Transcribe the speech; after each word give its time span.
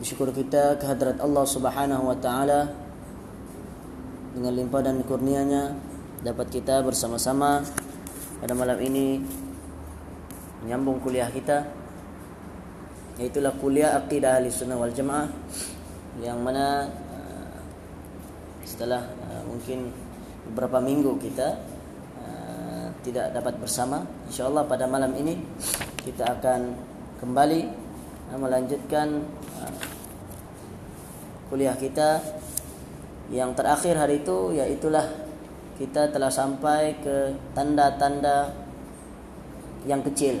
Bersyukur 0.00 0.32
kita 0.32 0.80
kehadrat 0.80 1.20
Allah 1.20 1.44
Subhanahu 1.44 2.08
wa 2.08 2.16
taala. 2.16 2.72
Dengan 4.32 4.56
limpah 4.56 4.80
dan 4.80 5.04
kurnianya 5.04 5.76
dapat 6.24 6.48
kita 6.48 6.80
bersama-sama 6.80 7.60
pada 8.40 8.56
malam 8.56 8.80
ini 8.80 9.20
menyambung 10.64 11.04
kuliah 11.04 11.28
kita 11.28 11.68
yaitulah 13.20 13.52
kuliah 13.60 14.00
Aqidah 14.00 14.40
Ahli 14.40 14.48
Sunnah 14.48 14.80
wal 14.80 14.92
Jamaah 14.96 15.28
yang 16.24 16.40
mana 16.40 16.88
uh, 16.88 17.60
setelah 18.64 19.04
uh, 19.04 19.44
mungkin 19.44 19.92
beberapa 20.48 20.80
minggu 20.80 21.20
kita 21.20 21.60
uh, 22.24 22.88
tidak 23.04 23.36
dapat 23.36 23.52
bersama 23.60 24.08
insyaallah 24.32 24.64
pada 24.64 24.88
malam 24.88 25.12
ini 25.12 25.36
kita 26.08 26.40
akan 26.40 26.72
kembali 27.20 27.90
melanjutkan 28.30 29.26
kuliah 31.50 31.74
kita. 31.74 32.22
Yang 33.30 33.50
terakhir 33.58 33.94
hari 33.94 34.22
itu 34.22 34.54
yaitulah 34.54 35.06
kita 35.78 36.10
telah 36.10 36.30
sampai 36.30 36.98
ke 37.02 37.34
tanda-tanda 37.54 38.54
yang 39.86 40.02
kecil. 40.02 40.40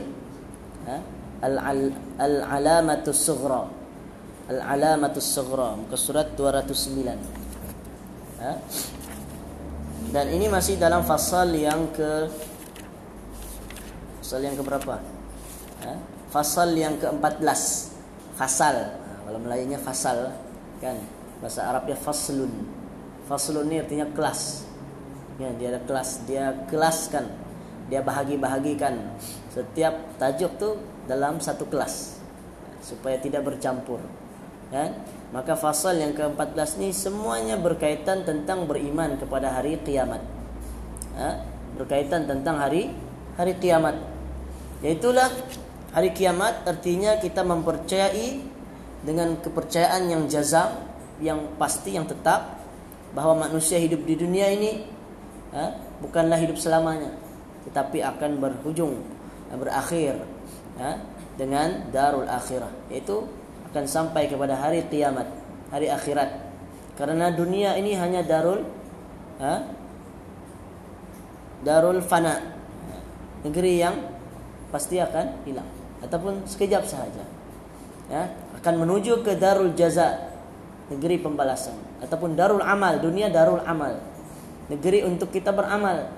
Al-alamatus 2.18 3.18
sughra. 3.18 3.66
Al-alamatus 4.50 5.26
sughra 5.26 5.78
muka 5.78 5.94
surat 5.94 6.34
209 6.34 7.14
ha? 8.42 8.58
dan 10.10 10.26
ini 10.26 10.50
masih 10.50 10.74
dalam 10.74 11.06
fasal 11.06 11.54
yang 11.54 11.86
ke 11.94 12.26
fasal 14.18 14.42
yang 14.42 14.58
ke 14.58 14.62
berapa? 14.66 14.98
Ha? 15.86 15.92
fasal 16.34 16.74
yang 16.74 16.98
ke-14 16.98 17.60
fasal. 18.34 18.76
Kalau 19.26 19.38
Melayunya 19.38 19.78
fasal 19.78 20.34
kan? 20.80 20.96
Bahasa 21.38 21.68
Arabnya 21.68 21.94
faslun. 21.94 22.50
Faslun 23.28 23.68
ini 23.70 23.84
artinya 23.84 24.08
kelas. 24.10 24.66
Ya 25.38 25.52
dia 25.54 25.76
ada 25.76 25.80
kelas. 25.84 26.24
Dia 26.26 26.66
kelaskan. 26.66 27.28
Dia 27.92 28.00
bahagi-bahagikan. 28.02 28.96
Setiap 29.52 30.18
tajuk 30.18 30.56
tuh 30.58 30.80
dalam 31.06 31.38
satu 31.38 31.68
kelas. 31.68 32.18
Supaya 32.80 33.20
tidak 33.20 33.46
bercampur. 33.46 34.00
Kan 34.72 34.96
maka 35.30 35.54
fasal 35.54 35.94
yang 35.94 36.10
ke-14 36.10 36.82
ini 36.82 36.90
semuanya 36.90 37.54
berkaitan 37.54 38.26
tentang 38.26 38.66
beriman 38.66 39.14
kepada 39.14 39.54
hari 39.54 39.78
kiamat. 39.78 40.18
Ya, 41.14 41.46
berkaitan 41.78 42.26
tentang 42.26 42.58
hari 42.58 42.90
hari 43.38 43.54
kiamat. 43.62 43.94
Yaitulah 44.82 45.30
hari 45.94 46.10
kiamat 46.10 46.66
artinya 46.66 47.22
kita 47.22 47.46
mempercayai 47.46 48.42
dengan 49.00 49.36
kepercayaan 49.40 50.08
yang 50.08 50.22
jazam, 50.28 50.76
yang 51.20 51.40
pasti, 51.56 51.96
yang 51.96 52.04
tetap 52.04 52.60
bahwa 53.16 53.48
manusia 53.48 53.80
hidup 53.80 54.04
di 54.06 54.14
dunia 54.14 54.48
ini 54.52 54.86
ha, 55.52 55.74
bukanlah 56.00 56.38
hidup 56.38 56.56
selamanya, 56.56 57.10
tetapi 57.68 58.04
akan 58.04 58.38
berhujung, 58.38 59.00
berakhir 59.50 60.20
ha, 60.78 61.00
dengan 61.34 61.90
darul 61.90 62.28
akhirah, 62.28 62.70
yaitu 62.92 63.26
akan 63.72 63.84
sampai 63.86 64.30
kepada 64.30 64.58
hari 64.58 64.84
kiamat, 64.86 65.26
hari 65.72 65.90
akhirat. 65.90 66.50
Karena 66.94 67.32
dunia 67.32 67.80
ini 67.80 67.96
hanya 67.96 68.20
darul 68.20 68.62
ha, 69.40 69.64
darul 71.64 72.00
fana, 72.04 72.36
negeri 73.42 73.80
yang 73.80 73.96
pasti 74.70 75.02
akan 75.02 75.44
hilang 75.44 75.66
ataupun 76.00 76.46
sekejap 76.46 76.84
sahaja. 76.86 77.24
Ya, 78.10 78.26
akan 78.60 78.74
menuju 78.84 79.24
ke 79.24 79.40
darul 79.40 79.72
jaza 79.72 80.30
negeri 80.92 81.16
pembalasan 81.16 81.76
ataupun 82.04 82.36
darul 82.36 82.60
amal 82.60 83.00
dunia 83.00 83.32
darul 83.32 83.64
amal 83.64 83.96
negeri 84.70 85.02
untuk 85.02 85.32
kita 85.32 85.50
beramal 85.50 86.12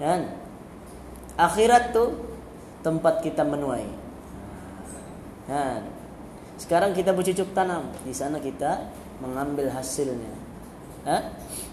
dan 0.00 0.32
akhirat 1.38 1.94
tuh 1.94 2.18
tempat 2.82 3.22
kita 3.22 3.46
menuai. 3.46 3.86
Sekarang 6.58 6.90
kita 6.90 7.14
bercucuk 7.14 7.54
tanam 7.54 7.94
di 8.02 8.10
sana 8.10 8.42
kita 8.42 8.90
mengambil 9.22 9.70
hasilnya. 9.70 10.34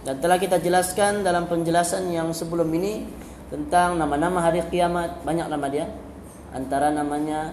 Dan 0.05 0.15
telah 0.21 0.37
kita 0.37 0.61
jelaskan 0.61 1.25
dalam 1.25 1.49
penjelasan 1.49 2.13
yang 2.13 2.29
sebelum 2.31 2.69
ini 2.77 3.09
tentang 3.49 3.97
nama-nama 3.97 4.41
hari 4.41 4.61
kiamat 4.69 5.25
banyak 5.25 5.49
nama 5.49 5.67
dia. 5.69 5.89
Antara 6.53 6.93
namanya 6.93 7.51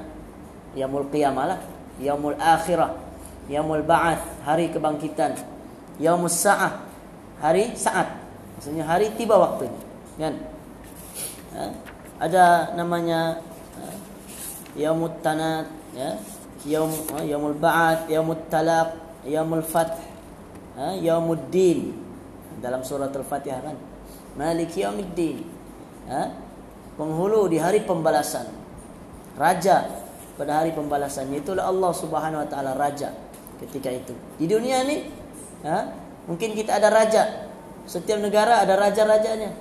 Yamul 0.78 1.10
Qiyamah 1.10 1.46
lah 1.48 1.60
yaumul 2.00 2.38
akhirah, 2.38 2.96
yaumul 3.50 3.84
ba'ats, 3.84 4.22
hari 4.46 4.70
kebangkitan, 4.72 5.36
yaumus 5.98 6.38
sa'ah, 6.38 6.80
hari 7.42 7.74
saat. 7.76 8.08
Maksudnya 8.56 8.86
hari 8.86 9.10
tiba 9.18 9.36
waktunya. 9.36 9.80
Kan? 10.16 10.34
Ha? 11.52 11.64
Ada 12.22 12.76
namanya 12.78 13.42
ha? 13.76 13.86
yaumut 14.78 15.20
tanat, 15.20 15.66
ya. 15.92 16.16
Yaum 16.62 16.94
ha? 17.10 17.26
yaumul 17.26 17.58
ba'ats, 17.58 18.06
yaumut 18.06 18.46
talaq, 18.46 18.94
yaumul 19.26 19.66
fath, 19.66 19.98
ha? 20.78 20.94
yaumuddin. 20.96 21.98
Dalam 22.62 22.86
surah 22.86 23.10
Al-Fatihah 23.10 23.58
kan. 23.58 23.74
Malik 24.38 24.72
yaumiddin. 24.78 25.42
Ha? 26.06 26.30
Penghulu 26.94 27.50
di 27.50 27.58
hari 27.58 27.82
pembalasan. 27.82 28.46
Raja 29.34 29.88
pada 30.36 30.64
hari 30.64 30.72
pembalasannya 30.72 31.44
itulah 31.44 31.68
Allah 31.68 31.92
Subhanahu 31.92 32.42
wa 32.44 32.48
taala 32.48 32.72
raja 32.72 33.12
ketika 33.60 33.92
itu. 33.92 34.14
Di 34.40 34.48
dunia 34.48 34.82
ini 34.86 35.06
ha, 35.64 35.92
mungkin 36.26 36.56
kita 36.56 36.80
ada 36.80 36.88
raja. 36.88 37.48
Setiap 37.84 38.22
negara 38.22 38.62
ada 38.62 38.78
raja-rajanya. 38.78 39.52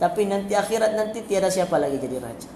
Tapi 0.00 0.26
nanti 0.26 0.56
akhirat 0.56 0.98
nanti 0.98 1.22
tiada 1.22 1.46
siapa 1.52 1.78
lagi 1.78 2.00
jadi 2.00 2.18
raja. 2.18 2.50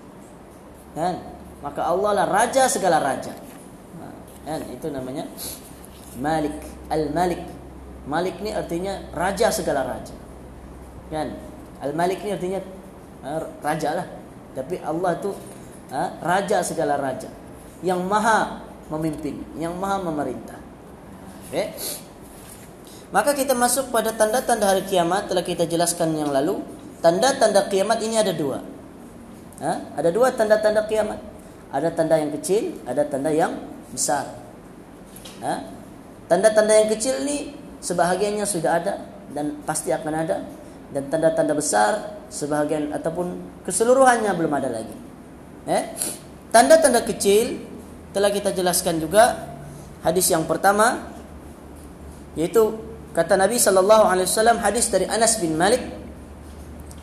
Kan? 0.97 1.15
Maka 1.63 1.87
Allah 1.87 2.25
lah 2.25 2.27
raja 2.27 2.67
segala 2.67 2.99
raja. 2.99 3.31
Kan? 4.43 4.61
Itu 4.73 4.91
namanya 4.91 5.31
Malik, 6.19 6.57
Al-Malik. 6.91 7.43
Malik 8.07 8.39
ini 8.43 8.51
artinya 8.55 8.99
raja 9.15 9.53
segala 9.55 9.87
raja. 9.87 10.15
Kan? 11.13 11.39
Al-Malik 11.85 12.25
ini 12.25 12.35
artinya 12.35 12.61
raja 13.63 14.03
lah. 14.03 14.07
Tapi 14.57 14.81
Allah 14.81 15.21
itu 15.21 15.31
raja 16.23 16.61
segala 16.67 16.99
raja 16.99 17.31
yang 17.85 18.03
maha 18.03 18.65
memimpin, 18.91 19.43
yang 19.59 19.75
maha 19.79 20.03
memerintah. 20.03 20.59
Oke. 21.47 21.75
Maka 23.15 23.39
kita 23.39 23.55
masuk 23.55 23.95
pada 23.95 24.11
tanda-tanda 24.11 24.67
hari 24.67 24.83
kiamat 24.83 25.31
telah 25.31 25.47
kita 25.47 25.63
jelaskan 25.63 26.11
yang 26.19 26.35
lalu. 26.35 26.59
Tanda-tanda 26.99 27.71
kiamat 27.71 28.03
ini 28.03 28.19
ada 28.19 28.35
dua. 28.35 28.59
Ada 29.95 30.11
dua 30.11 30.35
tanda-tanda 30.35 30.91
kiamat. 30.91 31.23
Ada 31.71 31.95
tanda 31.95 32.19
yang 32.19 32.35
kecil, 32.35 32.83
ada 32.83 33.07
tanda 33.07 33.31
yang 33.31 33.63
besar. 33.95 34.27
Tanda-tanda 36.27 36.75
yang 36.83 36.91
kecil 36.91 37.23
ini 37.23 37.55
sebahagiannya 37.79 38.43
sudah 38.43 38.73
ada 38.83 38.95
dan 39.31 39.63
pasti 39.63 39.95
akan 39.95 40.15
ada. 40.27 40.43
Dan 40.91 41.07
tanda-tanda 41.07 41.55
besar 41.55 42.19
sebahagian 42.27 42.91
ataupun 42.91 43.39
keseluruhannya 43.63 44.35
belum 44.35 44.51
ada 44.51 44.83
lagi. 44.83 45.06
Eh? 45.67 45.83
Tanda-tanda 46.55 47.03
kecil 47.03 47.59
telah 48.15 48.31
kita 48.31 48.55
jelaskan 48.55 49.03
juga 49.03 49.51
hadis 50.01 50.31
yang 50.31 50.47
pertama 50.47 51.11
yaitu 52.39 52.79
kata 53.13 53.35
Nabi 53.35 53.59
sallallahu 53.59 54.07
alaihi 54.09 54.31
wasallam 54.31 54.63
hadis 54.63 54.89
dari 54.89 55.05
Anas 55.11 55.43
bin 55.43 55.59
Malik 55.59 55.83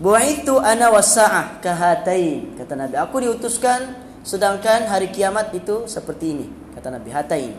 Buaitu 0.02 0.58
ana 0.58 0.90
wasa'ah 0.90 1.62
kahatain 1.64 2.58
kata 2.60 2.74
Nabi. 2.76 2.98
Aku 3.00 3.22
diutuskan 3.22 3.94
sedangkan 4.26 4.90
hari 4.90 5.14
kiamat 5.14 5.54
itu 5.56 5.86
seperti 5.86 6.34
ini 6.34 6.48
kata 6.76 6.92
Nabi 6.92 7.08
hatain. 7.14 7.54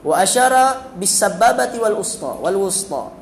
Wa 0.00 0.22
asyara 0.22 0.94
bis 0.94 1.12
sababati 1.12 1.82
wal 1.82 2.00
usta 2.00 2.38
wal 2.38 2.56
wusta. 2.56 3.12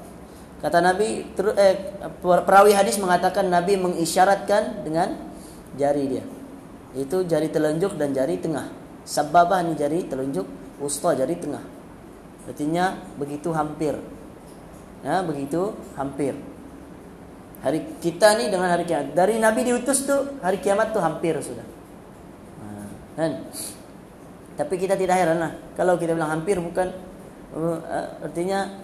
Kata 0.61 0.79
Nabi 0.85 1.25
eh, 1.57 1.77
perawi 2.21 2.77
hadis 2.77 3.01
mengatakan 3.01 3.49
Nabi 3.49 3.75
mengisyaratkan 3.81 4.85
dengan 4.85 5.19
jari 5.75 6.05
dia 6.07 6.25
itu 6.95 7.23
jari 7.27 7.49
telunjuk 7.51 7.95
dan 7.95 8.11
jari 8.11 8.43
tengah. 8.43 8.67
Sababah 9.07 9.63
ini 9.63 9.79
jari 9.79 10.07
telunjuk, 10.07 10.47
usta 10.83 11.15
jari 11.15 11.39
tengah. 11.39 11.63
Artinya 12.47 12.99
begitu 13.15 13.55
hampir. 13.55 13.95
Ya, 15.01 15.23
begitu 15.25 15.73
hampir. 15.95 16.35
Hari 17.61 18.01
kita 18.01 18.41
nih 18.41 18.49
dengan 18.49 18.73
hari 18.73 18.89
kiamat. 18.89 19.13
Dari 19.13 19.37
Nabi 19.37 19.69
diutus 19.69 20.09
tuh 20.09 20.41
hari 20.41 20.59
kiamat 20.59 20.97
tuh 20.97 21.05
hampir 21.05 21.37
sudah. 21.41 21.65
Nah, 22.65 22.89
kan? 23.17 23.33
Tapi 24.57 24.75
kita 24.77 24.97
tidak 24.97 25.17
heran 25.17 25.39
lah. 25.41 25.53
Kalau 25.77 25.97
kita 26.01 26.17
bilang 26.17 26.33
hampir 26.33 26.57
bukan 26.61 26.89
uh, 27.53 27.81
artinya 28.25 28.81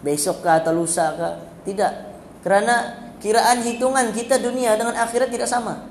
besok 0.00 0.44
kah 0.44 0.60
atau 0.60 0.72
lusa 0.76 1.12
kah? 1.16 1.34
Tidak. 1.64 1.92
Karena 2.44 3.06
kiraan 3.20 3.64
hitungan 3.64 4.12
kita 4.12 4.40
dunia 4.40 4.76
dengan 4.76 4.96
akhirat 4.96 5.28
tidak 5.28 5.48
sama. 5.48 5.88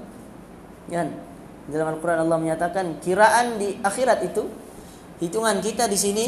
Kan? 0.90 1.25
Dalam 1.66 1.98
Al-Quran 1.98 2.20
Allah 2.22 2.38
menyatakan 2.38 3.02
kiraan 3.02 3.58
di 3.58 3.82
akhirat 3.82 4.22
itu 4.26 4.46
hitungan 5.18 5.58
kita 5.64 5.90
di 5.90 5.98
sini 5.98 6.26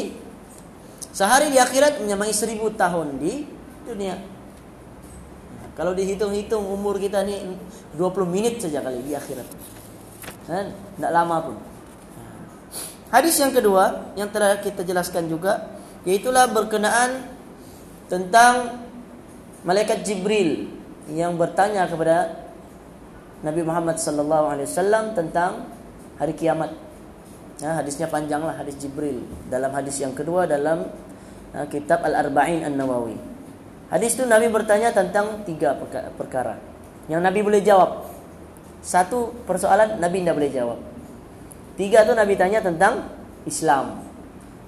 Sehari 1.18 1.50
di 1.50 1.58
akhirat 1.58 1.98
menyamai 1.98 2.30
seribu 2.30 2.70
tahun 2.78 3.18
di 3.18 3.42
dunia. 3.82 4.22
Kalau 5.74 5.90
dihitung-hitung 5.90 6.62
umur 6.62 6.94
kita 6.98 7.26
ini 7.26 7.58
20 7.98 8.22
menit 8.22 8.62
saja 8.62 8.78
kali 8.82 9.02
di 9.02 9.18
akhirat. 9.18 9.46
Kan? 10.46 10.70
Tidak 10.70 11.10
lama 11.10 11.36
pun. 11.42 11.56
Hadis 13.10 13.34
yang 13.40 13.50
kedua 13.50 14.14
yang 14.14 14.30
telah 14.30 14.62
kita 14.62 14.86
jelaskan 14.86 15.26
juga 15.26 15.80
yaitulah 16.06 16.46
berkenaan 16.54 17.34
tentang 18.06 18.84
malaikat 19.66 20.06
Jibril 20.06 20.70
yang 21.10 21.34
bertanya 21.34 21.88
kepada 21.90 22.46
Nabi 23.38 23.62
Muhammad 23.62 23.96
wasallam 23.98 25.14
tentang 25.14 25.70
hari 26.18 26.34
kiamat. 26.34 26.74
Ya, 27.58 27.74
hadisnya 27.74 28.06
panjang 28.06 28.42
lah 28.46 28.54
hadis 28.54 28.78
Jibril 28.78 29.26
dalam 29.50 29.74
hadis 29.74 29.98
yang 29.98 30.14
kedua 30.14 30.46
dalam 30.46 30.86
uh, 31.54 31.66
kitab 31.66 32.06
Al-Arba'in 32.06 32.62
An-Nawawi. 32.62 33.18
Hadis 33.90 34.14
itu 34.14 34.22
Nabi 34.26 34.46
bertanya 34.46 34.94
tentang 34.94 35.42
tiga 35.42 35.74
perkara 36.14 36.60
yang 37.10 37.18
Nabi 37.24 37.42
boleh 37.42 37.58
jawab. 37.64 38.06
Satu 38.78 39.34
persoalan 39.42 39.98
Nabi 39.98 40.22
tidak 40.22 40.38
boleh 40.38 40.52
jawab. 40.54 40.78
Tiga 41.74 42.06
itu 42.06 42.14
Nabi 42.14 42.34
tanya 42.38 42.62
tentang 42.62 43.10
Islam. 43.42 44.06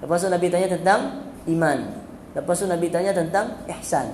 Lepas 0.03 0.25
itu 0.25 0.29
Nabi 0.31 0.47
tanya 0.51 0.67
tentang 0.67 0.99
iman. 1.47 1.79
Lepas 2.35 2.59
itu 2.59 2.67
Nabi 2.67 2.87
tanya 2.91 3.11
tentang 3.15 3.55
ihsan. 3.79 4.11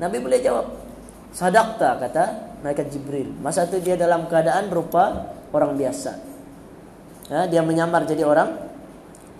Nabi 0.00 0.16
boleh 0.16 0.40
jawab. 0.40 0.64
Sadaqta 1.34 2.00
kata 2.00 2.24
malaikat 2.64 2.90
Jibril. 2.90 3.30
Masa 3.38 3.66
itu 3.66 3.78
dia 3.82 3.94
dalam 3.94 4.26
keadaan 4.26 4.70
berupa 4.70 5.34
orang 5.54 5.78
biasa. 5.78 6.12
Ya, 7.28 7.44
dia 7.44 7.60
menyamar 7.60 8.08
jadi 8.08 8.24
orang 8.24 8.56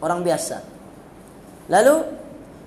orang 0.04 0.20
biasa. 0.20 0.60
Lalu 1.72 2.04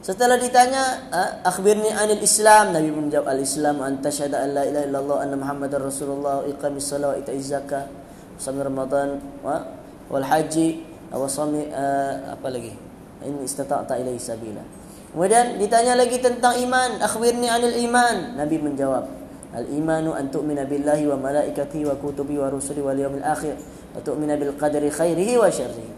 setelah 0.02 0.42
ditanya, 0.42 1.14
akhbirni 1.46 1.94
anil 1.94 2.26
Islam, 2.26 2.74
Nabi 2.74 2.90
menjawab 2.90 3.38
al-Islam 3.38 3.86
anta 3.86 4.10
syahada 4.10 4.42
an 4.42 4.50
la 4.58 4.64
ilaha 4.66 4.86
illallah 4.90 5.18
anna 5.22 5.38
Muhammadar 5.38 5.78
Rasulullah 5.78 6.42
iqamis 6.50 6.90
salat 6.90 7.14
wa 7.14 7.18
ita'iz 7.22 7.54
zakah, 7.54 7.86
sami 8.42 8.66
Ramadan 8.66 9.22
wa 9.46 9.62
wal 10.10 10.26
haji 10.26 10.82
wa 11.14 11.30
sami 11.30 11.70
uh, 11.70 12.34
apa 12.34 12.50
lagi? 12.50 12.74
In 13.22 13.46
istata'ta 13.46 14.02
ilaihi 14.02 14.18
sabila. 14.18 14.66
Kemudian 15.14 15.62
ditanya 15.62 15.94
lagi 15.94 16.18
tentang 16.18 16.58
iman, 16.66 16.98
akhbirni 16.98 17.46
anil 17.46 17.78
iman. 17.86 18.42
Nabi 18.42 18.58
menjawab, 18.58 19.06
kutubi 22.00 22.40
wa 22.40 22.48
rusuli 22.48 22.80
wal 22.80 22.96
yawmil 22.96 23.24
akhir 23.24 23.60
wa 23.92 24.00
tu'mina 24.00 24.40
bil 24.40 24.56
qadari 24.56 24.88
khairihi 24.88 25.36
wa 25.36 25.52
syarrihi. 25.52 25.92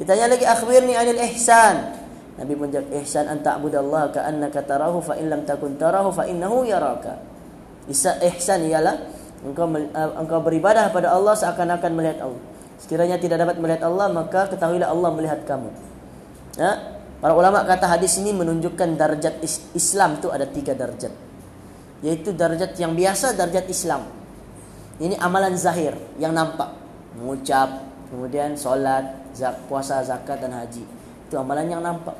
Ditanya 0.00 0.32
lagi 0.32 0.48
akhbirni 0.48 0.96
anil 0.96 1.20
ihsan. 1.28 2.00
Nabi 2.34 2.52
menjawab 2.56 2.90
ihsan 3.04 3.30
an 3.30 3.44
ta'budallaha 3.44 4.10
ka'annaka 4.10 4.64
tarahu 4.66 4.98
fa 5.04 5.14
in 5.20 5.30
lam 5.30 5.44
takun 5.46 5.76
tarahu 5.76 6.10
fa 6.10 6.24
innahu 6.26 6.64
yaraka. 6.64 7.20
Ihsan 7.92 8.64
ialah 8.64 8.96
engkau 9.44 9.68
uh, 9.68 10.10
engkau 10.24 10.40
beribadah 10.40 10.88
pada 10.88 11.12
Allah 11.12 11.36
seakan-akan 11.36 11.92
melihat 11.92 12.24
Allah. 12.24 12.42
Sekiranya 12.80 13.20
tidak 13.20 13.44
dapat 13.44 13.60
melihat 13.60 13.84
Allah 13.86 14.08
maka 14.10 14.48
ketahuilah 14.48 14.88
Allah 14.88 15.10
melihat 15.12 15.44
kamu. 15.44 15.68
Ya? 16.56 16.96
Para 17.20 17.36
ulama 17.36 17.62
kata 17.68 17.86
hadis 17.86 18.16
ini 18.18 18.32
menunjukkan 18.32 18.96
darjat 18.98 19.38
Islam 19.76 20.18
itu 20.18 20.28
ada 20.32 20.48
tiga 20.48 20.72
darjat. 20.74 21.12
Yaitu 22.04 22.36
darjat 22.36 22.76
yang 22.76 22.92
biasa, 22.92 23.32
darjat 23.32 23.64
Islam. 23.64 24.04
Ini 25.00 25.16
amalan 25.16 25.56
zahir 25.56 25.96
yang 26.20 26.36
nampak 26.36 26.68
mengucap, 27.16 27.80
kemudian 28.12 28.52
sholat, 28.60 29.24
zak, 29.32 29.64
puasa, 29.66 30.04
zakat 30.04 30.38
dan 30.44 30.52
haji. 30.52 30.84
Itu 31.26 31.40
amalan 31.40 31.66
yang 31.72 31.80
nampak. 31.80 32.14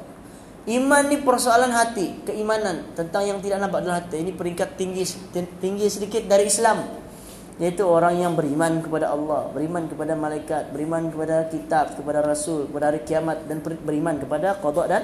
Iman 0.64 1.12
ini 1.12 1.20
persoalan 1.20 1.68
hati, 1.68 2.24
keimanan 2.24 2.88
tentang 2.96 3.28
yang 3.28 3.38
tidak 3.44 3.60
nampak 3.60 3.84
dalam 3.84 4.00
hati. 4.00 4.24
Ini 4.24 4.32
peringkat 4.32 4.80
tinggi 4.80 5.04
tinggi 5.60 5.86
sedikit 5.92 6.24
dari 6.24 6.48
Islam. 6.48 7.04
Yaitu 7.60 7.86
orang 7.86 8.18
yang 8.18 8.32
beriman 8.34 8.82
kepada 8.82 9.14
Allah, 9.14 9.46
beriman 9.52 9.86
kepada 9.86 10.18
malaikat, 10.18 10.74
beriman 10.74 11.12
kepada 11.12 11.46
kitab, 11.52 11.94
kepada 11.94 12.24
rasul, 12.24 12.66
kepada 12.66 12.90
hari 12.90 13.06
kiamat 13.06 13.46
dan 13.46 13.62
beriman 13.62 14.18
kepada 14.18 14.58
qada 14.58 14.82
dan 14.90 15.02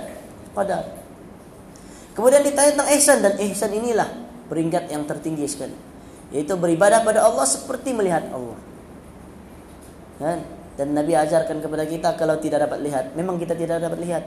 qadar. 0.57 0.83
Kemudian 2.17 2.43
ditanya 2.43 2.75
tentang 2.75 2.91
ihsan 2.99 3.19
dan 3.23 3.35
ihsan 3.39 3.71
inilah 3.71 4.09
peringkat 4.51 4.91
yang 4.91 5.07
tertinggi 5.07 5.47
sekali. 5.47 5.75
Yaitu 6.35 6.59
beribadah 6.59 7.07
pada 7.07 7.23
Allah 7.23 7.47
seperti 7.47 7.95
melihat 7.95 8.27
Allah. 8.35 8.59
Kan? 10.19 10.39
Dan 10.75 10.93
Nabi 10.93 11.15
ajarkan 11.15 11.63
kepada 11.63 11.85
kita 11.87 12.19
kalau 12.19 12.37
tidak 12.43 12.67
dapat 12.67 12.83
lihat, 12.83 13.05
memang 13.15 13.39
kita 13.39 13.55
tidak 13.55 13.79
dapat 13.79 13.99
lihat. 14.03 14.25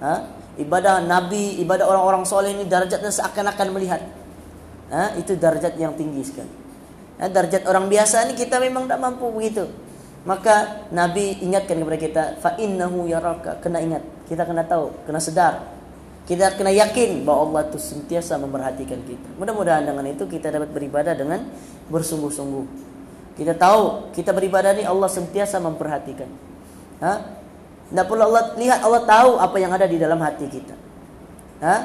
Ha? 0.00 0.14
Ibadah 0.60 1.04
Nabi, 1.04 1.56
ibadah 1.64 1.88
orang-orang 1.88 2.28
soleh 2.28 2.52
ini 2.52 2.68
darjatnya 2.68 3.08
seakan-akan 3.08 3.68
melihat. 3.72 4.02
Ha? 4.92 5.16
Itu 5.16 5.36
darjat 5.40 5.76
yang 5.80 5.96
tinggi 5.96 6.20
sekali. 6.20 6.52
Ha? 7.20 7.28
Darjat 7.32 7.64
orang 7.64 7.88
biasa 7.88 8.28
ini 8.28 8.34
kita 8.36 8.60
memang 8.60 8.88
tidak 8.88 9.00
mampu 9.00 9.28
begitu. 9.32 9.68
Maka 10.20 10.84
Nabi 10.92 11.40
ingatkan 11.40 11.80
kepada 11.80 11.98
kita, 12.00 12.22
fa 12.44 12.52
innahu 12.60 13.08
yaraka, 13.08 13.56
kena 13.64 13.80
ingat. 13.80 14.04
Kita 14.28 14.44
kena 14.44 14.68
tahu, 14.68 14.92
kena 15.08 15.16
sedar. 15.16 15.79
Kita 16.28 16.54
kena 16.54 16.70
yakin 16.70 17.26
bahwa 17.26 17.50
Allah 17.50 17.72
itu 17.72 17.78
sentiasa 17.80 18.38
memperhatikan 18.38 19.02
kita. 19.02 19.28
Mudah-mudahan 19.34 19.82
dengan 19.82 20.06
itu 20.06 20.24
kita 20.30 20.52
dapat 20.54 20.70
beribadah 20.70 21.14
dengan 21.16 21.42
bersungguh-sungguh. 21.90 22.64
Kita 23.34 23.56
tahu 23.56 24.12
kita 24.14 24.30
beribadah 24.30 24.76
ini 24.76 24.84
Allah 24.86 25.10
sentiasa 25.10 25.58
memperhatikan. 25.58 26.28
Ha? 27.02 27.12
Tidak 27.90 28.06
perlu 28.06 28.22
Allah 28.30 28.54
lihat 28.54 28.84
Allah 28.86 29.02
tahu 29.02 29.40
apa 29.42 29.56
yang 29.58 29.74
ada 29.74 29.90
di 29.90 29.98
dalam 29.98 30.20
hati 30.22 30.46
kita. 30.46 30.76
Ha? 31.64 31.76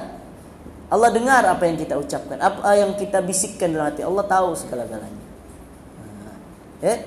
Allah 0.86 1.10
dengar 1.10 1.42
apa 1.50 1.66
yang 1.66 1.82
kita 1.82 1.98
ucapkan, 1.98 2.38
apa 2.38 2.62
yang 2.78 2.94
kita 2.94 3.26
bisikkan 3.26 3.74
dalam 3.74 3.90
hati. 3.90 4.06
Allah 4.06 4.26
tahu 4.30 4.54
segala-galanya. 4.54 5.24
Eh? 6.86 6.98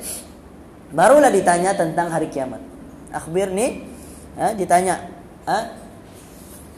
Barulah 0.90 1.30
ditanya 1.30 1.76
tentang 1.76 2.10
hari 2.10 2.32
kiamat. 2.32 2.58
Akhbir 3.14 3.54
nih, 3.54 3.86
ha? 4.40 4.56
ditanya, 4.56 5.06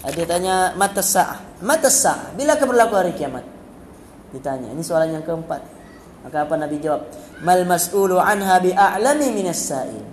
ha? 0.04 0.08
ditanya 0.12 0.72
mata 0.76 1.04
sah, 1.04 1.40
mata 1.60 1.92
sah. 1.92 2.32
Bila 2.36 2.56
keberlaku 2.56 2.94
hari 2.96 3.12
kiamat? 3.12 3.44
Ditanya. 4.30 4.72
Ini 4.72 4.82
soalan 4.84 5.20
yang 5.20 5.24
keempat. 5.26 5.62
Maka 6.20 6.44
apa 6.44 6.54
Nabi 6.56 6.76
jawab? 6.80 7.08
Mal 7.40 7.64
mas'ulu 7.64 8.20
anha 8.20 8.60
bi'a'lami 8.60 9.28
minas 9.32 9.60
sa'il. 9.64 10.04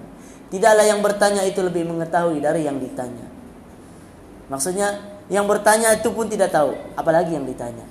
Tidaklah 0.48 0.86
yang 0.88 1.04
bertanya 1.04 1.44
itu 1.44 1.60
lebih 1.60 1.84
mengetahui 1.84 2.40
dari 2.40 2.64
yang 2.64 2.80
ditanya. 2.80 3.28
Maksudnya 4.48 5.20
yang 5.28 5.44
bertanya 5.44 5.92
itu 5.92 6.08
pun 6.16 6.32
tidak 6.32 6.56
tahu, 6.56 6.72
apalagi 6.96 7.36
yang 7.36 7.44
ditanya. 7.44 7.84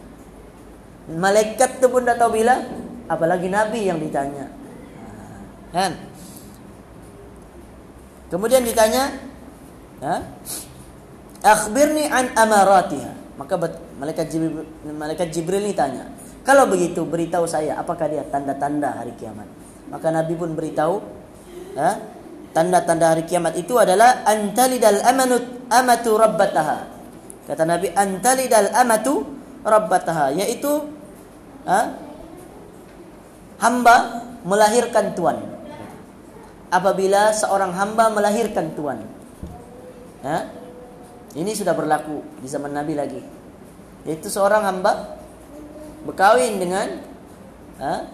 Malaikat 1.13 1.77
itu 1.77 1.87
pun 1.93 2.01
tidak 2.01 2.17
tahu 2.17 2.41
bila, 2.41 2.65
apalagi 3.13 3.53
Nabi 3.53 3.81
yang 3.85 4.01
ditanya. 4.01 4.49
Kan? 5.77 5.93
Kemudian 8.33 8.65
ditanya, 8.65 9.13
Akhbirni 11.47 12.11
an 12.11 12.35
amaratiha. 12.35 13.39
Maka 13.39 13.55
malaikat 14.01 14.27
Jibril, 14.33 14.67
malaikat 14.83 15.31
Jibril 15.31 15.63
ini 15.63 15.77
tanya, 15.77 16.11
kalau 16.43 16.67
begitu 16.67 17.05
beritahu 17.07 17.47
saya 17.47 17.77
apakah 17.79 18.09
dia 18.11 18.25
tanda-tanda 18.27 18.97
hari 18.99 19.13
kiamat. 19.15 19.47
Maka 19.93 20.09
Nabi 20.11 20.35
pun 20.35 20.57
beritahu 20.57 21.05
tanda-tanda 22.51 23.13
hari 23.13 23.29
kiamat 23.29 23.55
itu 23.61 23.77
adalah 23.77 24.25
antalidal 24.25 25.05
amanut 25.05 25.45
amatu 25.69 26.17
rabbataha. 26.17 26.79
Kata 27.47 27.63
Nabi 27.69 27.93
antalidal 27.95 28.73
amatu 28.73 29.23
rabbataha 29.63 30.33
yaitu 30.33 30.89
ya, 31.69 31.93
hamba 33.61 34.25
melahirkan 34.49 35.13
tuan. 35.13 35.39
Apabila 36.73 37.37
seorang 37.37 37.77
hamba 37.77 38.11
melahirkan 38.11 38.73
tuan. 38.73 39.05
Ya, 40.25 40.51
ini 41.37 41.53
sudah 41.53 41.77
berlaku 41.77 42.25
di 42.41 42.49
zaman 42.49 42.73
Nabi 42.73 42.97
lagi. 42.97 43.21
Yaitu 44.09 44.33
seorang 44.33 44.65
hamba 44.65 45.21
berkawin 46.09 46.57
dengan 46.57 47.05
ha, 47.77 48.09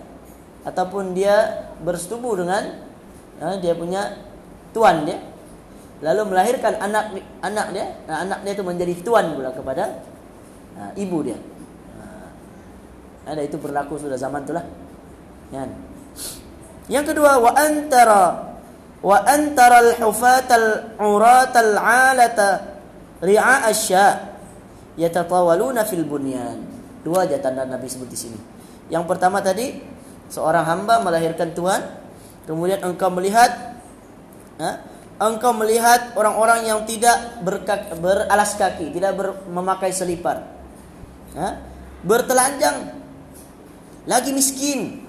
ataupun 0.67 1.14
dia 1.14 1.69
bersetubuh 1.87 2.35
dengan 2.35 2.83
ha, 3.38 3.57
dia 3.62 3.79
punya 3.79 4.19
tuan 4.75 5.07
dia. 5.07 5.23
Lalu 6.02 6.35
melahirkan 6.35 6.83
anak 6.83 7.14
anak 7.47 7.67
dia. 7.71 7.87
Nah, 8.11 8.26
anak 8.26 8.38
dia 8.43 8.52
itu 8.59 8.64
menjadi 8.67 8.95
tuan 9.07 9.38
pula 9.38 9.55
kepada 9.55 10.02
ha, 10.75 10.91
ibu 10.99 11.23
dia. 11.23 11.38
Ha, 11.95 12.05
ada 13.31 13.41
itu 13.47 13.55
berlaku 13.55 14.02
sudah 14.02 14.19
zaman 14.19 14.43
itulah 14.43 14.67
kan 15.52 15.69
yang 16.88 17.05
kedua 17.05 17.38
wa 17.38 17.52
antara 17.55 18.57
wa 19.05 19.19
antara 19.29 19.76
al-hufat 19.85 20.49
al-urat 20.49 21.52
al-alata 21.55 22.72
ri'a 23.23 23.71
asya 23.71 24.37
yatatawaluna 24.99 25.87
fil 25.87 26.05
bunyan 26.05 26.73
Dua 27.02 27.26
aja 27.26 27.35
tanda 27.43 27.67
Nabi 27.67 27.91
sebut 27.91 28.07
di 28.07 28.14
sini. 28.14 28.38
Yang 28.87 29.11
pertama 29.11 29.43
tadi 29.43 29.83
seorang 30.31 30.62
hamba 30.62 31.02
melahirkan 31.02 31.50
Tuhan, 31.50 31.83
kemudian 32.47 32.79
engkau 32.79 33.11
melihat 33.11 33.75
ha, 34.62 34.87
engkau 35.19 35.50
melihat 35.50 36.14
orang-orang 36.14 36.71
yang 36.71 36.87
tidak 36.87 37.43
berkaki, 37.43 37.99
beralas 37.99 38.55
kaki, 38.55 38.95
tidak 38.95 39.19
ber, 39.19 39.35
memakai 39.50 39.91
selipar. 39.91 40.47
Ha? 41.35 41.59
Bertelanjang. 42.07 43.02
Lagi 44.07 44.31
miskin 44.31 45.02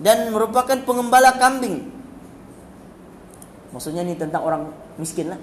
dan 0.00 0.32
merupakan 0.32 0.76
pengembala 0.84 1.36
kambing. 1.36 1.92
Maksudnya 3.72 4.00
ini 4.00 4.16
tentang 4.16 4.44
orang 4.44 4.62
miskin 4.96 5.32
lah. 5.32 5.40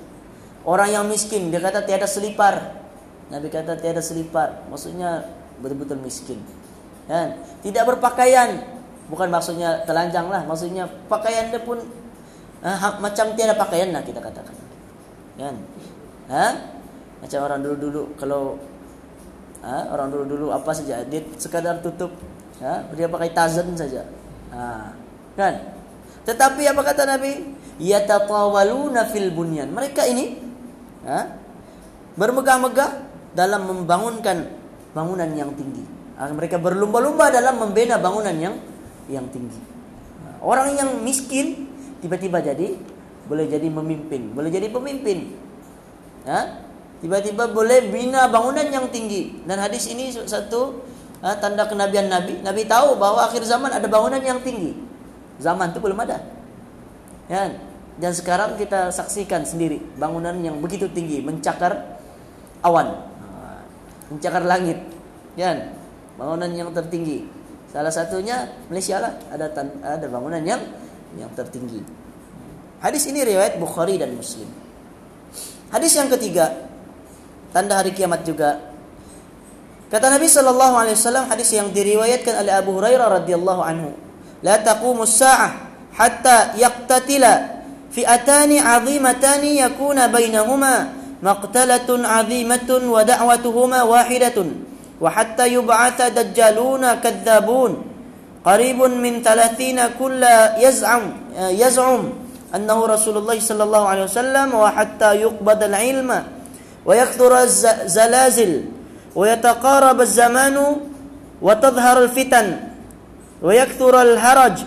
Orang 0.65 0.89
yang 0.89 1.05
miskin 1.05 1.53
dia 1.53 1.61
kata 1.61 1.85
tiada 1.85 2.09
selipar. 2.09 2.81
Nabi 3.29 3.47
kata 3.53 3.77
tiada 3.77 4.01
selipar. 4.01 4.65
Maksudnya 4.67 5.29
betul-betul 5.61 6.01
miskin. 6.01 6.41
Dan 7.05 7.37
tidak 7.61 7.95
berpakaian. 7.95 8.65
Bukan 9.05 9.29
maksudnya 9.29 9.85
telanjang 9.85 10.25
lah. 10.27 10.41
Maksudnya 10.43 10.89
pakaian 11.05 11.53
dia 11.53 11.61
pun 11.61 11.77
Ha, 12.65 12.97
macam 12.97 13.37
tiada 13.37 13.53
pakaian 13.53 13.93
lah 13.93 14.01
kita 14.01 14.17
katakan. 14.17 14.57
Kan? 15.37 15.55
Ha? 16.33 16.45
Macam 17.21 17.39
orang 17.45 17.61
dulu-dulu 17.61 18.17
kalau 18.17 18.57
ha? 19.61 19.93
orang 19.93 20.09
dulu-dulu 20.09 20.49
apa 20.49 20.73
saja 20.73 21.05
dia 21.05 21.21
sekadar 21.37 21.77
tutup 21.85 22.09
ha? 22.65 22.89
dia 22.97 23.05
pakai 23.05 23.29
tazan 23.37 23.69
saja. 23.77 24.09
Ha. 24.49 24.97
Kan? 25.37 25.53
Tetapi 26.25 26.65
apa 26.65 26.81
kata 26.81 27.05
Nabi? 27.05 27.53
Yatatawaluna 27.77 29.13
fil 29.13 29.29
bunyan. 29.29 29.69
Mereka 29.69 30.09
ini 30.09 30.39
ha? 31.05 31.37
bermegah-megah 32.17 32.91
dalam 33.37 33.61
membangunkan 33.67 34.49
bangunan 34.95 35.29
yang 35.35 35.51
tinggi. 35.53 35.83
Ha, 36.15 36.31
mereka 36.31 36.55
berlumba-lumba 36.55 37.27
dalam 37.27 37.59
membina 37.59 37.99
bangunan 37.99 38.33
yang 38.35 38.55
yang 39.11 39.27
tinggi. 39.29 39.59
Orang 40.39 40.73
yang 40.73 41.03
miskin 41.03 41.67
tiba-tiba 41.99 42.39
jadi 42.39 42.79
boleh 43.25 43.45
jadi 43.49 43.67
memimpin, 43.67 44.31
boleh 44.31 44.49
jadi 44.49 44.71
pemimpin. 44.71 45.35
Ya? 46.23 46.63
Tiba-tiba 47.03 47.51
boleh 47.51 47.91
bina 47.91 48.31
bangunan 48.31 48.65
yang 48.65 48.87
tinggi. 48.89 49.43
Dan 49.43 49.59
hadis 49.59 49.85
ini 49.91 50.15
satu 50.15 50.81
ha, 51.19 51.35
tanda 51.37 51.67
kenabian 51.67 52.07
Nabi. 52.07 52.39
Nabi 52.39 52.63
tahu 52.65 52.95
bahwa 52.95 53.27
akhir 53.27 53.43
zaman 53.43 53.69
ada 53.69 53.85
bangunan 53.85 54.23
yang 54.23 54.39
tinggi. 54.39 54.73
Zaman 55.37 55.75
itu 55.75 55.83
belum 55.83 55.99
ada. 55.99 56.23
Ya? 57.27 57.51
Dan 57.95 58.11
sekarang 58.11 58.59
kita 58.59 58.91
saksikan 58.91 59.47
sendiri 59.47 59.79
bangunan 59.95 60.35
yang 60.43 60.59
begitu 60.59 60.91
tinggi 60.91 61.23
mencakar 61.23 61.95
awan, 62.59 63.07
mencakar 64.11 64.43
langit. 64.43 64.83
Ya? 65.39 65.71
Bangunan 66.19 66.51
yang 66.51 66.71
tertinggi. 66.75 67.27
Salah 67.71 67.91
satunya 67.91 68.51
Malaysia 68.71 68.99
lah 68.99 69.15
ada 69.31 69.47
ada 69.83 70.07
bangunan 70.07 70.39
yang 70.43 70.59
yang 71.15 71.31
tertinggi. 71.35 71.79
Hadis 72.83 73.07
ini 73.07 73.23
riwayat 73.23 73.59
Bukhari 73.59 73.95
dan 73.95 74.11
Muslim. 74.15 74.47
Hadis 75.71 75.95
yang 75.95 76.11
ketiga, 76.11 76.67
tanda 77.55 77.79
hari 77.79 77.95
kiamat 77.95 78.27
juga. 78.27 78.59
Kata 79.87 80.11
Nabi 80.11 80.27
sallallahu 80.27 80.75
alaihi 80.75 80.95
wasallam 80.99 81.25
hadis 81.31 81.51
yang 81.55 81.71
diriwayatkan 81.71 82.43
oleh 82.43 82.51
Abu 82.51 82.75
Hurairah 82.75 83.23
radhiyallahu 83.23 83.61
anhu, 83.63 83.91
"La 84.43 84.59
taqumu 84.59 85.07
as-sa'ah 85.07 85.51
hatta 85.95 86.59
yaqtatila 86.59 87.54
yakuna 89.63 90.11
bainahuma 90.11 90.91
maqtalatun 91.23 92.03
'azimatun 92.03 92.83
wa 92.91 93.05
da'watuhuma 93.07 93.87
wahidatun 93.87 94.51
wa 94.99 95.07
hatta 95.07 95.47
yub'atha 95.47 96.11
dajjaluna 96.11 96.99
kadzabun." 96.99 97.95
قريب 98.45 98.77
من 98.77 99.25
ثلاثين 99.25 99.81
كل 99.99 100.21
يزعم 100.61 101.01
يزعم 101.37 102.01
أنه 102.55 102.85
رسول 102.85 103.17
الله 103.17 103.39
صلى 103.39 103.63
الله 103.63 103.87
عليه 103.87 104.03
وسلم 104.03 104.53
وحتى 104.53 105.15
يقبض 105.15 105.63
العلم 105.63 106.23
ويكثر 106.85 107.41
الزلازل 107.41 108.61
ويتقارب 109.15 110.01
الزمان 110.01 110.75
وتظهر 111.41 112.03
الفتن 112.03 112.57
ويكثر 113.41 114.01
الهرج 114.01 114.57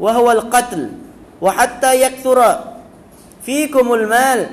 وهو 0.00 0.32
القتل 0.32 0.90
وحتى 1.40 2.02
يكثر 2.02 2.58
فيكم 3.50 3.94
المال 3.94 4.46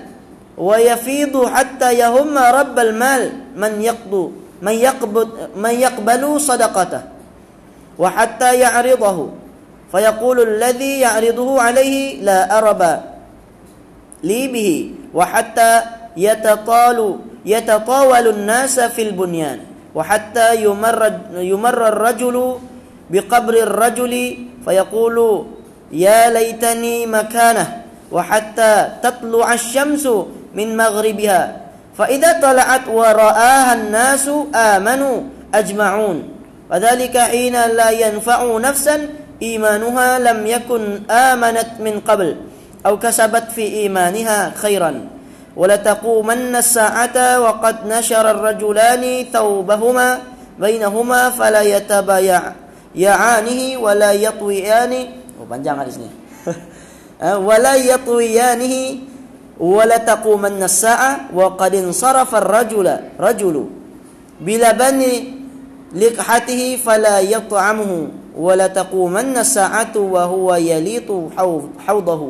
ويفيض 0.57 1.45
حتى 1.45 1.89
يهم 2.01 2.37
رب 2.37 2.79
المال 2.79 3.21
من 3.55 3.81
يقبض 3.81 4.31
من 4.61 4.73
يقبض 4.73 5.29
من 5.55 5.69
يقبل 5.69 6.41
صدقته 6.41 7.01
وحتى 8.01 8.49
يعرضه. 8.59 9.29
فيقول 9.91 10.37
الذي 10.41 10.99
يعرضه 10.99 11.61
عليه 11.61 12.21
لا 12.25 12.57
أربى 12.57 12.93
لي 14.23 14.47
به 14.47 14.91
وحتى 15.13 15.81
يتطال 16.17 17.19
يتطاول 17.45 18.27
الناس 18.27 18.79
في 18.79 19.01
البنيان 19.01 19.59
وحتى 19.95 20.63
يمر 20.65 21.19
يمر 21.33 21.87
الرجل 21.87 22.35
بقبر 23.09 23.53
الرجل 23.53 24.13
فيقول 24.65 25.45
يا 25.91 26.29
ليتني 26.33 27.05
مكانه. 27.05 27.86
وحتى 28.11 28.87
تطلع 29.03 29.53
الشمس 29.53 30.07
من 30.55 30.77
مغربها. 30.77 31.57
فإذا 31.97 32.39
طلعت 32.39 32.87
ورآها 32.87 33.73
الناس 33.73 34.29
آمنوا 34.55 35.21
أجمعون. 35.53 36.29
وذلك 36.71 37.17
حين 37.17 37.53
لا 37.53 37.89
ينفع 37.89 38.57
نفسا 38.57 39.09
إيمانها 39.41 40.19
لم 40.19 40.47
يكن 40.47 41.11
آمنت 41.11 41.67
من 41.79 41.99
قبل 41.99 42.35
أو 42.85 42.99
كسبت 42.99 43.43
في 43.55 43.61
إيمانها 43.61 44.51
خيرا. 44.55 45.07
ولتقومن 45.55 46.55
الساعة 46.55 47.39
وقد 47.39 47.87
نشر 47.87 48.31
الرجلان 48.31 49.25
ثوبهما 49.33 50.19
بينهما 50.59 51.29
فلا 51.29 51.61
يتبايعانه 51.61 53.77
ولا 53.79 54.11
يطويان. 54.11 55.07
ولا 57.21 57.75
يطويانه 57.75 58.75
ولا 59.59 59.97
تقومن 59.97 60.63
الساعة 60.63 61.19
وقد 61.33 61.75
انصرف 61.75 62.35
الرجل 62.35 62.87
رجل 63.19 63.65
بلبن 64.41 65.01
لقحته 65.95 66.61
فلا 66.85 67.19
يطعمه 67.19 68.07
ولا 68.37 68.67
تقومن 68.67 69.37
الساعة 69.37 69.97
وهو 69.97 70.55
يليط 70.55 71.09
حوضه 71.87 72.21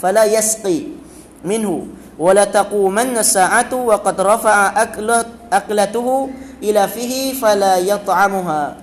فلا 0.00 0.24
يسقي 0.24 0.80
منه 1.44 1.86
ولا 2.18 2.44
تقومن 2.44 3.18
الساعة 3.18 3.74
وقد 3.74 4.20
رفع 4.20 4.82
أكلته 5.52 6.28
إلى 6.62 6.88
فيه 6.88 7.32
فلا 7.40 7.76
يطعمها. 7.76 8.76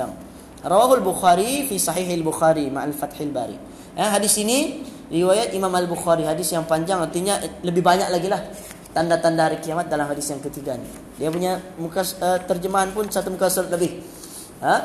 آه، 0.00 0.27
rawahul 0.64 1.02
bukhari 1.04 1.66
fi 1.66 1.76
sahih 1.78 2.08
al-bukhari 2.18 2.70
ma'al 2.72 2.94
fathil 2.96 3.30
bari 3.30 3.58
eh, 3.94 4.08
hadis 4.08 4.38
ini 4.42 4.82
riwayat 5.08 5.56
Imam 5.56 5.72
Al-Bukhari 5.72 6.28
hadis 6.28 6.52
yang 6.52 6.68
panjang 6.68 7.00
artinya 7.00 7.40
lebih 7.64 7.80
banyak 7.80 8.12
lagi 8.12 8.28
lah 8.28 8.44
tanda-tanda 8.92 9.48
hari 9.48 9.58
kiamat 9.62 9.86
dalam 9.86 10.08
hadis 10.08 10.26
yang 10.32 10.40
ketiga 10.42 10.74
ini. 10.74 10.88
Dia 11.20 11.28
punya 11.30 11.60
muka 11.76 12.02
uh, 12.02 12.40
terjemahan 12.42 12.90
pun 12.90 13.06
satu 13.06 13.30
muka 13.30 13.46
surat 13.46 13.70
lebih. 13.70 14.02
Ha? 14.64 14.76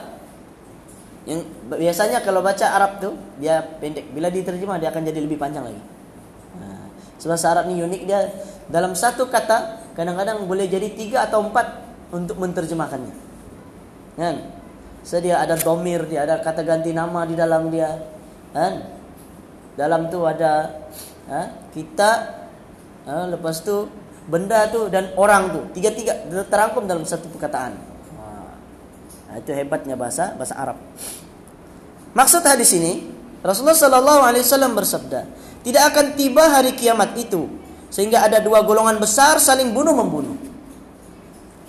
Yang 1.25 1.49
biasanya 1.65 2.19
kalau 2.21 2.43
baca 2.43 2.65
Arab 2.67 2.99
tuh 2.99 3.13
dia 3.39 3.63
pendek. 3.79 4.11
Bila 4.11 4.27
diterjemah 4.27 4.77
dia 4.77 4.91
akan 4.91 5.01
jadi 5.07 5.19
lebih 5.23 5.39
panjang 5.39 5.65
lagi. 5.65 5.81
Nah, 6.59 6.85
sebab 7.17 7.37
Arab 7.41 7.65
ini 7.71 7.81
unik 7.81 8.01
dia 8.03 8.19
dalam 8.67 8.93
satu 8.93 9.31
kata 9.31 9.91
kadang-kadang 9.97 10.45
boleh 10.45 10.67
jadi 10.67 10.93
tiga 10.93 11.25
atau 11.25 11.41
empat 11.47 11.67
untuk 12.11 12.37
menterjemahkannya. 12.37 13.15
Kan? 14.19 14.35
So 14.37 14.62
dia 15.03 15.43
ada 15.43 15.59
domir, 15.59 16.07
dia 16.07 16.23
ada 16.23 16.39
kata 16.39 16.63
ganti 16.63 16.95
nama 16.95 17.27
di 17.27 17.35
dalam 17.35 17.67
dia. 17.67 17.91
Kan? 18.55 18.73
Dalam 19.75 20.07
tu 20.07 20.23
ada 20.23 20.69
ha? 21.27 21.41
kita 21.75 22.11
ha? 23.09 23.27
lepas 23.27 23.59
tu 23.65 23.89
benda 24.29 24.69
tu 24.71 24.87
dan 24.87 25.11
orang 25.19 25.51
tu 25.51 25.61
tiga-tiga 25.75 26.15
terangkum 26.47 26.87
dalam 26.87 27.03
satu 27.03 27.27
perkataan. 27.27 27.75
Nah, 29.27 29.35
itu 29.41 29.51
hebatnya 29.51 29.97
bahasa 29.97 30.37
bahasa 30.37 30.55
Arab. 30.55 30.77
Maksud 32.13 32.45
hadis 32.45 32.71
ini 32.77 33.09
Rasulullah 33.41 33.75
Shallallahu 33.75 34.21
Alaihi 34.23 34.45
Wasallam 34.45 34.77
bersabda, 34.77 35.25
tidak 35.65 35.83
akan 35.91 36.05
tiba 36.15 36.47
hari 36.47 36.77
kiamat 36.77 37.17
itu 37.17 37.49
sehingga 37.89 38.23
ada 38.23 38.39
dua 38.39 38.61
golongan 38.61 39.01
besar 39.01 39.41
saling 39.41 39.73
bunuh 39.73 39.91
membunuh. 39.91 40.37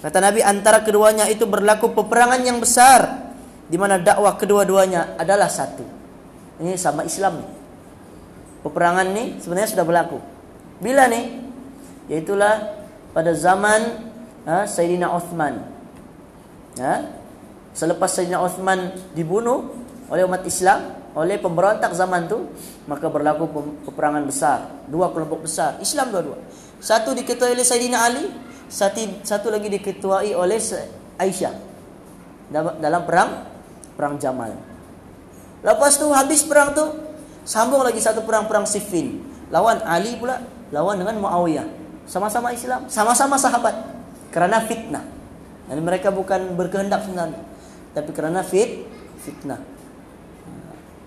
Kata 0.04 0.20
Nabi 0.20 0.44
antara 0.44 0.84
keduanya 0.84 1.24
itu 1.32 1.48
berlaku 1.48 1.96
peperangan 1.96 2.44
yang 2.44 2.60
besar 2.60 3.23
di 3.68 3.76
mana 3.80 3.96
dakwah 3.96 4.36
kedua-duanya 4.36 5.16
adalah 5.16 5.48
satu. 5.48 5.84
Ini 6.60 6.76
sama 6.76 7.02
Islam. 7.02 7.42
Peperangan 8.64 9.06
ini 9.12 9.40
sebenarnya 9.40 9.70
sudah 9.76 9.84
berlaku. 9.84 10.18
Bila 10.80 11.08
nih 11.08 11.44
Yaitulah 12.04 12.84
pada 13.16 13.32
zaman 13.32 13.80
ha, 14.44 14.68
Sayyidina 14.68 15.08
Uthman. 15.08 15.64
Ha? 16.76 16.94
Selepas 17.72 18.12
Sayyidina 18.12 18.44
Uthman 18.44 18.92
dibunuh, 19.16 19.72
oleh 20.12 20.22
umat 20.28 20.44
Islam, 20.44 20.92
oleh 21.16 21.40
pemberontak 21.40 21.96
zaman 21.96 22.28
tu, 22.28 22.44
maka 22.84 23.08
berlaku 23.08 23.48
peperangan 23.88 24.24
besar, 24.28 24.84
dua 24.84 25.08
kelompok 25.16 25.48
besar, 25.48 25.80
Islam 25.80 26.12
dua-dua. 26.12 26.36
Satu 26.76 27.16
diketuai 27.16 27.56
oleh 27.56 27.64
Sayyidina 27.64 27.98
Ali, 28.04 28.28
satu, 28.68 29.24
satu 29.24 29.48
lagi 29.48 29.72
diketuai 29.72 30.36
oleh 30.36 30.60
Aisyah 31.16 31.54
dalam 32.52 33.02
perang 33.08 33.53
perang 33.94 34.18
Jamal. 34.20 34.54
Lepas 35.64 35.96
tu 35.96 36.06
habis 36.12 36.44
perang 36.44 36.76
tu, 36.76 36.84
sambung 37.48 37.80
lagi 37.80 37.98
satu 37.98 38.22
perang 38.22 38.44
perang 38.44 38.68
Siffin. 38.68 39.22
Lawan 39.48 39.80
Ali 39.86 40.18
pula, 40.20 40.44
lawan 40.74 41.00
dengan 41.00 41.16
Muawiyah. 41.24 41.66
Sama-sama 42.04 42.52
Islam, 42.52 42.84
sama-sama 42.92 43.40
sahabat. 43.40 43.72
Kerana 44.28 44.60
fitnah. 44.66 45.04
Dan 45.64 45.80
mereka 45.80 46.12
bukan 46.12 46.52
berkehendak 46.60 47.08
sebenarnya, 47.08 47.40
tapi 47.96 48.12
kerana 48.12 48.44
fit 48.44 48.84
fitnah. 49.24 49.56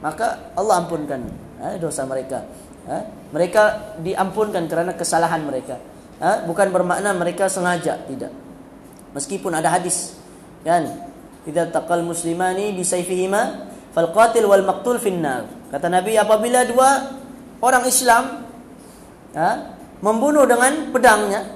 Maka 0.01 0.53
Allah 0.57 0.81
ampunkan 0.81 1.21
eh, 1.61 1.77
dosa 1.77 2.09
mereka. 2.09 2.41
Eh, 2.89 3.03
mereka 3.29 3.93
diampunkan 4.01 4.65
kerana 4.65 4.97
kesalahan 4.97 5.45
mereka. 5.45 5.77
Eh, 6.17 6.37
bukan 6.49 6.73
bermakna 6.73 7.13
mereka 7.13 7.45
sengaja, 7.45 8.01
tidak. 8.09 8.33
Meskipun 9.13 9.53
ada 9.53 9.69
hadis, 9.69 10.17
kan? 10.65 11.05
Idza 11.47 11.71
taqal 11.71 12.03
muslimani 12.03 12.75
bi 12.75 12.83
sayfihima 12.83 13.71
fal 13.95 14.11
qatil 14.11 14.43
wal 14.51 14.67
maqtul 14.67 14.99
finnar. 14.99 15.47
Kata 15.71 15.87
Nabi 15.87 16.19
apabila 16.19 16.67
dua 16.67 17.15
orang 17.63 17.87
Islam 17.87 18.43
ha, 19.31 19.73
membunuh 20.03 20.43
dengan 20.43 20.91
pedangnya, 20.91 21.47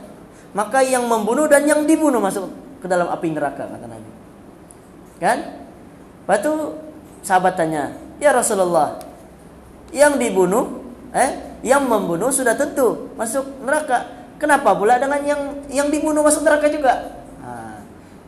maka 0.56 0.80
yang 0.80 1.04
membunuh 1.12 1.46
dan 1.52 1.68
yang 1.68 1.84
dibunuh 1.84 2.24
masuk 2.24 2.48
ke 2.80 2.88
dalam 2.88 3.12
api 3.12 3.36
neraka 3.36 3.68
kata 3.68 3.86
Nabi. 3.86 4.12
Kan? 5.20 5.38
Lepas 6.24 6.40
tu 6.40 6.54
sahabat 7.22 7.54
tanya, 7.60 7.94
"Ya 8.18 8.32
Rasulullah, 8.32 8.98
yang 9.92 10.16
dibunuh 10.16 10.82
eh 11.12 11.60
yang 11.62 11.84
membunuh 11.86 12.32
sudah 12.32 12.56
tentu 12.56 13.12
masuk 13.20 13.44
neraka. 13.62 14.08
Kenapa 14.42 14.74
pula 14.74 14.98
dengan 14.98 15.22
yang 15.22 15.42
yang 15.70 15.88
dibunuh 15.92 16.24
masuk 16.24 16.48
neraka 16.48 16.72
juga?" 16.72 17.21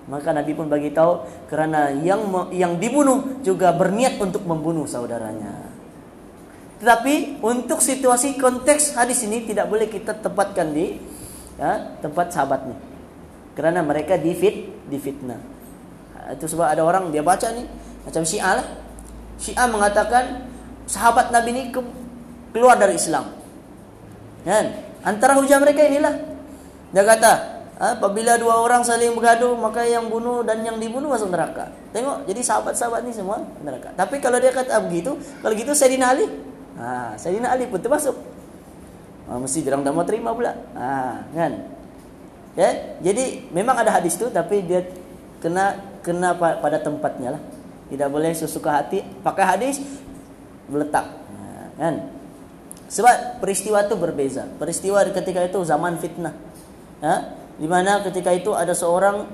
Maka 0.03 0.35
Nabi 0.35 0.51
pun 0.51 0.67
bagi 0.67 0.91
tahu 0.91 1.23
kerana 1.47 1.95
yang 1.95 2.51
yang 2.51 2.75
dibunuh 2.75 3.39
juga 3.39 3.71
berniat 3.71 4.19
untuk 4.19 4.43
membunuh 4.43 4.83
saudaranya. 4.83 5.71
Tetapi 6.83 7.39
untuk 7.39 7.79
situasi 7.79 8.35
konteks 8.35 8.99
hadis 8.99 9.23
ini 9.23 9.47
tidak 9.47 9.71
boleh 9.71 9.87
kita 9.87 10.11
tempatkan 10.19 10.75
di 10.75 10.99
ya, 11.55 11.95
tempat 12.03 12.35
sahabat 12.35 12.67
ni 12.67 12.75
kerana 13.55 13.79
mereka 13.79 14.19
difit 14.19 14.67
difitnah. 14.91 15.39
Itu 16.35 16.51
sebab 16.51 16.67
ada 16.67 16.83
orang 16.83 17.07
dia 17.15 17.23
baca 17.23 17.47
ni 17.55 17.63
macam 18.03 18.27
Syiah 18.27 18.59
lah. 18.59 18.67
Syiah 19.39 19.67
mengatakan 19.71 20.51
sahabat 20.83 21.31
Nabi 21.31 21.49
ni 21.55 21.63
ke, 21.71 21.79
keluar 22.51 22.75
dari 22.75 22.99
Islam. 22.99 23.31
Kan? 24.43 24.65
Antara 25.03 25.39
hujah 25.39 25.63
mereka 25.63 25.87
inilah. 25.87 26.15
Dia 26.91 27.03
kata 27.07 27.52
apabila 27.91 28.39
dua 28.39 28.63
orang 28.63 28.87
saling 28.87 29.11
bergaduh 29.11 29.59
maka 29.59 29.83
yang 29.83 30.07
bunuh 30.07 30.45
dan 30.47 30.63
yang 30.63 30.79
dibunuh 30.79 31.11
masuk 31.11 31.27
neraka 31.27 31.73
tengok 31.91 32.23
jadi 32.23 32.41
sahabat-sahabat 32.45 33.03
ni 33.03 33.11
semua 33.11 33.43
neraka 33.59 33.91
tapi 33.97 34.23
kalau 34.23 34.39
dia 34.39 34.55
kata 34.55 34.79
begitu 34.87 35.19
kalau 35.43 35.53
gitu 35.57 35.75
Sayyidina 35.75 36.15
Ali 36.15 36.25
ha 36.79 37.19
Sayyidina 37.19 37.51
Ali 37.51 37.67
pun 37.67 37.83
termasuk 37.83 38.15
ha, 39.27 39.35
mesti 39.35 39.59
dia 39.59 39.73
orang 39.73 39.83
tak 39.83 39.93
mau 39.97 40.05
terima 40.07 40.31
pula 40.31 40.55
ha 40.77 41.27
kan 41.35 41.73
Ya, 42.53 42.69
jadi 43.01 43.49
memang 43.49 43.81
ada 43.81 43.89
hadis 43.89 44.13
tu 44.13 44.29
tapi 44.29 44.61
dia 44.61 44.85
kena 45.41 45.73
kena 46.05 46.37
pada 46.37 46.77
tempatnya 46.77 47.37
lah. 47.37 47.41
Tidak 47.89 48.09
boleh 48.09 48.29
sesuka 48.33 48.77
hati 48.77 49.01
pakai 49.25 49.45
hadis 49.45 49.81
meletak. 50.69 51.05
Ha, 51.05 51.37
kan? 51.81 51.95
Sebab 52.93 53.41
peristiwa 53.41 53.81
itu 53.81 53.97
berbeza. 53.97 54.45
Peristiwa 54.61 55.01
ketika 55.09 55.41
itu 55.41 55.57
zaman 55.65 55.97
fitnah. 55.97 56.33
Ha? 57.01 57.41
Di 57.57 57.67
mana 57.69 58.01
ketika 58.01 58.33
itu 58.33 58.51
ada 58.53 58.73
seorang 58.73 59.29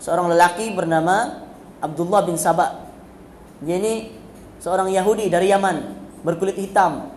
seorang 0.00 0.32
lelaki 0.32 0.72
bernama 0.72 1.44
Abdullah 1.84 2.24
bin 2.24 2.40
Sabah. 2.40 2.88
Dia 3.60 3.76
ini 3.80 4.12
seorang 4.60 4.88
Yahudi 4.88 5.28
dari 5.28 5.52
Yaman, 5.52 5.76
berkulit 6.24 6.56
hitam. 6.56 7.12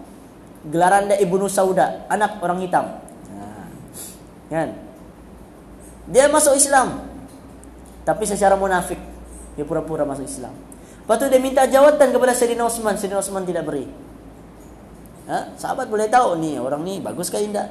Gelaran 0.67 1.07
dia 1.07 1.17
Ibnu 1.23 1.47
Sauda, 1.47 2.07
anak 2.11 2.43
orang 2.43 2.59
hitam. 2.59 2.85
Kan? 4.47 4.75
Dia 6.07 6.31
masuk 6.31 6.55
Islam. 6.55 7.03
Tapi 8.07 8.23
secara 8.23 8.55
munafik. 8.55 8.99
Dia 9.59 9.67
pura-pura 9.67 10.07
masuk 10.07 10.23
Islam. 10.23 10.55
Lepas 11.03 11.15
tu 11.19 11.27
dia 11.27 11.39
minta 11.39 11.63
jawatan 11.67 12.15
kepada 12.15 12.31
Sayyidina 12.31 12.63
Osman. 12.67 12.95
Sayyidina 12.95 13.19
Osman 13.19 13.43
tidak 13.43 13.67
beri. 13.67 13.87
Ha? 15.27 15.55
Sahabat 15.59 15.91
boleh 15.91 16.07
tahu 16.07 16.39
ni 16.39 16.55
orang 16.55 16.83
ni 16.87 17.03
bagus 17.03 17.27
ke 17.27 17.43
tidak. 17.43 17.67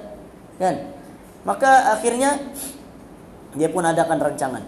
Kan? 0.60 0.92
Maka 1.46 1.94
akhirnya 1.94 2.42
dia 3.54 3.70
pun 3.70 3.86
adakan 3.86 4.18
rancangan. 4.18 4.64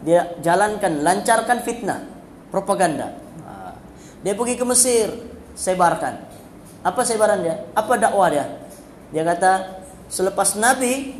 Dia 0.00 0.40
jalankan, 0.40 1.04
lancarkan 1.04 1.60
fitnah, 1.60 2.00
propaganda. 2.48 3.12
Dia 4.24 4.32
pergi 4.32 4.56
ke 4.56 4.64
Mesir, 4.64 5.12
sebarkan. 5.52 6.16
Apa 6.80 7.04
sebaran 7.04 7.44
dia? 7.44 7.60
Apa 7.76 8.00
dakwah 8.00 8.32
dia? 8.32 8.48
Dia 9.12 9.20
kata, 9.20 9.84
selepas 10.08 10.56
Nabi 10.56 11.12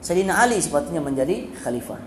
Sayyidina 0.00 0.40
Ali 0.40 0.56
sepatutnya 0.60 1.04
menjadi 1.04 1.52
khalifah. 1.60 2.00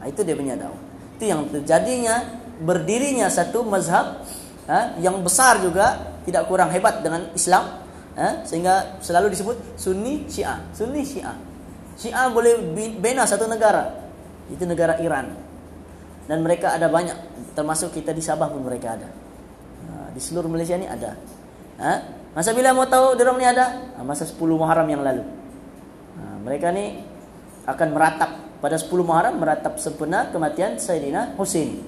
Nah, 0.00 0.06
itu 0.08 0.24
dia 0.24 0.32
punya 0.38 0.56
dakwah. 0.56 0.80
Itu 1.18 1.24
yang 1.28 1.50
terjadinya 1.52 2.22
berdirinya 2.62 3.26
satu 3.26 3.66
mazhab 3.66 4.22
ha, 4.70 4.94
yang 5.02 5.18
besar 5.20 5.58
juga 5.60 6.16
tidak 6.22 6.46
kurang 6.46 6.70
hebat 6.70 7.02
dengan 7.02 7.28
Islam 7.34 7.86
ha, 8.18 8.42
sehingga 8.42 8.98
selalu 8.98 9.30
disebut 9.30 9.56
Sunni 9.78 10.26
Syiah. 10.26 10.58
Sunni 10.74 11.06
Syiah. 11.06 11.38
Syiah 11.94 12.26
boleh 12.28 12.58
bina 12.98 13.22
satu 13.24 13.46
negara. 13.46 13.94
Itu 14.50 14.66
negara 14.66 14.98
Iran. 14.98 15.34
Dan 16.28 16.44
mereka 16.44 16.76
ada 16.76 16.90
banyak 16.90 17.16
termasuk 17.56 17.94
kita 17.94 18.12
di 18.12 18.20
Sabah 18.20 18.50
pun 18.50 18.60
mereka 18.66 18.98
ada. 18.98 19.08
Ha, 19.88 20.12
di 20.12 20.20
seluruh 20.20 20.50
Malaysia 20.50 20.76
ni 20.76 20.84
ada. 20.84 21.16
Ha? 21.80 21.92
Masa 22.36 22.52
bila 22.52 22.74
mau 22.76 22.84
tahu 22.84 23.16
orang 23.16 23.38
ni 23.40 23.46
ada? 23.48 23.66
Ha, 23.96 24.04
masa 24.04 24.28
10 24.28 24.36
Muharram 24.36 24.84
yang 24.90 25.00
lalu. 25.00 25.24
Ha, 26.20 26.22
mereka 26.44 26.68
ni 26.74 27.00
akan 27.64 27.88
meratap 27.94 28.30
pada 28.58 28.76
10 28.76 28.90
Muharram 29.02 29.38
meratap 29.38 29.78
sempena 29.78 30.28
kematian 30.28 30.76
Sayyidina 30.76 31.38
Husain. 31.38 31.80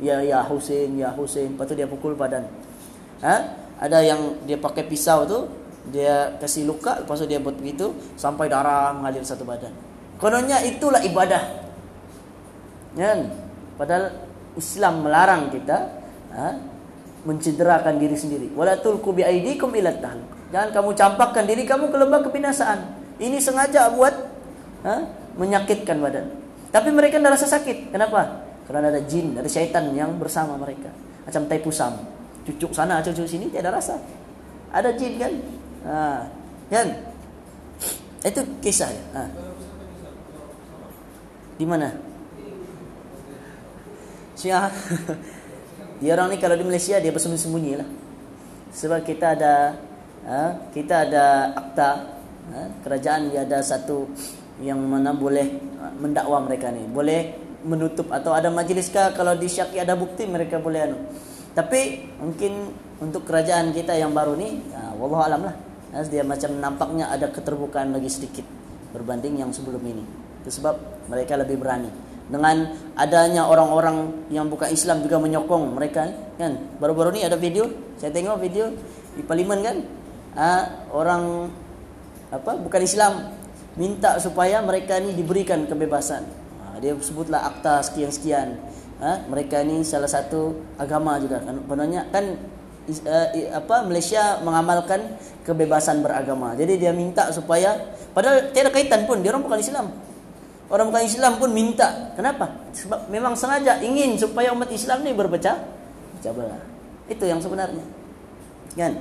Ya 0.00 0.20
ya 0.24 0.40
Husain, 0.44 0.96
ya 0.96 1.12
Husain, 1.12 1.52
lepas 1.52 1.68
tu 1.68 1.76
dia 1.76 1.88
pukul 1.88 2.16
badan. 2.16 2.48
Ha? 3.20 3.59
Ada 3.80 4.04
yang 4.04 4.44
dia 4.44 4.60
pakai 4.60 4.84
pisau 4.84 5.24
tu, 5.24 5.48
dia 5.88 6.36
kasih 6.36 6.68
luka, 6.68 7.00
lepas 7.00 7.24
dia 7.24 7.40
buat 7.40 7.56
begitu 7.56 7.96
sampai 8.20 8.52
darah 8.52 8.92
mengalir 8.92 9.24
satu 9.24 9.48
badan. 9.48 9.72
Kononnya 10.20 10.60
itulah 10.60 11.00
ibadah. 11.00 11.64
Kan? 12.92 13.32
Padahal 13.80 14.12
Islam 14.60 15.08
melarang 15.08 15.48
kita 15.48 15.96
ha? 16.36 16.60
mencederakan 17.24 17.96
diri 17.96 18.16
sendiri. 18.20 18.52
Wala 18.52 18.76
tulqu 18.76 19.16
bi 19.16 19.24
aidikum 19.24 19.72
ila 19.72 19.96
Jangan 20.50 20.68
kamu 20.74 20.90
campakkan 20.92 21.48
diri 21.48 21.64
kamu 21.64 21.88
ke 21.88 21.96
lembah 21.96 22.20
kebinasaan. 22.28 22.78
Ini 23.16 23.40
sengaja 23.40 23.88
buat 23.96 24.12
ha, 24.84 25.08
menyakitkan 25.40 25.96
badan. 25.96 26.26
Tapi 26.68 26.88
mereka 26.92 27.16
tidak 27.16 27.40
rasa 27.40 27.48
sakit. 27.48 27.94
Kenapa? 27.94 28.44
Karena 28.68 28.92
ada 28.92 29.00
jin, 29.02 29.34
ada 29.34 29.48
syaitan 29.48 29.88
yang 29.94 30.20
bersama 30.20 30.58
mereka. 30.60 30.92
Macam 31.24 31.46
tai 31.46 31.62
pusam. 31.62 32.19
Cucuk 32.48 32.72
sana, 32.72 33.04
cucuk 33.04 33.28
sini, 33.28 33.52
tidak 33.52 33.76
rasa. 33.76 34.00
Ada 34.70 34.94
jin 34.96 35.18
kan? 35.18 35.32
Ha, 35.84 35.96
kan? 36.70 36.88
Itu 38.24 38.40
kisah. 38.60 38.90
Ha. 39.16 39.22
Di 41.60 41.64
mana? 41.68 41.92
Syiah. 44.36 44.72
dia 46.00 46.16
orang 46.16 46.32
ni 46.32 46.36
kalau 46.40 46.56
di 46.56 46.64
Malaysia 46.64 46.96
dia 46.96 47.12
bersembunyi-sembunyi 47.12 47.72
lah. 47.76 47.88
Sebab 48.72 49.04
kita 49.04 49.36
ada 49.36 49.76
ha, 50.24 50.56
kita 50.72 50.94
ada 51.08 51.52
akta 51.52 52.20
Ha? 52.50 52.82
kerajaan 52.82 53.30
dia 53.30 53.46
ada 53.46 53.62
satu 53.62 54.10
yang 54.58 54.82
mana 54.82 55.14
boleh 55.14 55.46
mendakwa 56.02 56.42
mereka 56.42 56.74
ni 56.74 56.82
boleh 56.82 57.30
menutup 57.62 58.10
atau 58.10 58.34
ada 58.34 58.50
majlis 58.50 58.90
kah 58.90 59.14
kalau 59.14 59.38
disyaki 59.38 59.78
ada 59.78 59.94
bukti 59.94 60.26
mereka 60.26 60.58
boleh 60.58 60.90
anu 60.90 60.98
tapi 61.50 62.06
mungkin 62.22 62.70
untuk 63.02 63.26
kerajaan 63.26 63.74
kita 63.74 63.96
yang 63.96 64.14
baru 64.14 64.38
ni 64.38 64.60
ha, 64.76 64.94
wallahu 64.94 65.24
alam 65.24 65.42
lah. 65.50 65.56
Dia 66.06 66.22
macam 66.22 66.54
nampaknya 66.62 67.10
ada 67.10 67.26
keterbukaan 67.26 67.90
lagi 67.90 68.06
sedikit 68.06 68.46
berbanding 68.94 69.42
yang 69.42 69.50
sebelum 69.50 69.82
ini. 69.82 70.06
Itu 70.44 70.62
sebab 70.62 71.06
mereka 71.10 71.34
lebih 71.34 71.58
berani. 71.58 71.90
Dengan 72.30 72.70
adanya 72.94 73.50
orang-orang 73.50 74.30
yang 74.30 74.46
bukan 74.46 74.70
Islam 74.70 75.02
juga 75.02 75.18
menyokong 75.18 75.74
mereka 75.74 76.06
kan? 76.38 76.54
Baru-baru 76.78 77.18
ni 77.18 77.26
ada 77.26 77.34
video 77.34 77.66
saya 77.98 78.14
tengok 78.14 78.38
video 78.38 78.70
di 79.18 79.22
parlimen 79.26 79.58
kan? 79.66 79.76
Ha, 80.38 80.50
orang 80.94 81.50
apa 82.30 82.54
bukan 82.62 82.82
Islam 82.86 83.34
minta 83.74 84.22
supaya 84.22 84.62
mereka 84.62 85.02
ni 85.02 85.10
diberikan 85.18 85.66
kebebasan. 85.66 86.22
Ha, 86.62 86.78
dia 86.78 86.94
sebutlah 87.02 87.42
akta 87.50 87.82
sekian-sekian 87.82 88.54
Mereka 89.00 89.64
ini 89.64 89.80
salah 89.80 90.08
satu 90.08 90.60
agama 90.76 91.16
juga 91.16 91.40
kan. 91.40 91.56
Kan 92.12 92.24
uh, 92.88 93.28
apa 93.56 93.76
Malaysia 93.86 94.38
mengamalkan 94.44 95.16
kebebasan 95.46 96.04
beragama. 96.04 96.52
Jadi 96.52 96.76
dia 96.76 96.92
minta 96.92 97.32
supaya 97.32 97.96
padahal 98.12 98.52
tiada 98.52 98.68
kaitan 98.68 99.08
pun 99.08 99.24
dia 99.24 99.32
orang 99.32 99.44
bukan 99.44 99.60
Islam. 99.60 99.86
Orang 100.70 100.92
bukan 100.94 101.02
Islam 101.02 101.32
pun 101.40 101.50
minta. 101.50 102.14
Kenapa? 102.14 102.70
Sebab 102.76 103.10
memang 103.10 103.34
sengaja 103.34 103.82
ingin 103.82 104.14
supaya 104.14 104.54
umat 104.54 104.70
Islam 104.70 105.02
ini 105.02 105.16
berpecah 105.16 105.58
pecah 106.20 106.32
belah. 106.36 106.62
Itu 107.10 107.26
yang 107.26 107.42
sebenarnya. 107.42 107.82
Kan? 108.78 108.92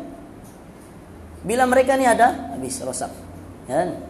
Bila 1.46 1.70
mereka 1.70 1.94
ini 1.94 2.10
ada 2.10 2.56
habis 2.56 2.82
rosak. 2.82 3.14
Kan? 3.70 4.02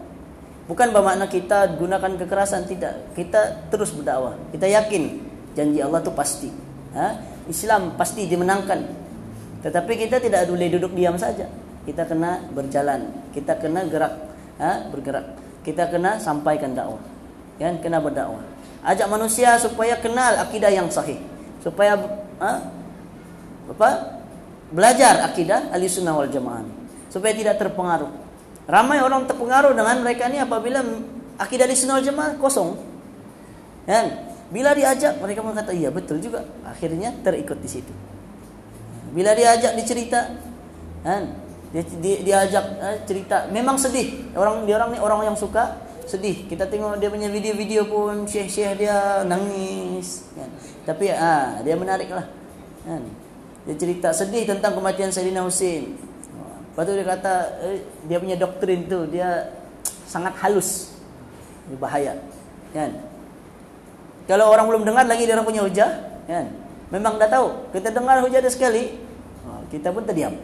Bukan 0.72 0.94
bermakna 0.94 1.26
kita 1.28 1.76
gunakan 1.76 2.16
kekerasan 2.16 2.70
tidak. 2.70 3.12
Kita 3.18 3.68
terus 3.68 3.92
berdakwah. 3.92 4.38
Kita 4.54 4.70
yakin 4.70 5.29
janji 5.58 5.80
Allah 5.82 6.00
itu 6.02 6.12
pasti. 6.14 6.50
Ha? 6.94 7.08
Islam 7.50 7.98
pasti 7.98 8.30
dimenangkan. 8.30 8.86
Tetapi 9.66 9.92
kita 10.08 10.22
tidak 10.24 10.48
boleh 10.48 10.70
duduk 10.72 10.96
diam 10.96 11.18
saja. 11.20 11.50
Kita 11.84 12.06
kena 12.06 12.46
berjalan. 12.54 13.10
Kita 13.34 13.58
kena 13.58 13.84
gerak, 13.90 14.14
ha? 14.62 14.88
bergerak. 14.88 15.26
Kita 15.66 15.90
kena 15.90 16.22
sampaikan 16.22 16.78
dakwah. 16.78 17.02
Kan 17.60 17.82
kena 17.84 18.00
berdakwah. 18.00 18.46
Ajak 18.80 19.12
manusia 19.12 19.60
supaya 19.60 20.00
kenal 20.00 20.40
akidah 20.40 20.72
yang 20.72 20.88
sahih. 20.88 21.20
Supaya 21.60 22.00
ha? 22.40 22.72
apa? 23.68 23.90
Belajar 24.70 25.26
akidah 25.26 25.74
Ahlussunnah 25.74 26.16
wal 26.16 26.32
Jamaah. 26.32 26.64
Supaya 27.12 27.34
tidak 27.36 27.60
terpengaruh. 27.60 28.14
Ramai 28.70 29.02
orang 29.02 29.26
terpengaruh 29.26 29.74
dengan 29.74 29.98
mereka 30.06 30.30
ini 30.30 30.40
apabila 30.40 30.80
akidah 31.42 31.68
Ahlussunnah 31.68 32.00
wal 32.00 32.08
Jamaah 32.08 32.32
kosong. 32.40 32.80
Kan? 33.84 34.29
Bila 34.50 34.74
diajak 34.74 35.22
mereka 35.22 35.46
mengatakan 35.46 35.78
iya 35.78 35.94
betul 35.94 36.18
juga. 36.18 36.42
Akhirnya 36.66 37.14
terikut 37.22 37.62
di 37.62 37.70
situ. 37.70 37.94
Bila 39.14 39.34
diajak 39.34 39.74
dicerita, 39.78 40.38
kan? 41.06 41.34
Dia, 41.70 41.86
dia 42.02 42.18
diajak 42.26 42.66
eh, 42.82 42.98
cerita, 43.06 43.46
memang 43.54 43.78
sedih. 43.78 44.34
Orang 44.34 44.66
dia 44.66 44.82
orang 44.82 44.98
ni 44.98 44.98
orang 44.98 45.22
yang 45.34 45.38
suka 45.38 45.78
sedih. 46.10 46.50
Kita 46.50 46.66
tengok 46.66 46.98
dia 46.98 47.14
punya 47.14 47.30
video-video 47.30 47.86
pun 47.86 48.26
syekh-syekh 48.26 48.82
dia 48.82 49.22
nangis. 49.22 50.26
Kan? 50.34 50.50
Tapi 50.90 51.14
ah 51.14 51.62
dia 51.62 51.78
menarik 51.78 52.10
lah. 52.10 52.26
Kan? 52.90 53.06
Dia 53.70 53.76
cerita 53.78 54.10
sedih 54.10 54.50
tentang 54.50 54.74
kematian 54.74 55.14
Sayyidina 55.14 55.46
Husin. 55.46 55.94
Lepas 56.74 56.84
tu 56.90 56.94
dia 56.98 57.06
kata 57.06 57.34
eh, 57.70 57.86
dia 58.10 58.18
punya 58.18 58.34
doktrin 58.34 58.90
tu 58.90 59.06
dia 59.14 59.54
sangat 60.10 60.34
halus. 60.42 60.98
Bahaya. 61.78 62.18
Kan? 62.74 63.09
Kalau 64.30 64.54
orang 64.54 64.70
belum 64.70 64.86
dengar 64.86 65.10
lagi 65.10 65.26
dia 65.26 65.34
orang 65.34 65.50
punya 65.50 65.66
hujah, 65.66 65.90
kan? 66.30 66.54
Memang 66.94 67.18
dah 67.18 67.26
tahu. 67.26 67.74
Kita 67.74 67.90
dengar 67.90 68.22
hujah 68.22 68.46
dia 68.46 68.54
sekali, 68.54 68.94
kita 69.74 69.90
pun 69.90 70.06
terdiam. 70.06 70.38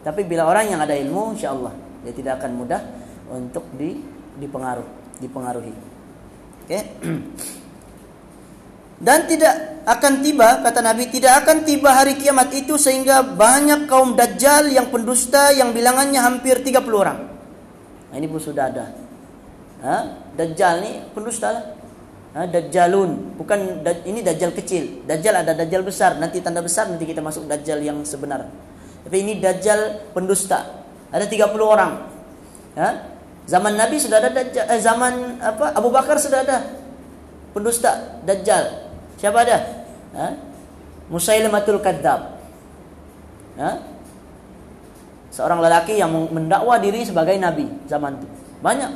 Tapi 0.00 0.24
bila 0.24 0.48
orang 0.48 0.72
yang 0.72 0.80
ada 0.80 0.96
ilmu, 0.96 1.36
insya-Allah 1.36 1.76
dia 2.00 2.16
tidak 2.16 2.40
akan 2.40 2.56
mudah 2.56 2.80
untuk 3.28 3.68
di 3.76 4.00
dipengaruh, 4.40 4.88
dipengaruhi. 5.20 5.76
Oke. 6.64 6.80
Dan 8.98 9.30
tidak 9.30 9.84
akan 9.86 10.26
tiba 10.26 10.58
kata 10.58 10.82
Nabi 10.82 11.06
tidak 11.06 11.44
akan 11.44 11.62
tiba 11.62 11.94
hari 11.94 12.18
kiamat 12.18 12.50
itu 12.50 12.74
sehingga 12.74 13.22
banyak 13.22 13.86
kaum 13.86 14.18
dajjal 14.18 14.74
yang 14.74 14.90
pendusta 14.90 15.54
yang 15.54 15.70
bilangannya 15.70 16.18
hampir 16.18 16.58
30 16.58 16.82
orang. 16.96 17.30
Nah, 18.10 18.16
ini 18.18 18.26
pun 18.26 18.42
sudah 18.42 18.64
ada. 18.66 18.90
Ha? 19.86 19.96
Dajjal 20.34 20.82
ni 20.82 20.98
pendusta 21.14 21.54
lah 21.54 21.77
Dajjalun. 22.46 23.34
Bukan 23.40 23.82
ini 24.06 24.22
Dajjal 24.22 24.54
kecil. 24.54 25.02
Dajjal 25.08 25.42
ada 25.42 25.56
Dajjal 25.56 25.82
besar. 25.82 26.20
Nanti 26.20 26.38
tanda 26.38 26.62
besar 26.62 26.86
nanti 26.86 27.08
kita 27.08 27.18
masuk 27.24 27.48
Dajjal 27.50 27.82
yang 27.82 27.98
sebenar. 28.06 28.46
Tapi 29.02 29.16
ini 29.24 29.42
Dajjal 29.42 30.12
pendusta. 30.14 30.84
Ada 31.10 31.26
30 31.26 31.56
orang. 31.58 31.92
Ha? 32.78 32.90
zaman 33.48 33.74
Nabi 33.74 33.96
sudah 33.96 34.20
ada 34.20 34.30
Dajjal 34.30 34.64
eh, 34.68 34.78
zaman 34.78 35.40
apa? 35.40 35.72
Abu 35.72 35.88
Bakar 35.88 36.20
sudah 36.20 36.44
ada 36.44 36.68
pendusta 37.56 38.20
Dajjal. 38.22 38.86
Siapa 39.16 39.42
ada? 39.42 39.58
Ha? 40.14 40.26
Musailamatul 41.08 41.80
Kadzab. 41.80 42.38
Ha? 43.58 43.70
seorang 45.38 45.62
lelaki 45.62 45.94
yang 45.94 46.10
mendakwa 46.10 46.82
diri 46.82 47.06
sebagai 47.06 47.38
nabi 47.38 47.70
zaman 47.86 48.18
itu 48.18 48.26
banyak. 48.58 48.90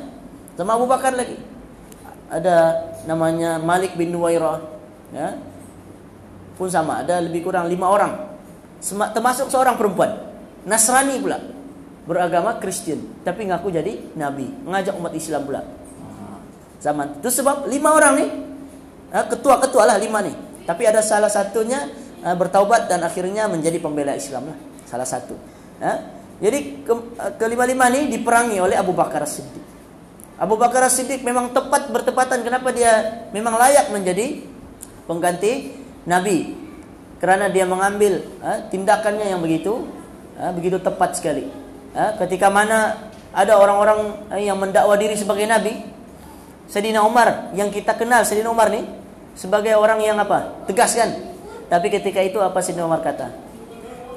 Sama 0.58 0.74
Abu 0.74 0.90
Bakar 0.90 1.14
lagi. 1.14 1.38
Ada 2.26 2.90
namanya 3.08 3.58
Malik 3.58 3.98
bin 3.98 4.14
Nuwairah 4.14 4.58
ya. 5.12 5.28
Pun 6.54 6.68
sama 6.68 7.02
ada 7.02 7.18
lebih 7.18 7.42
kurang 7.48 7.66
lima 7.66 7.88
orang. 7.88 8.12
Termasuk 9.14 9.48
seorang 9.48 9.74
perempuan. 9.80 10.30
Nasrani 10.68 11.18
pula. 11.18 11.38
Beragama 12.02 12.58
Kristen 12.58 13.22
tapi 13.22 13.46
ngaku 13.46 13.70
jadi 13.72 13.92
nabi. 14.18 14.50
Mengajak 14.62 14.94
umat 14.98 15.14
Islam 15.14 15.42
pula. 15.46 15.62
Zaman. 16.82 17.22
Itu 17.22 17.30
sebab 17.30 17.70
lima 17.70 17.94
orang 17.94 18.12
nih 18.18 18.30
ketua-ketua 19.12 19.86
lah 19.86 19.96
lima 20.00 20.24
nih 20.24 20.34
tapi 20.66 20.86
ada 20.86 20.98
salah 21.02 21.30
satunya 21.30 21.88
bertaubat 22.22 22.86
dan 22.86 23.02
akhirnya 23.02 23.46
menjadi 23.50 23.78
pembela 23.78 24.14
Islam 24.14 24.50
lah. 24.50 24.58
Salah 24.86 25.08
satu. 25.08 25.34
Jadi 26.42 26.82
ke, 26.82 26.94
kelima-lima 27.38 27.86
nih 27.86 28.10
diperangi 28.10 28.58
oleh 28.58 28.74
Abu 28.74 28.90
Bakar 28.94 29.22
Siddiq 29.26 29.71
Abu 30.42 30.58
Bakar 30.58 30.82
As-Siddiq 30.82 31.22
memang 31.22 31.54
tepat 31.54 31.86
bertepatan. 31.94 32.42
Kenapa 32.42 32.74
dia 32.74 33.22
memang 33.30 33.54
layak 33.54 33.94
menjadi 33.94 34.42
pengganti 35.06 35.70
Nabi? 36.02 36.58
Karena 37.22 37.46
dia 37.46 37.62
mengambil 37.62 38.26
ha, 38.42 38.66
tindakannya 38.66 39.30
yang 39.30 39.38
begitu 39.38 39.86
ha, 40.34 40.50
begitu 40.50 40.82
tepat 40.82 41.14
sekali. 41.14 41.46
Ha, 41.94 42.18
ketika 42.18 42.50
mana 42.50 43.06
ada 43.30 43.54
orang-orang 43.54 44.26
yang 44.42 44.58
mendakwa 44.58 44.98
diri 44.98 45.14
sebagai 45.14 45.46
Nabi 45.46 45.78
Sayyidina 46.66 47.06
Umar 47.06 47.54
yang 47.54 47.70
kita 47.70 47.94
kenal 47.94 48.26
Sayyidina 48.26 48.50
Umar 48.50 48.74
nih 48.74 48.82
sebagai 49.38 49.78
orang 49.78 50.02
yang 50.02 50.18
apa? 50.18 50.66
Tegas 50.66 50.98
kan? 50.98 51.22
Tapi 51.70 51.86
ketika 51.86 52.18
itu 52.18 52.42
apa 52.42 52.58
Sayyidina 52.58 52.90
Umar 52.90 52.98
kata? 52.98 53.30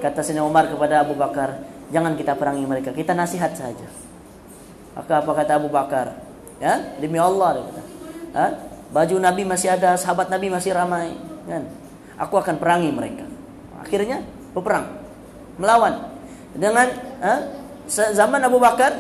Kata 0.01 0.25
Sayyidina 0.25 0.41
Umar 0.41 0.73
kepada 0.73 1.05
Abu 1.05 1.13
Bakar 1.13 1.61
jangan 1.93 2.17
kita 2.17 2.33
perangi 2.33 2.65
mereka 2.65 2.89
kita 2.89 3.13
nasihat 3.13 3.53
saja 3.53 3.85
maka 4.95 5.13
apa 5.19 5.31
kata 5.43 5.51
Abu 5.59 5.67
Bakar? 5.67 6.15
Ya, 6.63 6.95
demi 7.03 7.19
Allah 7.19 7.59
dia 7.59 7.63
kata. 7.67 7.81
Ha? 8.35 8.45
Baju 8.95 9.15
Nabi 9.19 9.43
masih 9.43 9.75
ada, 9.75 9.99
sahabat 9.99 10.31
Nabi 10.31 10.47
masih 10.47 10.71
ramai, 10.71 11.11
kan? 11.43 11.67
Aku 12.15 12.39
akan 12.39 12.55
perangi 12.55 12.95
mereka. 12.95 13.27
Akhirnya 13.83 14.23
berperang, 14.55 14.87
melawan. 15.59 16.15
Dengan 16.55 16.87
ha? 17.19 17.33
zaman 17.91 18.39
Abu 18.39 18.55
Bakar 18.63 18.95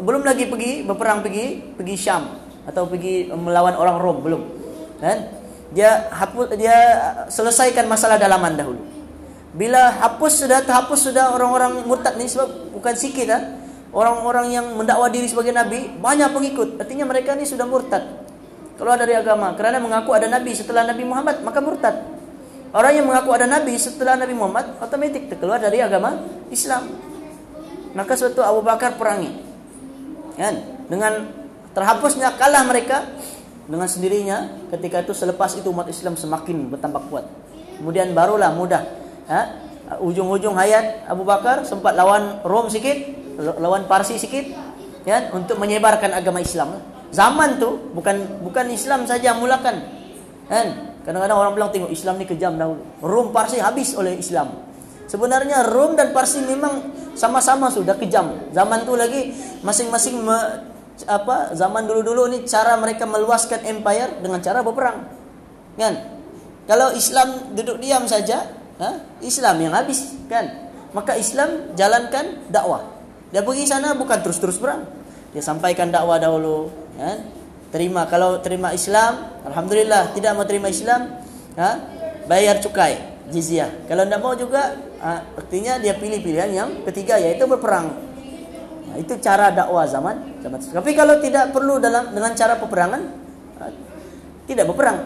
belum 0.00 0.26
lagi 0.26 0.50
pergi 0.50 0.82
berperang 0.82 1.22
pergi 1.22 1.76
pergi 1.76 1.94
Syam 1.94 2.26
atau 2.64 2.88
pergi 2.88 3.28
melawan 3.30 3.76
orang 3.76 3.96
Rom 4.00 4.18
belum. 4.24 4.42
Kan? 4.98 5.18
Dia 5.76 6.08
hapus 6.08 6.56
dia 6.56 6.76
selesaikan 7.28 7.84
masalah 7.84 8.16
dalaman 8.16 8.56
dahulu. 8.56 8.80
Bila 9.54 9.92
hapus 10.02 10.48
sudah 10.48 10.64
terhapus 10.66 11.12
sudah 11.12 11.30
orang-orang 11.36 11.86
murtad 11.86 12.18
ni 12.18 12.26
sebab 12.26 12.72
bukan 12.74 12.94
sikit 12.96 13.28
ah. 13.30 13.36
Ha? 13.36 13.63
Orang-orang 13.94 14.50
yang 14.50 14.66
mendakwa 14.74 15.06
diri 15.08 15.30
sebagai 15.30 15.54
nabi 15.54 15.86
banyak 16.02 16.28
pengikut. 16.34 16.82
Artinya 16.82 17.06
mereka 17.06 17.38
ini 17.38 17.46
sudah 17.46 17.64
murtad. 17.64 18.26
Keluar 18.74 18.98
dari 18.98 19.14
agama 19.14 19.54
kerana 19.54 19.78
mengaku 19.78 20.10
ada 20.18 20.26
nabi 20.26 20.50
setelah 20.50 20.82
Nabi 20.82 21.06
Muhammad 21.06 21.40
maka 21.46 21.62
murtad. 21.62 21.94
Orang 22.74 22.90
yang 22.90 23.06
mengaku 23.06 23.30
ada 23.30 23.46
nabi 23.46 23.78
setelah 23.78 24.18
Nabi 24.18 24.34
Muhammad 24.34 24.74
otomatis 24.82 25.22
keluar 25.38 25.62
dari 25.62 25.78
agama 25.78 26.26
Islam. 26.50 26.90
Maka 27.94 28.18
suatu 28.18 28.42
Abu 28.42 28.66
Bakar 28.66 28.98
perangi. 28.98 29.30
Kan? 30.34 30.82
Dengan 30.90 31.30
terhapusnya 31.70 32.34
kalah 32.34 32.66
mereka 32.66 33.06
dengan 33.70 33.86
sendirinya 33.86 34.66
ketika 34.74 35.06
itu 35.06 35.14
selepas 35.14 35.54
itu 35.54 35.70
umat 35.70 35.86
Islam 35.86 36.18
semakin 36.18 36.74
bertambah 36.74 37.02
kuat. 37.06 37.30
Kemudian 37.78 38.10
barulah 38.10 38.50
mudah 38.50 38.82
ha? 39.30 39.40
ujung-ujung 40.02 40.58
hayat 40.58 41.06
Abu 41.06 41.22
Bakar 41.22 41.62
sempat 41.62 41.94
lawan 41.94 42.42
Rom 42.42 42.66
sikit 42.66 43.23
lawan 43.38 43.86
Parsi 43.90 44.18
sikit 44.18 44.44
ya 45.04 45.30
untuk 45.34 45.60
menyebarkan 45.60 46.14
agama 46.14 46.40
Islam. 46.40 46.80
Zaman 47.14 47.62
tu 47.62 47.94
bukan 47.94 48.42
bukan 48.42 48.66
Islam 48.74 49.06
saja 49.06 49.36
mulakan. 49.38 49.80
Kan? 50.50 50.94
Kadang-kadang 51.04 51.36
orang 51.36 51.52
bilang 51.52 51.70
tengok 51.70 51.92
Islam 51.92 52.16
ni 52.16 52.26
kejam 52.26 52.56
dahulu. 52.56 52.80
Rom 53.04 53.28
Parsi 53.30 53.60
habis 53.60 53.92
oleh 53.94 54.16
Islam. 54.16 54.50
Sebenarnya 55.04 55.68
Rom 55.68 55.94
dan 55.94 56.16
Parsi 56.16 56.40
memang 56.40 56.90
sama-sama 57.12 57.68
sudah 57.68 57.94
kejam. 58.00 58.50
Zaman 58.56 58.88
tu 58.88 58.96
lagi 58.96 59.36
masing-masing 59.60 60.24
me, 60.24 60.38
apa 61.04 61.52
zaman 61.52 61.84
dulu-dulu 61.84 62.32
ni 62.32 62.48
cara 62.48 62.74
mereka 62.80 63.04
meluaskan 63.04 63.62
empire 63.68 64.24
dengan 64.24 64.40
cara 64.40 64.64
berperang. 64.64 65.04
Kan? 65.76 65.94
Kalau 66.64 66.96
Islam 66.96 67.52
duduk 67.52 67.76
diam 67.84 68.08
saja, 68.08 68.48
ha? 68.80 68.90
Islam 69.20 69.60
yang 69.60 69.76
habis, 69.76 70.16
kan? 70.32 70.72
Maka 70.96 71.20
Islam 71.20 71.76
jalankan 71.76 72.48
dakwah. 72.48 72.93
Dia 73.34 73.42
pergi 73.42 73.66
sana 73.66 73.98
bukan 73.98 74.22
terus-terus 74.22 74.62
perang. 74.62 74.86
Dia 75.34 75.42
sampaikan 75.42 75.90
dakwah 75.90 76.22
dahulu, 76.22 76.70
kan? 76.94 77.26
Terima 77.74 78.06
kalau 78.06 78.38
terima 78.38 78.70
Islam, 78.70 79.42
alhamdulillah. 79.42 80.14
Tidak 80.14 80.30
mau 80.38 80.46
terima 80.46 80.70
Islam, 80.70 81.18
ha, 81.58 81.82
bayar 82.30 82.62
cukai 82.62 82.94
jizyah. 83.34 83.90
Kalau 83.90 84.06
tidak 84.06 84.22
mau 84.22 84.38
juga 84.38 84.78
ha, 85.02 85.26
artinya 85.34 85.82
dia 85.82 85.98
pilih 85.98 86.22
pilihan 86.22 86.50
yang 86.54 86.68
ketiga 86.86 87.18
yaitu 87.18 87.42
berperang. 87.50 87.90
Nah, 88.86 88.96
itu 89.02 89.18
cara 89.18 89.50
dakwah 89.50 89.82
zaman 89.90 90.38
zaman. 90.38 90.62
Tapi 90.62 90.94
kalau 90.94 91.18
tidak 91.18 91.50
perlu 91.50 91.82
dalam 91.82 92.14
dengan 92.14 92.30
cara 92.38 92.54
peperangan 92.54 93.02
ha, 93.58 93.66
tidak 94.46 94.70
berperang. 94.70 94.98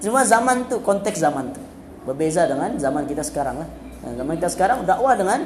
Cuma 0.00 0.24
zaman 0.24 0.64
tu 0.72 0.80
konteks 0.80 1.20
zaman 1.20 1.52
tu 1.52 1.60
berbeza 2.08 2.48
dengan 2.48 2.72
zaman 2.80 3.04
kita 3.04 3.20
sekarang 3.20 3.60
lah. 3.60 3.68
Nah, 4.00 4.16
zaman 4.16 4.32
kita 4.40 4.48
sekarang 4.48 4.88
dakwah 4.88 5.12
dengan 5.12 5.44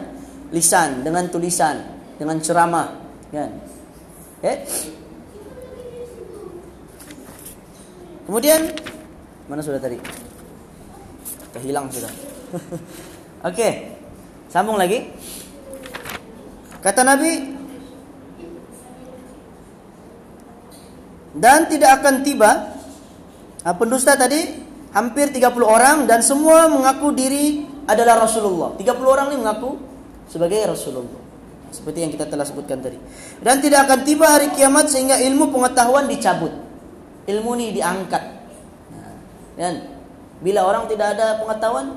lisan, 0.54 1.02
dengan 1.02 1.26
tulisan, 1.26 1.93
dengan 2.16 2.36
ceramah, 2.38 2.94
kan? 3.32 3.50
Eh? 4.44 4.58
Kemudian 8.24 8.60
mana 9.48 9.60
sudah 9.60 9.80
tadi? 9.80 10.00
Kehilang 11.52 11.92
sudah. 11.92 12.12
Oke. 13.48 13.68
Sambung 14.48 14.80
lagi. 14.80 15.10
Kata 16.80 17.00
Nabi 17.00 17.32
dan 21.34 21.66
tidak 21.66 22.00
akan 22.00 22.22
tiba 22.22 22.50
ah, 23.66 23.74
pendusta 23.74 24.14
tadi 24.14 24.62
hampir 24.94 25.32
30 25.34 25.50
orang 25.64 25.96
dan 26.06 26.22
semua 26.22 26.70
mengaku 26.70 27.10
diri 27.10 27.66
adalah 27.88 28.22
Rasulullah. 28.28 28.76
30 28.78 29.00
orang 29.02 29.26
ini 29.32 29.36
mengaku 29.40 29.80
sebagai 30.28 30.70
Rasulullah. 30.70 31.23
Seperti 31.74 32.06
yang 32.06 32.14
kita 32.14 32.30
telah 32.30 32.46
sebutkan 32.46 32.78
tadi. 32.78 32.96
Dan 33.42 33.58
tidak 33.58 33.90
akan 33.90 34.06
tiba 34.06 34.30
hari 34.30 34.54
kiamat 34.54 34.86
sehingga 34.86 35.18
ilmu 35.18 35.50
pengetahuan 35.50 36.06
dicabut 36.06 36.64
ilmu 37.28 37.56
ini 37.60 37.72
diangkat. 37.76 38.24
Kan? 39.54 39.74
Bila 40.42 40.66
orang 40.66 40.84
tidak 40.90 41.16
ada 41.16 41.40
pengetahuan, 41.40 41.96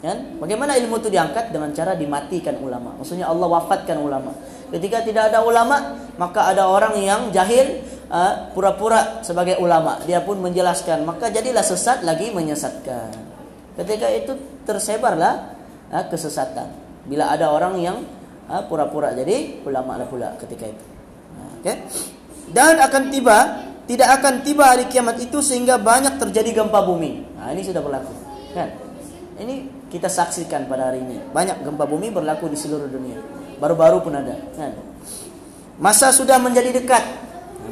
kan? 0.00 0.40
Bagaimana 0.40 0.74
ilmu 0.80 0.98
itu 0.98 1.12
diangkat 1.12 1.52
dengan 1.54 1.70
cara 1.70 1.94
dimatikan 1.94 2.58
ulama. 2.58 2.96
Maksudnya 2.98 3.28
Allah 3.28 3.46
wafatkan 3.46 4.00
ulama. 4.00 4.34
Ketika 4.72 5.04
tidak 5.04 5.30
ada 5.30 5.44
ulama, 5.44 6.00
maka 6.18 6.50
ada 6.50 6.66
orang 6.66 6.96
yang 6.98 7.30
jahil 7.30 7.84
uh, 8.10 8.50
pura-pura 8.56 9.22
sebagai 9.22 9.60
ulama. 9.60 10.00
Dia 10.08 10.24
pun 10.24 10.40
menjelaskan, 10.42 11.06
maka 11.06 11.30
jadilah 11.30 11.62
sesat 11.62 12.02
lagi 12.02 12.34
menyesatkan. 12.34 13.14
Ketika 13.78 14.06
itu 14.10 14.32
tersebarlah 14.64 15.54
uh, 15.92 16.04
kesesatan. 16.08 16.72
Bila 17.04 17.30
ada 17.30 17.52
orang 17.52 17.78
yang 17.78 18.00
pura-pura 18.68 19.16
jadi 19.16 19.64
ulama 19.64 19.96
lah 19.96 20.08
pula 20.08 20.36
ketika 20.40 20.68
itu. 20.68 20.84
Okay? 21.64 21.76
Dan 22.52 22.76
akan 22.76 23.08
tiba 23.08 23.38
tidak 23.84 24.08
akan 24.20 24.40
tiba 24.40 24.64
hari 24.64 24.88
kiamat 24.88 25.20
itu 25.20 25.44
sehingga 25.44 25.76
banyak 25.76 26.16
terjadi 26.16 26.64
gempa 26.64 26.80
bumi. 26.84 27.24
Nah, 27.36 27.52
ini 27.52 27.60
sudah 27.60 27.84
berlaku. 27.84 28.12
Kan? 28.56 28.68
Ini 29.36 29.54
kita 29.92 30.08
saksikan 30.08 30.64
pada 30.64 30.88
hari 30.88 31.04
ini. 31.04 31.20
Banyak 31.32 31.64
gempa 31.64 31.84
bumi 31.84 32.08
berlaku 32.08 32.48
di 32.48 32.56
seluruh 32.56 32.88
dunia. 32.88 33.20
Baru-baru 33.60 34.00
pun 34.00 34.16
ada. 34.16 34.40
Kan? 34.56 34.72
Masa 35.76 36.12
sudah 36.16 36.40
menjadi 36.40 36.80
dekat. 36.80 37.04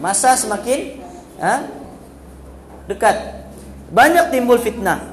Masa 0.00 0.36
semakin 0.36 1.00
ha, 1.40 1.64
dekat. 2.88 3.16
Banyak 3.92 4.32
timbul 4.32 4.60
fitnah. 4.60 5.12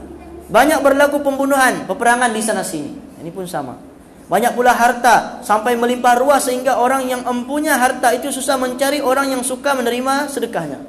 Banyak 0.50 0.82
berlaku 0.82 1.22
pembunuhan, 1.22 1.86
peperangan 1.86 2.34
di 2.34 2.41
sana 2.43 2.65
sini. 2.65 2.95
Ini 3.24 3.30
pun 3.30 3.45
sama. 3.48 3.88
Banyak 4.29 4.53
pula 4.53 4.77
harta 4.77 5.41
sampai 5.41 5.73
melimpah 5.73 6.21
ruah 6.21 6.37
sehingga 6.37 6.77
orang 6.77 7.09
yang 7.09 7.25
empunya 7.25 7.73
harta 7.73 8.13
itu 8.13 8.29
susah 8.29 8.61
mencari 8.61 9.01
orang 9.01 9.33
yang 9.33 9.41
suka 9.41 9.73
menerima 9.73 10.29
sedekahnya. 10.29 10.85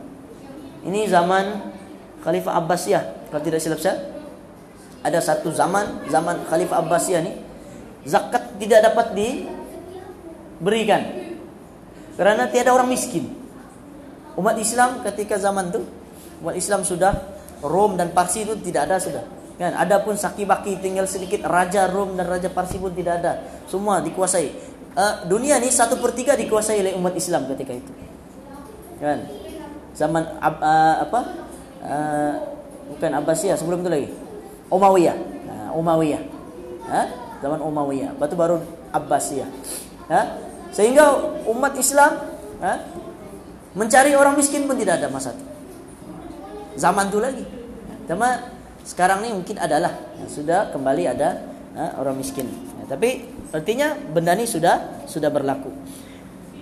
Ini 0.84 1.08
zaman 1.08 1.72
Khalifah 2.20 2.60
Abbasiyah. 2.60 3.32
Kalau 3.32 3.40
tidak 3.40 3.64
silap 3.64 3.80
saya, 3.80 3.96
ada 5.00 5.24
satu 5.24 5.48
zaman 5.48 6.04
zaman 6.12 6.44
Khalifah 6.52 6.84
Abbasiyah 6.84 7.20
ini 7.24 7.32
zakat 8.04 8.60
tidak 8.60 8.92
dapat 8.92 9.16
diberikan 9.16 11.00
karena 12.20 12.44
tiada 12.52 12.76
orang 12.76 12.92
miskin. 12.92 13.24
Umat 14.36 14.60
Islam 14.60 15.00
ketika 15.00 15.40
zaman 15.40 15.72
itu 15.72 15.80
umat 16.44 16.60
Islam 16.60 16.84
sudah 16.84 17.16
Rom 17.64 17.96
dan 17.96 18.12
Parsi 18.12 18.44
itu 18.44 18.52
tidak 18.60 18.84
ada 18.84 19.00
sudah. 19.00 19.39
Kan? 19.60 19.76
Adapun 19.76 20.16
Saki 20.16 20.48
Baki 20.48 20.80
tinggal 20.80 21.04
sedikit 21.04 21.44
Raja 21.44 21.84
Rom 21.92 22.16
dan 22.16 22.24
Raja 22.24 22.48
Parsi 22.48 22.80
pun 22.80 22.96
tidak 22.96 23.20
ada. 23.20 23.44
Semua 23.68 24.00
dikuasai. 24.00 24.48
Uh, 24.96 25.14
dunia 25.28 25.60
ini 25.60 25.68
satu 25.68 26.00
per 26.00 26.16
tiga 26.16 26.32
dikuasai 26.32 26.80
oleh 26.80 26.96
umat 26.96 27.12
Islam 27.12 27.44
ketika 27.52 27.76
itu. 27.76 27.92
Kan? 29.04 29.28
Zaman 29.92 30.40
uh, 30.40 30.96
apa? 31.04 31.20
Uh, 31.84 32.32
bukan 32.96 33.12
Abbasiyah 33.20 33.60
sebelum 33.60 33.84
itu 33.84 33.90
lagi. 33.92 34.08
Umayyah. 34.72 35.16
Nah, 35.44 35.68
Umayyah. 35.76 36.22
Ha? 36.88 37.02
Zaman 37.44 37.60
Umayyah. 37.60 38.16
Batu 38.16 38.40
baru 38.40 38.64
Abbasiyah. 38.96 39.50
Ha? 40.08 40.22
Sehingga 40.72 41.36
umat 41.44 41.76
Islam 41.76 42.16
ha? 42.64 42.80
mencari 43.76 44.16
orang 44.16 44.40
miskin 44.40 44.64
pun 44.64 44.80
tidak 44.80 45.04
ada 45.04 45.12
masa 45.12 45.36
itu. 45.36 45.44
Zaman 46.80 47.12
itu 47.12 47.20
lagi. 47.20 47.44
Cuma 48.08 48.59
sekarang 48.84 49.24
ini 49.24 49.36
mungkin 49.36 49.56
adalah 49.60 49.92
sudah 50.26 50.72
kembali 50.72 51.04
ada 51.10 51.42
uh, 51.76 52.00
orang 52.00 52.18
miskin. 52.18 52.48
Ya, 52.80 52.96
tapi 52.96 53.28
artinya 53.50 53.94
benda 53.96 54.34
ini 54.34 54.46
sudah 54.48 55.06
sudah 55.06 55.28
berlaku. 55.28 55.70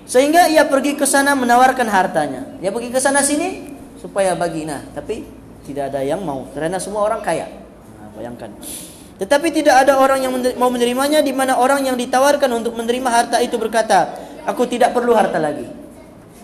Sehingga 0.09 0.49
ia 0.49 0.65
pergi 0.65 0.97
ke 0.97 1.05
sana 1.05 1.37
menawarkan 1.37 1.85
hartanya. 1.85 2.57
Dia 2.65 2.73
pergi 2.73 2.89
ke 2.89 3.01
sana 3.01 3.21
sini 3.21 3.77
supaya 4.01 4.33
bagi 4.33 4.65
nah, 4.65 4.81
tapi 4.97 5.21
tidak 5.69 5.93
ada 5.93 6.01
yang 6.01 6.25
mau 6.25 6.49
karena 6.57 6.81
semua 6.81 7.05
orang 7.05 7.21
kaya. 7.21 7.45
Nah, 8.01 8.09
bayangkan. 8.17 8.49
Tetapi 9.19 9.51
tidak 9.51 9.85
ada 9.85 9.99
orang 9.99 10.23
yang 10.23 10.33
mau 10.57 10.71
menerimanya 10.71 11.21
di 11.21 11.35
mana 11.35 11.59
orang 11.59 11.85
yang 11.85 11.99
ditawarkan 11.99 12.49
untuk 12.55 12.79
menerima 12.79 13.11
harta 13.11 13.37
itu 13.43 13.59
berkata, 13.59 14.15
"Aku 14.47 14.65
tidak 14.65 14.95
perlu 14.95 15.13
harta 15.13 15.37
lagi." 15.43 15.67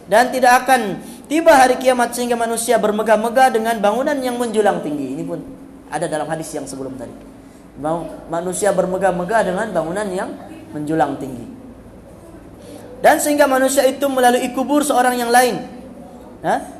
Dan 0.04 0.28
tidak 0.28 0.66
akan 0.66 1.00
tiba 1.30 1.54
hari 1.56 1.80
kiamat 1.80 2.12
sehingga 2.12 2.37
manusia 2.37 2.76
bermegah-megah 2.76 3.48
dengan 3.54 3.80
bangunan 3.80 4.18
yang 4.20 4.37
menjulang 4.37 4.84
tinggi. 4.84 5.16
Ini 5.16 5.22
pun 5.24 5.53
ada 5.94 6.11
dalam 6.11 6.26
hadis 6.26 6.50
yang 6.50 6.66
sebelum 6.66 6.98
tadi. 6.98 7.14
Manusia 8.26 8.74
bermegah-megah 8.74 9.40
dengan 9.46 9.66
bangunan 9.70 10.07
yang 10.11 10.30
menjulang 10.74 11.14
tinggi. 11.22 11.46
Dan 12.98 13.20
sehingga 13.22 13.46
manusia 13.46 13.87
itu 13.87 14.07
melalui 14.11 14.50
kubur 14.50 14.83
seorang 14.83 15.14
yang 15.14 15.30
lain. 15.30 15.62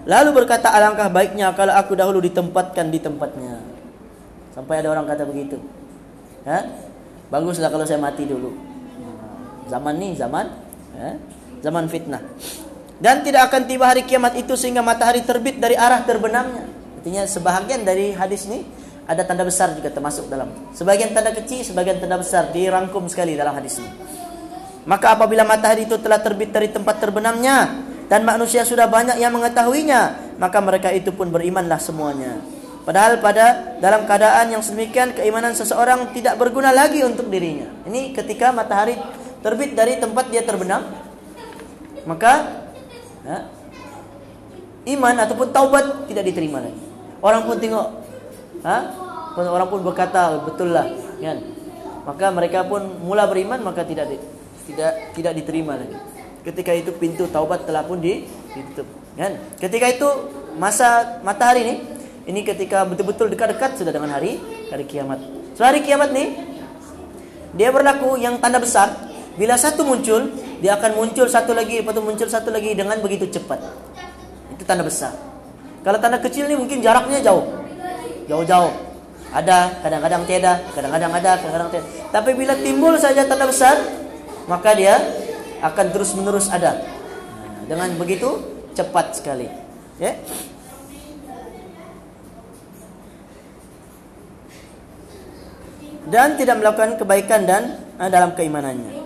Lalu 0.05 0.31
berkata 0.35 0.74
alangkah 0.74 1.09
baiknya 1.09 1.55
kalau 1.55 1.72
aku 1.79 1.94
dahulu 1.96 2.18
ditempatkan 2.20 2.90
di 2.90 2.98
tempatnya. 2.98 3.62
Sampai 4.55 4.83
ada 4.83 4.94
orang 4.94 5.07
kata 5.07 5.24
begitu. 5.27 5.59
Baguslah 7.33 7.72
kalau 7.72 7.88
saya 7.88 7.98
mati 7.98 8.29
dulu. 8.29 8.53
Zaman 9.70 9.96
ini 9.96 10.12
zaman 10.14 10.46
zaman 11.64 11.88
fitnah. 11.88 12.20
Dan 13.00 13.27
tidak 13.27 13.50
akan 13.50 13.66
tiba 13.66 13.90
hari 13.90 14.07
kiamat 14.07 14.38
itu 14.38 14.55
sehingga 14.55 14.85
matahari 14.85 15.24
terbit 15.27 15.59
dari 15.59 15.74
arah 15.74 16.05
terbenamnya. 16.07 16.68
Artinya 17.00 17.27
sebahagian 17.27 17.83
dari 17.85 18.16
hadis 18.16 18.48
ini 18.48 18.64
ada 19.04 19.22
tanda 19.24 19.44
besar 19.44 19.76
juga 19.76 19.92
termasuk 19.92 20.32
dalam. 20.32 20.48
Sebagian 20.72 21.12
tanda 21.12 21.32
kecil, 21.36 21.60
sebagian 21.60 22.00
tanda 22.00 22.16
besar 22.16 22.48
dirangkum 22.52 23.04
sekali 23.08 23.36
dalam 23.36 23.52
hadis 23.52 23.80
ini. 23.80 23.90
Maka 24.84 25.16
apabila 25.16 25.44
matahari 25.44 25.88
itu 25.88 25.96
telah 26.00 26.20
terbit 26.20 26.52
dari 26.52 26.68
tempat 26.68 27.00
terbenamnya 27.00 27.84
dan 28.08 28.24
manusia 28.24 28.64
sudah 28.68 28.88
banyak 28.88 29.16
yang 29.16 29.32
mengetahuinya, 29.32 30.36
maka 30.36 30.60
mereka 30.60 30.92
itu 30.92 31.12
pun 31.12 31.32
berimanlah 31.32 31.80
semuanya. 31.80 32.36
Padahal 32.84 33.16
pada 33.24 33.80
dalam 33.80 34.04
keadaan 34.04 34.52
yang 34.52 34.60
sedemikian 34.60 35.16
keimanan 35.16 35.56
seseorang 35.56 36.12
tidak 36.12 36.36
berguna 36.36 36.68
lagi 36.68 37.00
untuk 37.00 37.32
dirinya. 37.32 37.64
Ini 37.88 38.12
ketika 38.12 38.52
matahari 38.52 38.92
terbit 39.40 39.72
dari 39.72 39.96
tempat 39.96 40.28
dia 40.28 40.44
terbenam, 40.44 40.84
maka 42.04 42.60
ya, 43.24 43.48
iman 44.92 45.16
ataupun 45.16 45.48
taubat 45.48 46.04
tidak 46.12 46.28
diterima 46.28 46.60
lagi. 46.60 46.76
Orang 47.24 47.48
pun 47.48 47.56
tengok 47.56 48.03
ha? 48.64 48.77
orang 49.37 49.68
pun 49.68 49.81
berkata 49.85 50.40
betul 50.42 50.72
lah. 50.72 50.88
Kan? 51.20 51.38
Maka 52.05 52.27
mereka 52.33 52.64
pun 52.64 52.85
mula 53.05 53.29
beriman 53.29 53.61
maka 53.61 53.85
tidak 53.85 54.12
di, 54.12 54.16
tidak 54.72 55.14
tidak 55.16 55.33
diterima 55.37 55.77
lagi. 55.79 55.96
Ketika 56.44 56.72
itu 56.77 56.92
pintu 56.96 57.24
taubat 57.29 57.64
telah 57.64 57.85
pun 57.85 58.00
ditutup. 58.00 58.88
Kan? 59.16 59.40
Ketika 59.61 59.87
itu 59.88 60.09
masa 60.57 61.20
matahari 61.24 61.64
ini 61.64 61.74
ini 62.24 62.40
ketika 62.44 62.88
betul-betul 62.88 63.29
dekat-dekat 63.33 63.81
sudah 63.81 63.92
dengan 63.92 64.12
hari 64.12 64.40
hari 64.72 64.85
kiamat. 64.88 65.20
So 65.57 65.64
hari 65.64 65.85
kiamat 65.85 66.12
nih 66.12 66.35
dia 67.57 67.68
berlaku 67.70 68.16
yang 68.20 68.40
tanda 68.40 68.61
besar. 68.61 68.92
Bila 69.35 69.59
satu 69.59 69.83
muncul 69.83 70.31
dia 70.62 70.79
akan 70.79 70.94
muncul 70.94 71.27
satu 71.27 71.53
lagi 71.57 71.83
itu 71.83 72.00
muncul 72.00 72.29
satu 72.29 72.53
lagi 72.53 72.77
dengan 72.77 73.00
begitu 73.00 73.29
cepat. 73.29 73.61
Itu 74.53 74.62
tanda 74.68 74.85
besar. 74.85 75.16
Kalau 75.85 76.00
tanda 76.00 76.16
kecil 76.20 76.48
ini 76.48 76.57
mungkin 76.57 76.81
jaraknya 76.81 77.20
jauh 77.20 77.64
jauh-jauh. 78.30 78.72
Ada, 79.34 79.82
kadang-kadang 79.82 80.22
tiada, 80.30 80.62
kadang-kadang 80.70 81.10
ada, 81.10 81.30
kadang-kadang 81.42 81.70
tiada. 81.74 81.87
Tapi 82.14 82.30
bila 82.38 82.54
timbul 82.54 82.94
saja 82.96 83.26
tanda 83.26 83.50
besar, 83.50 83.74
maka 84.46 84.70
dia 84.78 84.94
akan 85.58 85.87
terus-menerus 85.90 86.46
ada. 86.52 86.78
Nah, 86.78 87.64
dengan 87.66 87.88
begitu 87.98 88.38
cepat 88.78 89.18
sekali. 89.18 89.50
Ya. 89.98 90.14
dan 96.08 96.37
tidak 96.37 96.60
melakukan 96.60 97.00
kebaikan 97.00 97.48
dan 97.48 97.62
uh, 97.96 98.08
dalam 98.12 98.37
keimanannya. 98.37 99.02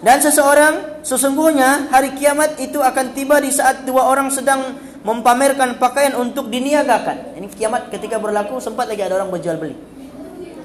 Dan 0.00 0.16
seseorang 0.24 1.04
sesungguhnya 1.04 1.92
hari 1.92 2.16
kiamat 2.16 2.56
itu 2.56 2.80
akan 2.80 3.12
tiba 3.12 3.36
di 3.36 3.52
saat 3.52 3.84
dua 3.84 4.08
orang 4.08 4.32
sedang 4.32 4.80
mempamerkan 5.00 5.80
pakaian 5.80 6.16
untuk 6.16 6.52
diniagakan. 6.52 7.36
Ini 7.36 7.46
kiamat 7.56 7.88
ketika 7.88 8.20
berlaku 8.20 8.60
sempat 8.60 8.88
lagi 8.88 9.00
ada 9.00 9.16
orang 9.16 9.32
berjual 9.32 9.56
beli. 9.56 9.76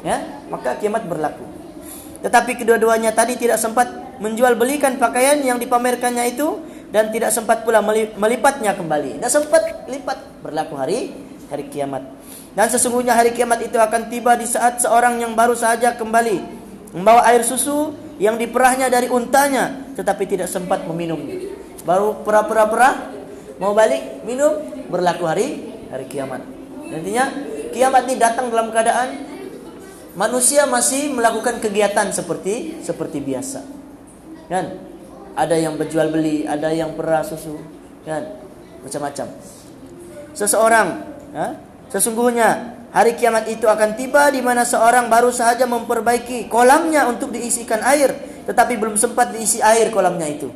Ya, 0.03 0.21
maka 0.51 0.77
kiamat 0.77 1.07
berlaku. 1.07 1.43
Tetapi 2.21 2.61
kedua-duanya 2.61 3.13
tadi 3.15 3.37
tidak 3.37 3.57
sempat 3.57 3.89
menjual 4.21 4.55
belikan 4.55 4.97
pakaian 4.97 5.39
yang 5.41 5.57
dipamerkannya 5.57 6.35
itu 6.35 6.61
dan 6.93 7.09
tidak 7.09 7.33
sempat 7.33 7.65
pula 7.65 7.81
melipatnya 8.15 8.75
kembali. 8.75 9.23
Dan 9.23 9.29
sempat 9.31 9.87
lipat 9.89 10.45
berlaku 10.45 10.73
hari 10.77 11.15
hari 11.49 11.65
kiamat. 11.71 12.03
Dan 12.55 12.67
sesungguhnya 12.71 13.11
hari 13.15 13.35
kiamat 13.35 13.63
itu 13.63 13.75
akan 13.75 14.07
tiba 14.07 14.35
di 14.39 14.47
saat 14.47 14.79
seorang 14.79 15.19
yang 15.19 15.35
baru 15.35 15.53
saja 15.57 15.95
kembali 15.95 16.63
membawa 16.95 17.27
air 17.27 17.43
susu 17.43 17.91
yang 18.15 18.39
diperahnya 18.39 18.87
dari 18.87 19.11
untanya 19.11 19.91
tetapi 19.95 20.23
tidak 20.23 20.47
sempat 20.47 20.87
meminumnya. 20.87 21.51
Baru 21.83 22.23
pura-pura-pura 22.23 23.14
mau 23.61 23.71
balik 23.71 24.25
minum 24.27 24.59
berlaku 24.91 25.23
hari 25.27 25.63
hari 25.91 26.05
kiamat. 26.09 26.43
Nantinya 26.85 27.25
kiamat 27.71 28.07
ini 28.07 28.15
datang 28.19 28.51
dalam 28.51 28.69
keadaan 28.69 29.09
manusia 30.15 30.63
masih 30.69 31.11
melakukan 31.11 31.59
kegiatan 31.59 32.11
seperti 32.11 32.79
seperti 32.83 33.19
biasa. 33.23 33.61
Kan? 34.47 34.65
Ada 35.35 35.59
yang 35.59 35.75
berjual 35.75 36.15
beli, 36.15 36.47
ada 36.47 36.71
yang 36.71 36.95
perah 36.95 37.19
susu, 37.25 37.59
kan? 38.07 38.39
Macam-macam. 38.87 39.27
Seseorang, 40.31 40.87
ya, 41.35 41.59
sesungguhnya 41.91 42.75
Hari 42.95 43.19
kiamat 43.19 43.51
itu 43.51 43.67
akan 43.67 43.99
tiba 43.99 44.31
di 44.31 44.39
mana 44.39 44.63
seorang 44.63 45.11
baru 45.11 45.27
saja 45.27 45.67
memperbaiki 45.67 46.47
kolamnya 46.47 47.03
untuk 47.11 47.27
diisikan 47.35 47.83
air, 47.83 48.15
tetapi 48.47 48.79
belum 48.79 48.95
sempat 48.95 49.35
diisi 49.35 49.59
air 49.59 49.91
kolamnya 49.91 50.23
itu. 50.31 50.47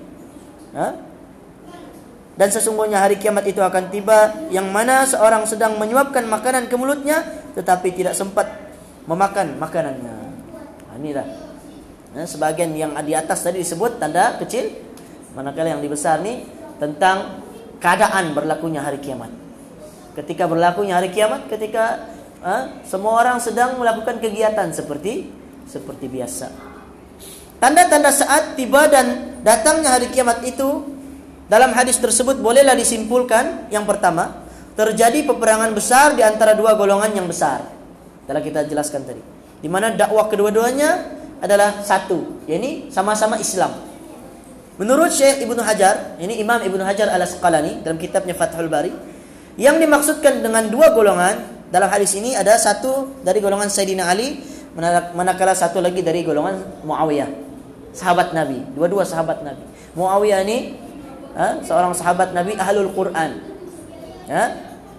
Dan 2.40 2.56
sesungguhnya 2.56 3.04
hari 3.04 3.20
kiamat 3.20 3.44
itu 3.52 3.60
akan 3.60 3.92
tiba 3.92 4.48
yang 4.48 4.72
mana 4.72 5.04
seorang 5.04 5.44
sedang 5.44 5.76
menyuapkan 5.76 6.24
makanan 6.24 6.72
ke 6.72 6.76
mulutnya, 6.80 7.20
tetapi 7.52 7.92
tidak 7.92 8.16
sempat 8.16 8.48
memakan 9.04 9.60
makanannya. 9.60 10.16
Nah, 10.88 10.96
inilah. 10.96 11.28
Nah, 12.16 12.24
sebagian 12.24 12.72
yang 12.80 12.96
di 13.04 13.12
atas 13.12 13.44
tadi 13.44 13.60
disebut 13.60 14.00
tanda 14.00 14.40
kecil, 14.40 14.72
manakala 15.36 15.76
yang 15.76 15.84
dibesar 15.84 16.24
ini 16.24 16.48
tentang 16.80 17.44
keadaan 17.84 18.32
berlakunya 18.32 18.88
hari 18.88 19.04
kiamat. 19.04 19.36
Ketika 20.16 20.48
berlakunya 20.48 20.96
hari 20.96 21.12
kiamat, 21.12 21.52
ketika 21.52 22.08
ha? 22.40 22.80
semua 22.88 23.20
orang 23.20 23.44
sedang 23.44 23.76
melakukan 23.76 24.16
kegiatan 24.24 24.72
seperti 24.72 25.28
seperti 25.68 26.08
biasa. 26.08 26.48
Tanda-tanda 27.60 28.16
saat 28.16 28.56
tiba 28.56 28.88
dan 28.88 29.36
datangnya 29.44 30.00
hari 30.00 30.08
kiamat 30.08 30.40
itu 30.48 30.99
dalam 31.50 31.74
hadis 31.74 31.98
tersebut 31.98 32.38
bolehlah 32.38 32.78
disimpulkan 32.78 33.68
yang 33.74 33.84
pertama 33.90 34.46
terjadi 34.78 35.26
peperangan 35.28 35.74
besar 35.74 36.14
di 36.16 36.24
antara 36.24 36.54
dua 36.56 36.78
golongan 36.78 37.12
yang 37.12 37.26
besar. 37.26 37.66
Telah 38.30 38.40
kita 38.40 38.70
jelaskan 38.70 39.04
tadi. 39.04 39.20
Di 39.60 39.68
mana 39.68 39.92
dakwah 39.92 40.30
kedua-duanya 40.30 41.20
adalah 41.44 41.84
satu, 41.84 42.46
yakni 42.48 42.88
sama-sama 42.94 43.36
Islam. 43.42 43.76
Menurut 44.80 45.12
Syekh 45.12 45.44
Ibnu 45.44 45.60
Hajar, 45.60 46.16
ini 46.24 46.40
Imam 46.40 46.64
Ibnu 46.64 46.80
Hajar 46.80 47.12
Al-Asqalani 47.12 47.84
dalam 47.84 48.00
kitabnya 48.00 48.32
Fathul 48.32 48.72
Bari, 48.72 48.94
yang 49.60 49.76
dimaksudkan 49.76 50.40
dengan 50.40 50.72
dua 50.72 50.96
golongan 50.96 51.68
dalam 51.68 51.92
hadis 51.92 52.16
ini 52.16 52.32
ada 52.32 52.56
satu 52.56 53.20
dari 53.20 53.44
golongan 53.44 53.68
Sayyidina 53.68 54.08
Ali, 54.08 54.40
manakala 55.12 55.52
satu 55.52 55.84
lagi 55.84 56.00
dari 56.00 56.24
golongan 56.24 56.86
Muawiyah, 56.88 57.28
sahabat 57.92 58.32
Nabi, 58.32 58.64
dua-dua 58.72 59.04
sahabat 59.04 59.44
Nabi. 59.44 59.60
Muawiyah 60.00 60.40
ini 60.48 60.80
ha, 61.36 61.62
seorang 61.62 61.94
sahabat 61.94 62.34
Nabi 62.34 62.56
ahlul 62.56 62.94
Quran. 62.94 63.42
Ya, 64.30 64.44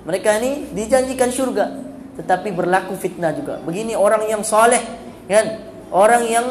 mereka 0.03 0.37
ini 0.43 0.71
dijanjikan 0.75 1.31
surga, 1.31 1.71
tetapi 2.19 2.51
berlaku 2.51 2.99
fitnah 2.99 3.31
juga. 3.35 3.63
Begini 3.63 3.95
orang 3.95 4.27
yang 4.27 4.43
soleh, 4.43 4.83
kan? 5.31 5.71
Orang 5.91 6.27
yang 6.27 6.47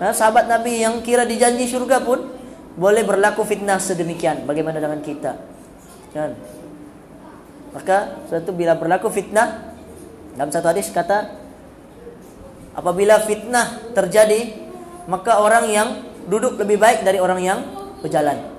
ha, 0.00 0.12
sahabat 0.12 0.48
Nabi 0.48 0.84
yang 0.84 1.00
kira 1.00 1.24
dijanji 1.24 1.68
surga 1.68 2.04
pun 2.04 2.32
boleh 2.74 3.02
berlaku 3.06 3.46
fitnah 3.46 3.78
sedemikian. 3.78 4.44
Bagaimana 4.44 4.82
dengan 4.82 5.00
kita? 5.00 5.32
Kan? 6.14 6.34
Maka 7.74 8.22
suatu 8.30 8.54
bila 8.54 8.78
berlaku 8.78 9.10
fitnah 9.10 9.74
dalam 10.38 10.50
satu 10.50 10.70
hadis 10.70 10.90
kata 10.94 11.30
apabila 12.74 13.18
fitnah 13.22 13.94
terjadi 13.94 14.54
maka 15.10 15.42
orang 15.42 15.66
yang 15.70 15.88
duduk 16.30 16.58
lebih 16.58 16.78
baik 16.78 17.02
dari 17.02 17.18
orang 17.18 17.40
yang 17.42 17.58
berjalan. 17.98 18.53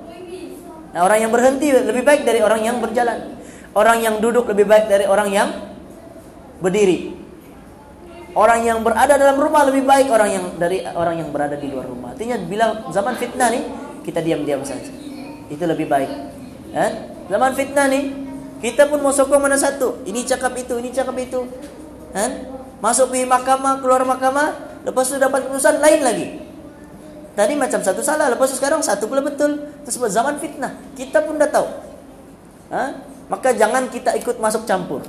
Nah, 0.96 1.04
orang 1.04 1.28
yang 1.28 1.32
berhenti 1.36 1.76
lebih 1.76 2.08
baik 2.08 2.24
dari 2.24 2.40
orang 2.40 2.64
yang 2.64 2.80
berjalan. 2.80 3.36
Orang 3.76 4.00
yang 4.00 4.24
duduk 4.24 4.48
lebih 4.48 4.64
baik 4.64 4.88
dari 4.88 5.04
orang 5.04 5.28
yang 5.28 5.52
berdiri. 6.64 7.12
Orang 8.32 8.64
yang 8.64 8.80
berada 8.80 9.20
dalam 9.20 9.36
rumah 9.36 9.68
lebih 9.68 9.84
baik 9.84 10.08
orang 10.08 10.30
yang 10.32 10.46
dari 10.56 10.88
orang 10.88 11.20
yang 11.20 11.36
berada 11.36 11.60
di 11.60 11.68
luar 11.68 11.84
rumah. 11.84 12.16
Artinya 12.16 12.40
bila 12.40 12.88
zaman 12.96 13.20
fitnah 13.20 13.52
nih 13.52 13.64
kita 14.08 14.24
diam-diam 14.24 14.64
saja. 14.64 14.88
Itu 15.52 15.68
lebih 15.68 15.92
baik. 15.92 16.12
Eh? 16.72 16.92
Zaman 17.28 17.52
fitnah 17.60 17.92
nih 17.92 18.16
kita 18.64 18.88
pun 18.88 19.04
mau 19.04 19.12
sokong 19.12 19.44
mana 19.44 19.60
satu. 19.60 20.00
Ini 20.08 20.24
cakap 20.24 20.56
itu, 20.56 20.80
ini 20.80 20.96
cakap 20.96 21.16
itu. 21.20 21.44
Kan? 22.16 22.56
Masuk 22.80 23.12
di 23.12 23.28
mahkamah, 23.28 23.84
keluar 23.84 24.08
mahkamah, 24.08 24.80
lepas 24.88 25.12
itu 25.12 25.20
dapat 25.20 25.44
keputusan 25.44 25.84
lain 25.84 26.00
lagi. 26.00 26.28
Tadi 27.36 27.54
macam 27.60 27.84
satu 27.84 28.00
salah, 28.00 28.32
lepas 28.32 28.48
itu 28.48 28.64
sekarang 28.64 28.80
satu 28.80 29.12
pula 29.12 29.20
betul. 29.20 29.60
Tersebut 29.84 30.08
zaman 30.08 30.40
fitnah. 30.40 30.72
Kita 30.96 31.20
pun 31.20 31.36
dah 31.36 31.52
tahu. 31.52 31.68
Ha? 32.72 32.84
Maka 33.28 33.52
jangan 33.52 33.92
kita 33.92 34.16
ikut 34.16 34.40
masuk 34.40 34.64
campur. 34.64 35.04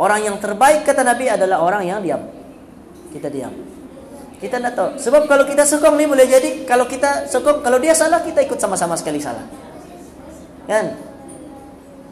Orang 0.00 0.24
yang 0.24 0.36
terbaik 0.40 0.88
kata 0.88 1.04
Nabi 1.04 1.28
adalah 1.28 1.60
orang 1.60 1.84
yang 1.84 2.00
diam. 2.00 2.24
Kita 3.12 3.28
diam. 3.28 3.52
Kita 4.36 4.60
tidak 4.60 4.76
tahu. 4.76 4.88
Sebab 5.00 5.28
kalau 5.28 5.44
kita 5.48 5.64
sokong 5.64 5.96
ni 5.96 6.04
boleh 6.04 6.28
jadi 6.28 6.68
kalau 6.68 6.84
kita 6.84 7.28
sokong 7.28 7.64
kalau 7.64 7.80
dia 7.80 7.96
salah 7.96 8.20
kita 8.20 8.44
ikut 8.44 8.60
sama-sama 8.60 8.96
sekali 8.96 9.20
salah. 9.20 9.44
Kan? 10.68 10.96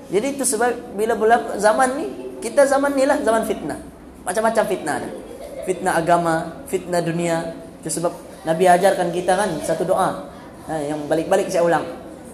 Jadi 0.08 0.36
itu 0.36 0.44
sebab 0.44 0.96
bila 0.96 1.16
berlaku 1.16 1.56
zaman 1.60 1.88
ni, 1.96 2.06
kita 2.40 2.64
zaman 2.64 2.92
ni 2.96 3.04
lah 3.04 3.20
zaman 3.20 3.44
fitnah. 3.44 3.80
Macam-macam 4.24 4.64
fitnah. 4.64 4.96
Fitnah 5.68 5.92
agama, 5.96 6.64
fitnah 6.68 7.00
dunia. 7.04 7.52
Itu 7.84 8.00
sebab 8.00 8.12
Nabi 8.44 8.64
ajarkan 8.68 9.08
kita 9.08 9.32
kan 9.36 9.50
satu 9.64 9.88
doa. 9.88 10.28
Ha, 10.64 10.80
yang 10.80 11.04
balik-balik 11.08 11.48
saya 11.48 11.64
ulang. 11.64 11.84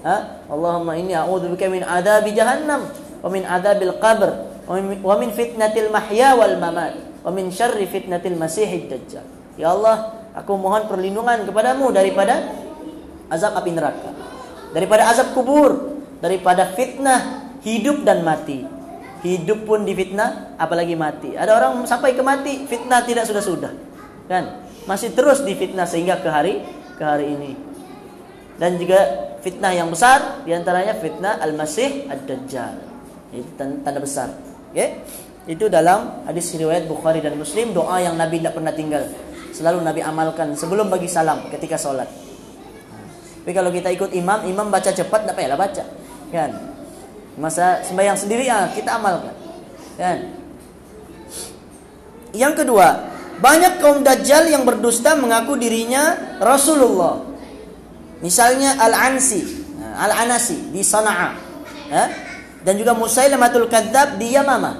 Ha? 0.06 0.46
Allahumma 0.50 0.94
inni 0.98 1.14
a'udzubika 1.14 1.66
min 1.70 1.82
adabi 1.82 2.34
jahannam 2.34 2.86
wa 3.20 3.28
min 3.28 3.42
adabil 3.46 3.94
qabr 4.00 4.30
wa 4.70 5.14
min 5.18 5.30
fitnatil 5.34 5.90
mahya 5.90 6.38
wal 6.38 6.56
mamat 6.56 6.94
wa 7.20 7.30
min 7.34 7.52
syarri 7.52 7.84
fitnatil 7.90 8.38
masihid 8.38 8.88
dajjal. 8.88 9.26
Ya 9.58 9.74
Allah, 9.74 10.24
aku 10.32 10.56
mohon 10.56 10.88
perlindungan 10.88 11.44
kepadamu 11.44 11.92
daripada 11.92 12.48
azab 13.28 13.54
api 13.60 13.70
neraka, 13.76 14.10
daripada 14.72 15.10
azab 15.10 15.36
kubur, 15.36 16.00
daripada 16.22 16.70
fitnah 16.72 17.50
hidup 17.60 18.02
dan 18.02 18.24
mati. 18.24 18.64
Hidup 19.20 19.68
pun 19.68 19.84
difitnah, 19.84 20.56
apalagi 20.56 20.96
mati. 20.96 21.36
Ada 21.36 21.60
orang 21.60 21.84
sampai 21.84 22.16
ke 22.16 22.24
mati, 22.24 22.64
fitnah 22.64 23.04
tidak 23.04 23.28
sudah-sudah. 23.28 23.68
Kan? 24.24 24.64
Masih 24.90 25.14
terus 25.14 25.46
difitnah 25.46 25.86
sehingga 25.86 26.18
ke 26.18 26.26
hari 26.26 26.66
ke 26.98 27.04
hari 27.06 27.30
ini. 27.30 27.54
Dan 28.58 28.74
juga 28.74 29.30
fitnah 29.38 29.70
yang 29.70 29.86
besar 29.86 30.42
di 30.42 30.50
antaranya 30.50 30.98
fitnah 30.98 31.38
Al-Masih 31.38 32.10
Ad-Dajjal. 32.10 32.74
Itu 33.30 33.50
tanda 33.56 34.02
besar. 34.02 34.34
Okay? 34.74 34.98
Itu 35.46 35.70
dalam 35.70 36.26
hadis 36.26 36.50
riwayat 36.58 36.90
Bukhari 36.90 37.22
dan 37.22 37.38
Muslim 37.38 37.70
doa 37.70 38.02
yang 38.02 38.18
Nabi 38.18 38.42
tidak 38.42 38.58
pernah 38.58 38.74
tinggal. 38.74 39.06
Selalu 39.54 39.78
Nabi 39.86 40.00
amalkan 40.02 40.58
sebelum 40.58 40.90
bagi 40.90 41.06
salam 41.06 41.46
ketika 41.54 41.78
sholat. 41.78 42.10
Tapi 43.40 43.52
kalau 43.56 43.72
kita 43.72 43.88
ikut 43.94 44.12
imam, 44.12 44.44
imam 44.44 44.68
baca 44.68 44.90
cepat, 44.92 45.24
tidak 45.24 45.34
payahlah 45.38 45.58
baca. 45.58 45.84
Kan? 46.28 46.50
Masa 47.40 47.80
sembahyang 47.86 48.18
sendiri 48.18 48.44
ya 48.44 48.68
kita 48.74 48.98
amalkan. 49.00 49.32
Kan? 49.96 50.18
Yang 52.36 52.62
kedua, 52.62 53.10
banyak 53.40 53.80
kaum 53.80 54.04
dajjal 54.04 54.52
yang 54.52 54.68
berdusta 54.68 55.16
mengaku 55.16 55.56
dirinya 55.56 56.36
Rasulullah. 56.38 57.24
Misalnya 58.20 58.76
Al-Ansi, 58.76 59.40
Al-Anasi 59.96 60.70
di 60.70 60.84
Sana'a. 60.84 61.32
Ya? 61.88 62.04
Dan 62.60 62.76
juga 62.76 62.92
Musailamatul 62.92 63.66
Kadzab 63.72 64.20
di 64.20 64.36
Yamamah. 64.36 64.76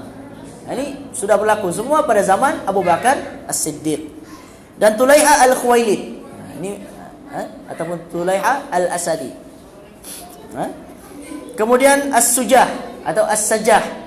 Nah, 0.69 0.73
ini 0.77 1.09
sudah 1.09 1.41
berlaku 1.41 1.73
semua 1.73 2.05
pada 2.05 2.21
zaman 2.21 2.61
Abu 2.69 2.85
Bakar 2.85 3.45
As-Siddiq. 3.49 4.13
Dan 4.77 4.93
Tulaiha 4.93 5.41
Al-Khuwailid. 5.49 6.01
Nah, 6.21 6.51
ini 6.61 6.71
ha? 7.33 7.41
ataupun 7.73 7.97
Tulaiha 8.13 8.69
Al-Asadi. 8.69 9.33
Kemudian 11.57 12.13
As-Sujah 12.13 12.69
atau 13.01 13.25
As-Sajah 13.25 14.01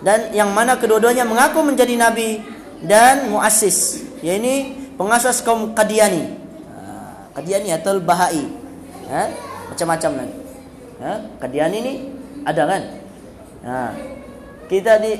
dan 0.00 0.32
yang 0.32 0.48
mana 0.56 0.80
kedua-duanya 0.80 1.28
mengaku 1.28 1.60
menjadi 1.60 1.92
nabi 2.00 2.40
dan 2.80 3.28
muassis 3.28 4.04
ya 4.24 4.36
ini 4.40 4.76
pengasas 5.00 5.40
kaum 5.40 5.72
Qadiani. 5.72 6.36
Ah, 6.76 7.28
Qadiani 7.36 7.72
atau 7.72 7.96
Bahai. 8.00 8.44
Ha? 9.08 9.22
Macam-macam 9.72 10.10
lagi. 10.24 10.36
Ha? 11.00 11.12
Qadiani 11.40 11.76
ini 11.80 11.94
ada 12.44 12.62
kan? 12.68 12.82
Kita 14.68 15.00
di 15.00 15.16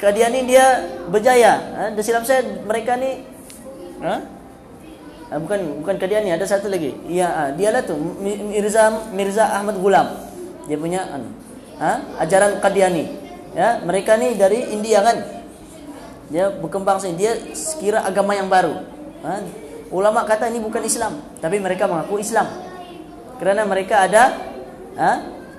Qadiani 0.00 0.40
dia 0.48 0.84
berjaya. 1.12 1.52
Ha? 1.76 1.82
Dan 1.92 2.02
silap 2.04 2.24
saya 2.24 2.44
mereka 2.64 2.96
ni 2.96 3.20
ha? 4.00 4.24
bukan 5.36 5.84
bukan 5.84 5.96
Qadiani, 6.00 6.32
ada 6.32 6.48
satu 6.48 6.72
lagi. 6.72 6.96
Iya, 7.04 7.52
dia 7.52 7.68
lah 7.68 7.84
tu 7.84 7.96
Mirza 8.24 9.12
Mirza 9.12 9.44
Ahmad 9.52 9.76
Gulam. 9.76 10.08
Dia 10.68 10.76
punya 10.80 11.04
ha? 11.80 11.92
ajaran 12.20 12.60
Qadiani. 12.64 13.28
Ya, 13.56 13.80
mereka 13.80 14.20
ni 14.20 14.36
dari 14.36 14.60
India 14.72 15.00
kan? 15.00 15.37
Dia 16.28 16.52
berkembang 16.52 17.00
sendiri 17.00 17.16
dia 17.18 17.32
sekira 17.56 18.04
agama 18.04 18.36
yang 18.36 18.48
baru 18.52 18.84
ha? 19.24 19.40
ulama 19.88 20.24
kata 20.28 20.52
ini 20.52 20.60
bukan 20.60 20.84
Islam 20.84 21.20
tapi 21.40 21.56
mereka 21.56 21.88
mengaku 21.88 22.20
Islam 22.20 22.46
kerana 23.40 23.64
mereka 23.64 24.04
ada 24.04 24.36
ha? 24.96 25.12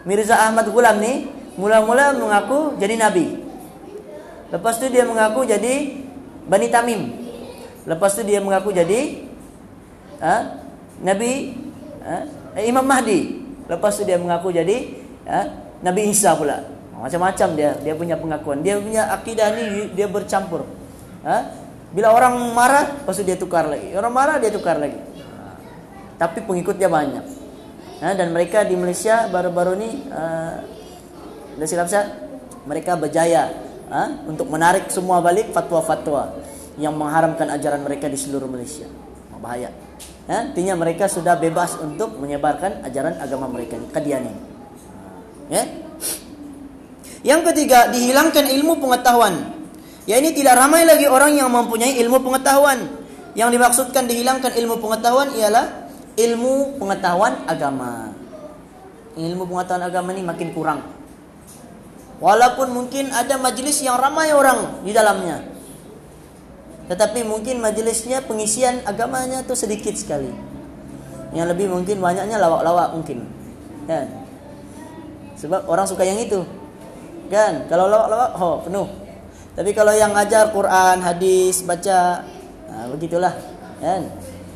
Mirza 0.06 0.38
Ahmad 0.38 0.70
Ghulam 0.70 1.02
ni 1.02 1.28
mula-mula 1.58 2.14
mengaku 2.14 2.78
jadi 2.78 2.96
nabi 2.96 3.42
lepas 4.54 4.78
tu 4.78 4.88
dia 4.88 5.04
mengaku 5.04 5.44
jadi 5.44 6.06
Bani 6.46 6.68
Tamim 6.70 7.02
lepas 7.90 8.14
tu 8.14 8.22
dia 8.22 8.38
mengaku 8.40 8.70
jadi 8.70 9.26
ha? 10.22 10.62
Nabi 11.02 11.58
ha? 12.06 12.18
Imam 12.62 12.86
Mahdi 12.86 13.42
lepas 13.66 13.98
tu 13.98 14.06
dia 14.06 14.22
mengaku 14.22 14.54
jadi 14.54 15.02
ha? 15.26 15.50
Nabi 15.82 16.14
Isa 16.14 16.38
pula 16.38 16.79
macam-macam 17.00 17.48
dia 17.56 17.72
dia 17.80 17.94
punya 17.96 18.16
pengakuan. 18.20 18.60
Dia 18.62 18.76
punya 18.78 19.10
akidah 19.16 19.56
ni 19.56 19.92
dia 19.96 20.06
bercampur. 20.06 20.68
Bila 21.90 22.14
orang 22.14 22.38
marah, 22.54 23.02
pasti 23.02 23.26
dia 23.26 23.34
tukar 23.34 23.66
lagi. 23.66 23.98
Orang 23.98 24.14
marah 24.14 24.38
dia 24.38 24.54
tukar 24.54 24.78
lagi. 24.78 25.02
Tapi 26.22 26.46
pengikutnya 26.46 26.86
banyak. 26.86 27.26
Ha? 28.06 28.14
Dan 28.14 28.30
mereka 28.30 28.62
di 28.62 28.78
Malaysia 28.78 29.26
baru-baru 29.28 29.74
ni 29.76 29.90
uh, 30.14 30.62
silap 31.66 31.90
saya 31.90 32.14
mereka 32.64 32.94
berjaya 32.96 33.50
ha? 33.90 34.22
untuk 34.30 34.48
menarik 34.48 34.88
semua 34.94 35.20
balik 35.20 35.50
fatwa-fatwa 35.50 36.38
yang 36.80 36.96
mengharamkan 36.96 37.50
ajaran 37.52 37.82
mereka 37.82 38.06
di 38.06 38.16
seluruh 38.22 38.46
Malaysia. 38.46 38.86
Bahaya. 39.42 39.74
Ha? 40.30 40.54
Artinya 40.54 40.78
mereka 40.78 41.10
sudah 41.10 41.42
bebas 41.42 41.74
untuk 41.82 42.22
menyebarkan 42.22 42.86
ajaran 42.86 43.18
agama 43.18 43.50
mereka. 43.50 43.82
Kadiani. 43.90 44.32
Ya? 45.50 45.66
Yang 47.22 47.52
ketiga, 47.52 47.92
dihilangkan 47.92 48.48
ilmu 48.48 48.80
pengetahuan. 48.80 49.60
Ya 50.08 50.18
ini 50.18 50.34
tidak 50.34 50.58
ramai 50.58 50.88
lagi 50.88 51.06
orang 51.06 51.36
yang 51.36 51.52
mempunyai 51.52 52.00
ilmu 52.02 52.24
pengetahuan. 52.24 52.88
Yang 53.38 53.50
dimaksudkan 53.60 54.10
dihilangkan 54.10 54.58
ilmu 54.58 54.82
pengetahuan 54.82 55.30
ialah 55.38 55.90
ilmu 56.18 56.82
pengetahuan 56.82 57.46
agama. 57.46 58.10
Ilmu 59.14 59.44
pengetahuan 59.46 59.86
agama 59.86 60.10
ini 60.16 60.24
makin 60.26 60.50
kurang. 60.56 60.82
Walaupun 62.20 62.74
mungkin 62.76 63.16
ada 63.16 63.40
majlis 63.40 63.80
yang 63.80 63.96
ramai 63.96 64.36
orang 64.36 64.84
di 64.84 64.92
dalamnya. 64.92 65.40
Tetapi 66.90 67.22
mungkin 67.24 67.62
majlisnya 67.62 68.26
pengisian 68.26 68.82
agamanya 68.84 69.46
itu 69.46 69.54
sedikit 69.54 69.94
sekali. 69.94 70.34
Yang 71.32 71.54
lebih 71.54 71.70
mungkin 71.70 72.02
banyaknya 72.02 72.42
lawak-lawak 72.42 72.98
mungkin. 72.98 73.30
Ya. 73.86 74.10
Sebab 75.38 75.70
orang 75.70 75.86
suka 75.86 76.02
yang 76.02 76.18
itu. 76.18 76.44
Kan? 77.30 77.70
Kalau 77.70 77.86
lawak-lawak, 77.86 78.32
oh 78.42 78.58
penuh. 78.66 78.88
Tapi 79.54 79.72
kalau 79.78 79.94
yang 79.94 80.12
ngajar 80.18 80.50
Quran, 80.50 80.98
hadis, 81.06 81.62
baca, 81.62 82.26
nah, 82.68 82.86
begitulah. 82.90 83.34
Kan? 83.78 84.10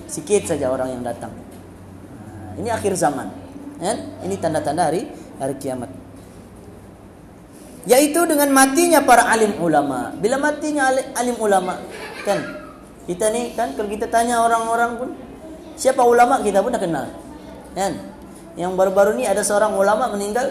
Sikit 0.10 0.50
saja 0.50 0.74
orang 0.74 0.90
yang 0.90 1.04
datang. 1.06 1.32
Nah, 1.34 2.54
ini 2.58 2.70
akhir 2.74 2.98
zaman. 2.98 3.30
Kan? 3.78 3.98
Ini 4.26 4.36
tanda-tanda 4.42 4.90
hari 4.90 5.06
hari 5.38 5.56
kiamat. 5.62 5.90
Yaitu 7.84 8.24
dengan 8.24 8.48
matinya 8.56 9.04
para 9.04 9.28
alim 9.28 9.60
ulama. 9.60 10.16
Bila 10.16 10.40
matinya 10.40 10.88
alim 11.20 11.36
ulama, 11.36 11.78
kan? 12.24 12.40
Kita 13.04 13.28
ni 13.36 13.52
kan 13.52 13.76
kalau 13.76 13.92
kita 13.92 14.08
tanya 14.08 14.40
orang-orang 14.40 14.92
pun 14.96 15.10
siapa 15.76 16.00
ulama 16.00 16.40
kita 16.40 16.64
pun 16.64 16.72
dah 16.72 16.80
kenal. 16.80 17.06
Kan? 17.76 18.00
Yang 18.56 18.72
baru-baru 18.80 19.20
ni 19.20 19.28
ada 19.28 19.44
seorang 19.44 19.76
ulama 19.76 20.08
meninggal 20.16 20.48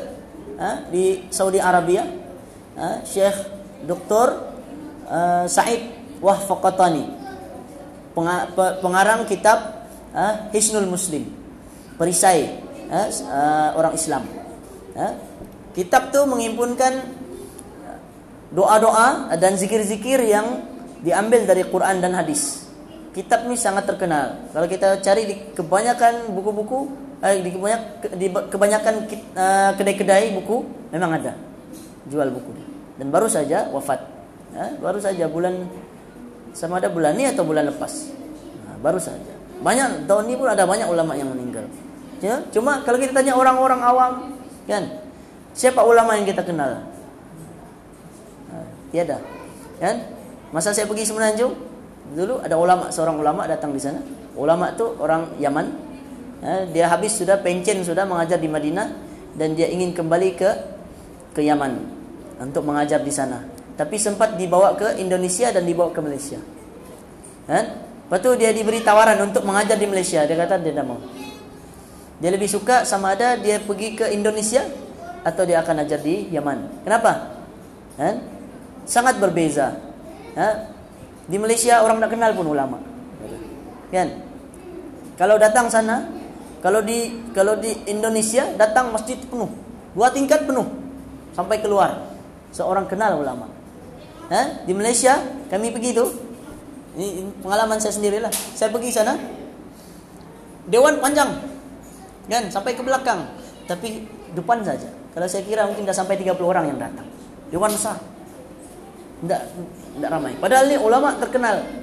di 0.91 1.27
Saudi 1.29 1.59
Arabia. 1.63 2.05
Ha, 2.73 3.05
Syekh 3.05 3.37
Dr. 3.85 4.27
Uh, 5.07 5.45
Said 5.51 5.83
Wahfaqatani. 6.23 7.05
Pengarang 8.81 9.27
kitab 9.29 9.89
uh, 10.15 10.49
Hisnul 10.55 10.89
Muslim. 10.89 11.27
Perisai 11.99 12.61
uh, 12.89 13.77
orang 13.77 13.95
Islam. 13.97 14.25
Kitab 15.73 16.13
tu 16.13 16.21
mengimpunkan 16.29 17.01
doa-doa 18.53 19.33
dan 19.41 19.57
zikir-zikir 19.57 20.21
yang 20.21 20.69
diambil 21.01 21.49
dari 21.49 21.65
Quran 21.65 22.05
dan 22.05 22.13
hadis. 22.13 22.69
Kitab 23.17 23.45
ni 23.49 23.57
sangat 23.57 23.89
terkenal. 23.89 24.49
Kalau 24.53 24.69
kita 24.69 25.01
cari 25.01 25.23
di 25.29 25.35
kebanyakan 25.53 26.33
buku-buku 26.33 26.81
eh, 27.23 27.41
di 27.41 27.51
kebanyakan 27.55 28.11
di 28.19 28.27
kebanyakan 28.29 28.95
uh, 29.39 29.71
kedai-kedai 29.79 30.35
buku 30.37 30.67
memang 30.91 31.17
ada. 31.17 31.39
Jual 32.11 32.29
buku. 32.35 32.51
Dan 32.99 33.09
baru 33.15 33.31
saja 33.31 33.71
wafat. 33.71 34.03
Ya, 34.53 34.77
baru 34.83 35.01
saja 35.01 35.25
bulan 35.31 35.65
sama 36.53 36.77
ada 36.77 36.93
bulan 36.93 37.17
ini 37.17 37.33
atau 37.33 37.47
bulan 37.47 37.73
lepas. 37.73 38.13
Nah, 38.69 38.77
baru 38.85 39.01
saja. 39.01 39.33
Banyak 39.63 40.05
tahun 40.11 40.29
ini 40.29 40.35
pun 40.37 40.49
ada 40.51 40.67
banyak 40.67 40.91
ulama 40.91 41.17
yang 41.17 41.33
meninggal. 41.33 41.65
Ya 42.23 42.43
cuma 42.55 42.85
kalau 42.87 43.03
kita 43.03 43.11
tanya 43.11 43.35
orang-orang 43.35 43.83
awam 43.83 44.13
kan 44.71 44.87
siapa 45.59 45.83
ulama 45.83 46.15
yang 46.15 46.27
kita 46.29 46.43
kenal? 46.47 46.87
Nah, 48.51 48.67
tiada. 48.95 49.19
Kan? 49.83 50.07
Masa 50.55 50.71
saya 50.71 50.87
pergi 50.87 51.09
Semenanjung? 51.09 51.57
Dulu 52.13 52.45
ada 52.45 52.55
ulama 52.61 52.93
seorang 52.93 53.17
ulama 53.19 53.49
datang 53.49 53.73
di 53.73 53.81
sana. 53.81 53.99
Ulama 54.37 54.71
itu 54.71 54.87
orang 55.01 55.33
Yaman. 55.41 55.67
Eh, 55.67 55.92
dia 56.75 56.91
habis 56.91 57.15
sudah 57.15 57.39
pencen 57.39 57.87
sudah 57.87 58.03
mengajar 58.03 58.35
di 58.35 58.51
Madinah 58.51 58.91
dan 59.39 59.55
dia 59.55 59.71
ingin 59.71 59.95
kembali 59.95 60.35
ke 60.35 60.51
ke 61.33 61.41
Yaman 61.41 61.79
untuk 62.43 62.67
mengajar 62.67 62.99
di 63.01 63.15
sana. 63.15 63.47
Tapi 63.79 63.97
sempat 63.97 64.37
dibawa 64.37 64.75
ke 64.77 65.01
Indonesia 65.01 65.49
dan 65.55 65.65
dibawa 65.65 65.95
ke 65.95 66.03
Malaysia. 66.03 66.43
Kan? 67.47 67.65
Lepas 68.07 68.19
tu 68.21 68.31
dia 68.37 68.53
diberi 68.53 68.85
tawaran 68.85 69.17
untuk 69.25 69.47
mengajar 69.49 69.79
di 69.79 69.89
Malaysia. 69.89 70.27
Dia 70.29 70.37
kata 70.37 70.61
dia 70.61 70.77
tidak 70.77 70.85
mau. 70.85 71.01
Dia 72.21 72.31
lebih 72.31 72.51
suka 72.51 72.85
sama 72.85 73.17
ada 73.17 73.41
dia 73.41 73.59
pergi 73.63 73.97
ke 73.97 74.13
Indonesia 74.13 74.63
atau 75.25 75.43
dia 75.49 75.63
akan 75.65 75.87
ajar 75.87 76.03
di 76.03 76.29
Yaman. 76.29 76.85
Kenapa? 76.85 77.39
Kan? 77.97 78.21
Sangat 78.85 79.17
berbeza. 79.23 79.79
Ha? 80.37 80.69
Di 81.25 81.39
Malaysia 81.39 81.81
orang 81.81 82.03
tak 82.03 82.19
kenal 82.19 82.37
pun 82.37 82.51
ulama. 82.51 82.83
Kan? 83.89 84.09
Kalau 85.17 85.41
datang 85.41 85.73
sana, 85.73 86.22
kalau 86.63 86.79
di 86.79 87.11
kalau 87.35 87.59
di 87.59 87.75
Indonesia 87.91 88.47
datang 88.55 88.95
masjid 88.95 89.19
penuh, 89.19 89.51
dua 89.99 90.15
tingkat 90.15 90.47
penuh 90.47 90.65
sampai 91.35 91.59
keluar. 91.59 92.15
Seorang 92.55 92.87
kenal 92.87 93.19
ulama. 93.19 93.51
Eh? 94.31 94.47
Di 94.71 94.73
Malaysia 94.73 95.19
kami 95.51 95.75
pergi 95.75 95.91
tu. 95.91 96.07
Ini 96.93 97.25
pengalaman 97.43 97.83
saya 97.83 97.97
sendirilah. 97.99 98.31
Saya 98.55 98.71
pergi 98.71 98.95
sana. 98.95 99.19
Dewan 100.71 101.03
panjang. 101.03 101.35
Kan 102.31 102.47
sampai 102.53 102.79
ke 102.79 102.85
belakang. 102.85 103.27
Tapi 103.67 104.07
depan 104.37 104.63
saja. 104.63 104.87
Kalau 105.17 105.27
saya 105.27 105.43
kira 105.43 105.67
mungkin 105.67 105.83
dah 105.89 105.97
sampai 105.97 106.15
30 106.21 106.39
orang 106.45 106.71
yang 106.71 106.79
datang. 106.79 107.09
Dewan 107.51 107.73
besar. 107.73 107.99
Tidak, 109.25 109.43
tidak 109.99 110.11
ramai. 110.13 110.37
Padahal 110.37 110.69
ini 110.69 110.77
ulama 110.79 111.17
terkenal 111.17 111.82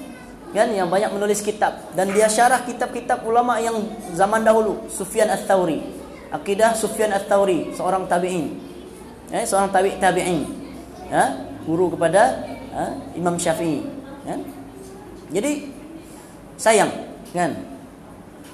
kan? 0.55 0.67
Yang 0.71 0.87
banyak 0.89 1.11
menulis 1.13 1.39
kitab. 1.41 1.93
Dan 1.93 2.13
dia 2.13 2.29
syarah 2.29 2.63
kitab-kitab 2.65 3.25
ulama 3.25 3.57
yang 3.61 3.77
zaman 4.13 4.41
dahulu. 4.45 4.85
Sufyan 4.89 5.29
Ats-Tsauri 5.29 5.99
akidah 6.29 6.77
Sufyan 6.77 7.13
Ats-Tsauri 7.13 7.73
seorang 7.73 8.05
tabi'in. 8.05 8.53
Eh 9.33 9.45
seorang 9.45 9.69
tabi' 9.73 9.97
tabi'in. 9.97 10.45
Ya 11.09 11.45
guru 11.65 11.93
kepada 11.93 12.45
ha, 12.73 12.93
Imam 13.17 13.37
Syafi'i. 13.37 13.85
Kan 14.25 14.45
jadi 15.29 15.69
sayang. 16.57 16.91
Kan? 17.29 17.53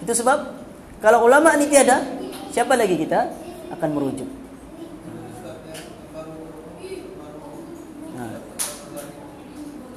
Itu 0.04 0.12
sebab 0.12 0.52
kalau 1.00 1.28
ulama 1.28 1.56
ini 1.56 1.72
tiada 1.72 2.04
siapa 2.52 2.76
lagi 2.76 3.00
kita 3.00 3.32
akan 3.72 3.90
merujuk? 3.92 4.28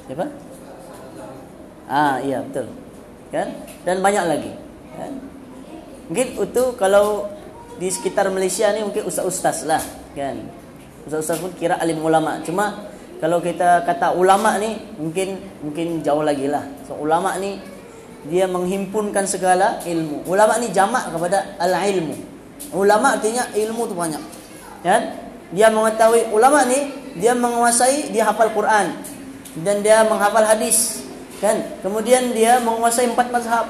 Siapa 0.09 0.25
Ah 1.89 2.21
iya 2.21 2.45
betul. 2.45 2.69
Kan? 3.33 3.49
Dan 3.83 4.05
banyak 4.05 4.25
lagi. 4.29 4.53
Kan? 4.93 5.13
Mungkin 6.13 6.27
itu 6.37 6.65
kalau 6.77 7.29
di 7.81 7.89
sekitar 7.89 8.29
Malaysia 8.29 8.69
ni 8.77 8.85
mungkin 8.85 9.09
ustaz-ustaz 9.09 9.65
lah 9.65 9.81
kan. 10.13 10.37
Ustaz-ustaz 11.09 11.41
pun 11.41 11.53
kira 11.57 11.81
alim 11.81 12.05
ulama. 12.05 12.45
Cuma 12.45 12.93
kalau 13.19 13.41
kita 13.41 13.83
kata 13.89 14.13
ulama 14.13 14.61
nih 14.61 14.77
mungkin 15.01 15.41
mungkin 15.65 16.05
jauh 16.05 16.21
lagi 16.21 16.47
lah. 16.47 16.65
So 16.85 17.01
ulama 17.01 17.41
nih 17.41 17.57
dia 18.29 18.45
menghimpunkan 18.45 19.25
segala 19.25 19.81
ilmu. 19.89 20.29
Ulama 20.29 20.61
nih 20.61 20.71
jamak 20.77 21.09
kepada 21.09 21.57
al-ilmu. 21.57 22.15
Ulama 22.77 23.17
artinya 23.17 23.49
ilmu 23.57 23.89
itu 23.89 23.95
banyak. 23.97 24.23
Kan? 24.85 25.03
Dia 25.57 25.73
mengetahui 25.73 26.29
ulama 26.37 26.69
nih 26.69 26.93
dia 27.17 27.33
menguasai 27.33 28.13
dia 28.13 28.29
hafal 28.29 28.53
Quran 28.53 28.93
dan 29.65 29.81
dia 29.81 30.05
menghafal 30.05 30.45
hadis 30.45 31.08
kan? 31.39 31.57
Kemudian 31.83 32.35
dia 32.35 32.59
menguasai 32.63 33.11
empat 33.11 33.31
mazhab. 33.31 33.67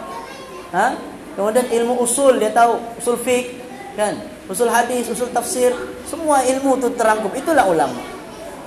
Ha? 0.68 0.96
kemudian 1.38 1.70
ilmu 1.70 2.02
usul 2.02 2.42
dia 2.42 2.50
tahu 2.50 2.76
usul 2.98 3.16
fiqh 3.22 3.62
kan? 3.94 4.18
Usul 4.50 4.66
hadis 4.66 5.06
usul 5.06 5.30
tafsir 5.30 5.70
semua 6.08 6.42
ilmu 6.42 6.80
itu 6.80 6.88
terangkum. 6.98 7.30
Itulah 7.36 7.68
ulama. 7.68 8.00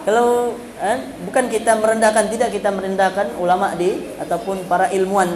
Kalau 0.02 0.56
eh, 0.82 0.97
bukan 1.30 1.45
kita 1.52 1.78
merendahkan 1.78 2.32
tidak 2.32 2.49
kita 2.56 2.74
merendahkan 2.74 3.38
ulama 3.38 3.76
di 3.76 4.16
ataupun 4.18 4.66
para 4.66 4.89
ilmuwan 4.93 5.30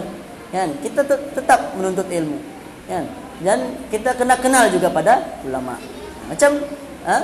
kan? 0.50 0.70
Kita 0.80 1.04
tetap 1.06 1.76
menuntut 1.76 2.08
ilmu 2.08 2.38
kan? 2.88 3.04
Dan 3.36 3.58
kita 3.92 4.16
kena 4.16 4.40
kenal 4.40 4.72
juga 4.72 4.88
pada 4.88 5.22
ulama. 5.44 5.76
Macam 6.30 6.50
eh, 7.04 7.22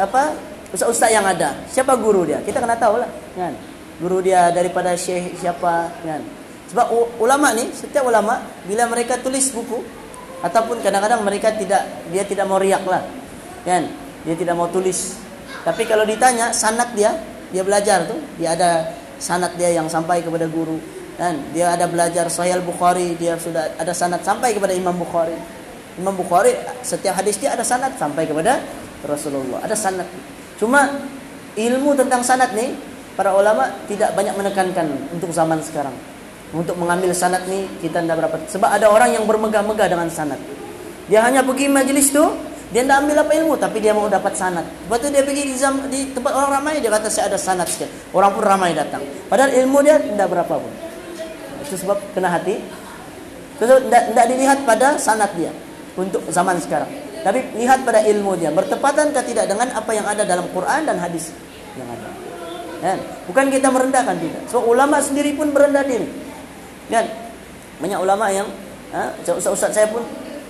apa? 0.00 0.22
Ustaz-ustaz 0.74 1.14
yang 1.14 1.22
ada. 1.22 1.54
Siapa 1.70 1.94
guru 1.94 2.26
dia? 2.26 2.42
Kita 2.42 2.58
kena 2.58 2.74
tahu 2.74 2.98
lah 2.98 3.10
kan 3.38 3.73
guru 4.00 4.22
dia 4.24 4.50
daripada 4.50 4.94
syekh 4.98 5.38
siapa 5.38 5.90
kan 6.02 6.22
sebab 6.70 7.18
ulama 7.22 7.54
ni 7.54 7.70
setiap 7.70 8.06
ulama 8.06 8.42
bila 8.66 8.88
mereka 8.90 9.20
tulis 9.20 9.50
buku 9.54 9.84
ataupun 10.42 10.82
kadang-kadang 10.82 11.22
mereka 11.22 11.54
tidak 11.54 11.86
dia 12.10 12.22
tidak 12.26 12.48
mau 12.50 12.58
riak 12.58 12.82
lah 12.86 13.02
kan 13.62 13.86
dia 14.26 14.34
tidak 14.34 14.54
mau 14.58 14.66
tulis 14.68 15.24
tapi 15.64 15.88
kalau 15.88 16.04
ditanya 16.04 16.52
sanat 16.52 16.92
dia, 16.92 17.16
dia 17.48 17.64
belajar 17.64 18.04
tuh, 18.04 18.20
dia 18.36 18.52
ada 18.52 18.92
sanat 19.16 19.56
dia 19.56 19.72
yang 19.72 19.88
sampai 19.88 20.20
kepada 20.20 20.44
guru. 20.44 20.76
Dan 21.16 21.40
dia 21.56 21.72
ada 21.72 21.88
belajar 21.88 22.28
Sahih 22.28 22.60
Bukhari, 22.60 23.16
dia 23.16 23.40
sudah 23.40 23.72
ada 23.80 23.96
sanat 23.96 24.20
sampai 24.20 24.52
kepada 24.52 24.76
Imam 24.76 24.92
Bukhari. 24.92 25.34
Imam 25.96 26.12
Bukhari 26.12 26.52
setiap 26.84 27.16
hadis 27.16 27.40
dia 27.40 27.56
ada 27.56 27.64
sanat 27.64 27.96
sampai 27.96 28.28
kepada 28.28 28.60
Rasulullah. 29.08 29.64
Ada 29.64 29.72
sanat. 29.72 30.04
Cuma 30.60 30.84
ilmu 31.56 31.96
tentang 31.96 32.20
sanat 32.20 32.52
nih 32.52 32.76
para 33.14 33.34
ulama 33.34 33.70
tidak 33.86 34.14
banyak 34.14 34.34
menekankan 34.34 34.86
untuk 35.14 35.30
zaman 35.30 35.58
sekarang. 35.62 35.94
Untuk 36.54 36.78
mengambil 36.78 37.10
sanat 37.10 37.46
nih 37.50 37.66
kita 37.82 38.02
tidak 38.02 38.16
berapa. 38.22 38.36
Sebab 38.46 38.68
ada 38.70 38.86
orang 38.86 39.10
yang 39.14 39.26
bermegah-megah 39.26 39.90
dengan 39.90 40.06
sanat. 40.06 40.38
Dia 41.10 41.26
hanya 41.26 41.42
pergi 41.42 41.66
majelis 41.66 42.14
tuh 42.14 42.30
dia 42.74 42.82
tidak 42.82 43.06
ambil 43.06 43.16
apa 43.22 43.32
ilmu, 43.38 43.54
tapi 43.54 43.78
dia 43.78 43.94
mau 43.94 44.10
dapat 44.10 44.34
sanat. 44.34 44.66
Lepas 44.66 44.98
itu 45.04 45.08
dia 45.14 45.22
pergi 45.22 45.42
di, 45.46 45.54
zam, 45.54 45.74
di 45.86 46.10
tempat 46.10 46.32
orang 46.34 46.58
ramai, 46.58 46.82
dia 46.82 46.90
kata 46.90 47.06
saya 47.06 47.30
ada 47.30 47.38
sanat 47.38 47.70
sikit. 47.70 47.86
Orang 48.10 48.34
pun 48.34 48.42
ramai 48.42 48.74
datang. 48.74 48.98
Padahal 49.30 49.54
ilmu 49.62 49.78
dia 49.86 50.02
tidak 50.02 50.26
berapa 50.26 50.54
pun. 50.58 50.72
Itu 51.62 51.78
sebab 51.78 51.98
kena 52.18 52.34
hati. 52.34 52.58
Itu 53.62 53.74
tidak 53.78 54.26
dilihat 54.26 54.66
pada 54.66 54.98
sanat 54.98 55.30
dia 55.38 55.54
untuk 55.94 56.26
zaman 56.32 56.58
sekarang. 56.58 56.90
Tapi 57.22 57.54
lihat 57.62 57.86
pada 57.86 58.02
ilmu 58.10 58.34
dia. 58.42 58.50
Bertepatan 58.50 59.14
atau 59.14 59.22
tidak 59.22 59.46
dengan 59.46 59.70
apa 59.70 59.90
yang 59.94 60.06
ada 60.10 60.26
dalam 60.26 60.50
Quran 60.50 60.82
dan 60.82 60.98
hadis 60.98 61.30
yang 61.78 61.86
ada. 61.86 62.13
Kan? 62.84 63.00
Bukan 63.24 63.48
kita 63.48 63.72
merendahkan 63.72 64.20
tidak. 64.20 64.44
So 64.52 64.60
ulama 64.60 65.00
sendiri 65.00 65.32
pun 65.32 65.56
berendah 65.56 65.88
diri. 65.88 66.04
Kan? 66.92 67.08
Banyak 67.80 67.96
ulama 67.96 68.28
yang, 68.28 68.44
ustaz-ustaz 69.24 69.72
saya 69.72 69.88
pun 69.88 70.04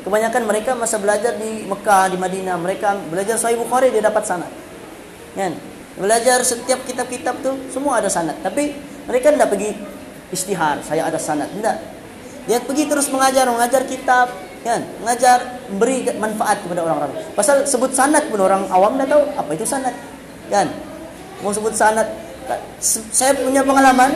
Kebanyakan 0.05 0.45
mereka 0.45 0.77
masa 0.77 1.01
belajar 1.01 1.33
di 1.41 1.65
Mekah, 1.65 2.13
di 2.13 2.21
Madinah, 2.21 2.61
mereka 2.61 2.93
belajar 3.09 3.41
Sahih 3.41 3.57
Bukhari 3.57 3.89
dia 3.89 4.05
dapat 4.05 4.29
sanad. 4.29 4.53
Kan? 5.33 5.57
Belajar 5.97 6.45
setiap 6.45 6.85
kitab-kitab 6.85 7.41
tu 7.41 7.57
semua 7.73 8.05
ada 8.05 8.13
sanad. 8.13 8.37
Tapi 8.45 8.77
mereka 9.09 9.33
tidak 9.33 9.49
pergi 9.49 9.73
istihar, 10.29 10.85
saya 10.85 11.09
ada 11.09 11.17
sanad. 11.17 11.49
Tidak. 11.49 11.77
Dia 12.45 12.61
pergi 12.61 12.85
terus 12.85 13.09
mengajar, 13.09 13.49
mengajar 13.49 13.89
kitab, 13.89 14.29
kan? 14.61 14.85
Mengajar, 15.01 15.65
memberi 15.73 16.05
manfaat 16.21 16.61
kepada 16.61 16.85
orang-orang. 16.85 17.33
Pasal 17.33 17.65
sebut 17.65 17.97
sanad 17.97 18.29
pun 18.29 18.45
orang 18.45 18.69
awam 18.69 19.01
dah 19.01 19.09
tahu 19.09 19.25
apa 19.41 19.51
itu 19.57 19.65
sanad. 19.65 19.97
Kan? 20.53 20.69
Mau 21.41 21.57
sebut 21.57 21.73
sanad, 21.73 22.05
saya 22.81 23.33
punya 23.37 23.65
pengalaman, 23.65 24.11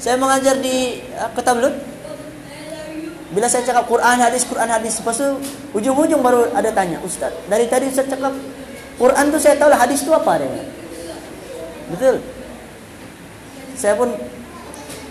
saya 0.00 0.16
mengajar 0.16 0.56
di 0.60 1.00
uh, 1.16 1.30
Ketablut, 1.36 1.74
Bila 3.26 3.50
saya 3.50 3.66
cakap 3.66 3.90
Quran 3.90 4.16
hadis 4.22 4.46
Quran 4.46 4.70
hadis 4.70 5.02
lepas 5.02 5.18
ujung-ujung 5.74 6.22
baru 6.22 6.46
ada 6.54 6.70
tanya 6.70 7.02
Ustaz 7.02 7.34
dari 7.50 7.66
tadi 7.66 7.90
saya 7.90 8.06
cakap 8.06 8.32
Quran 8.96 9.24
tu 9.34 9.38
saya 9.42 9.58
tahu 9.58 9.66
lah 9.66 9.80
hadis 9.82 10.00
tu 10.06 10.14
apa 10.14 10.40
dia? 10.40 10.62
Betul? 11.90 12.22
Saya 13.76 13.98
pun 13.98 14.14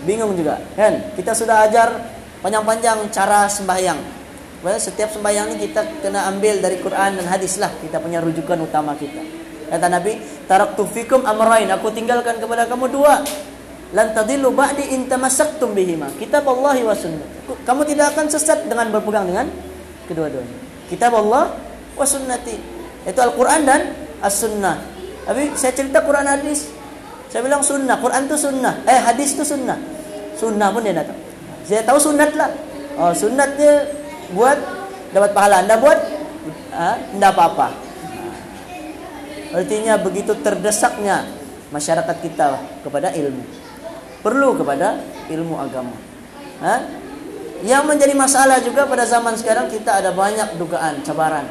bingung 0.08 0.32
juga. 0.34 0.58
Kan 0.74 1.12
kita 1.14 1.36
sudah 1.36 1.68
ajar 1.68 1.92
panjang-panjang 2.40 3.04
cara 3.12 3.46
sembahyang. 3.46 4.00
Setiap 4.64 5.12
sembahyang 5.14 5.54
ini 5.54 5.70
kita 5.70 5.84
kena 6.02 6.26
ambil 6.32 6.58
dari 6.58 6.80
Quran 6.82 7.20
dan 7.20 7.26
hadis 7.30 7.60
lah 7.60 7.70
kita 7.78 8.02
punya 8.02 8.18
rujukan 8.18 8.58
utama 8.58 8.98
kita 8.98 9.22
kata 9.66 9.86
Nabi 9.90 10.18
taraktu 10.46 10.82
fikum 10.86 11.26
amrain 11.26 11.66
aku 11.70 11.90
tinggalkan 11.90 12.38
kepada 12.38 12.66
kamu 12.70 12.86
dua. 12.90 13.22
Lan 13.94 14.10
tadillu 14.10 14.50
ba'di 14.50 14.92
in 14.98 15.06
tamassaktum 15.06 15.70
bihima. 15.70 16.10
Kitab 16.18 16.42
Allah 16.50 16.74
wa 16.82 16.94
sunnah. 16.94 17.26
Kamu 17.62 17.86
tidak 17.86 18.12
akan 18.14 18.26
sesat 18.26 18.66
dengan 18.66 18.90
berpegang 18.90 19.30
dengan 19.30 19.46
kedua-duanya. 20.10 20.56
Kitab 20.90 21.14
Allah 21.14 21.54
wa 21.94 22.06
sunnati. 22.06 22.58
Itu 23.06 23.22
Al-Qur'an 23.22 23.62
dan 23.62 23.94
As-Sunnah. 24.18 24.82
Tapi 25.22 25.54
saya 25.54 25.70
cerita 25.70 26.02
Quran 26.02 26.26
hadis. 26.26 26.66
Saya 27.30 27.46
bilang 27.46 27.62
sunnah. 27.62 27.94
Quran 28.02 28.26
itu 28.26 28.34
sunnah. 28.34 28.74
Eh 28.90 28.98
hadis 28.98 29.38
itu 29.38 29.46
sunnah. 29.46 29.78
Sunnah 30.34 30.68
pun 30.74 30.82
dia 30.82 30.94
datang. 30.94 31.18
Saya 31.62 31.86
tahu 31.86 31.98
sunat 31.98 32.34
lah. 32.34 32.50
Oh 32.98 33.14
sunatnya 33.14 33.86
buat 34.34 34.58
dapat 35.14 35.30
pahala. 35.30 35.62
Anda 35.62 35.78
buat 35.78 35.98
ah, 36.74 36.98
tidak 37.14 37.30
apa-apa 37.38 37.85
artinya 39.54 39.98
begitu 40.00 40.34
terdesaknya 40.40 41.26
masyarakat 41.70 42.16
kita 42.22 42.58
kepada 42.82 43.10
ilmu 43.14 43.66
perlu 44.26 44.58
kepada 44.58 44.98
ilmu 45.30 45.54
agama. 45.54 45.94
Ha? 46.66 46.74
Yang 47.62 47.82
menjadi 47.86 48.14
masalah 48.18 48.58
juga 48.58 48.82
pada 48.90 49.06
zaman 49.06 49.38
sekarang 49.38 49.70
kita 49.70 50.02
ada 50.02 50.10
banyak 50.10 50.58
dugaan, 50.58 50.98
cabaran 51.06 51.46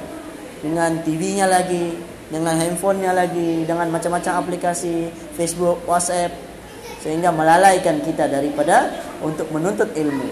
dengan 0.59 0.99
TV-nya 1.07 1.47
lagi, 1.47 1.95
dengan 2.27 2.59
handphonenya 2.59 3.15
lagi, 3.15 3.63
dengan 3.63 3.87
macam-macam 3.87 4.43
aplikasi 4.43 5.07
Facebook, 5.39 5.87
WhatsApp, 5.87 6.35
sehingga 6.99 7.31
melalaikan 7.31 8.03
kita 8.03 8.27
daripada 8.27 8.91
untuk 9.23 9.47
menuntut 9.55 9.95
ilmu. 9.95 10.27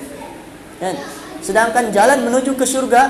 Dan 0.83 0.99
sedangkan 1.39 1.95
jalan 1.95 2.27
menuju 2.27 2.59
ke 2.59 2.67
surga, 2.67 3.07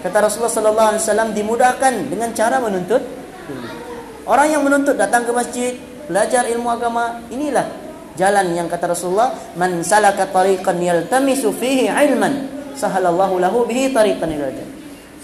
kata 0.00 0.16
Rasulullah 0.26 0.54
Sallallahu 0.54 0.88
Alaihi 0.96 1.02
Wasallam 1.04 1.30
dimudahkan 1.36 1.92
dengan 2.08 2.32
cara 2.32 2.56
menuntut 2.56 3.04
ilmu. 3.52 3.81
Orang 4.22 4.46
yang 4.46 4.62
menuntut 4.62 4.94
datang 4.94 5.26
ke 5.26 5.32
masjid, 5.34 5.74
belajar 6.06 6.46
ilmu 6.46 6.70
agama, 6.70 7.18
inilah 7.26 7.66
jalan 8.14 8.52
yang 8.52 8.68
kata 8.68 8.92
Rasulullah 8.92 9.32
man 9.56 9.80
salaka 9.80 10.28
tariqan 10.28 10.78
yaltamisu 10.78 11.50
fihi 11.56 11.88
ilman 11.88 12.48
sahalallahu 12.76 13.40
lahu 13.40 13.64
bihi 13.64 13.88
tariqan 13.92 14.28
ilal 14.36 14.52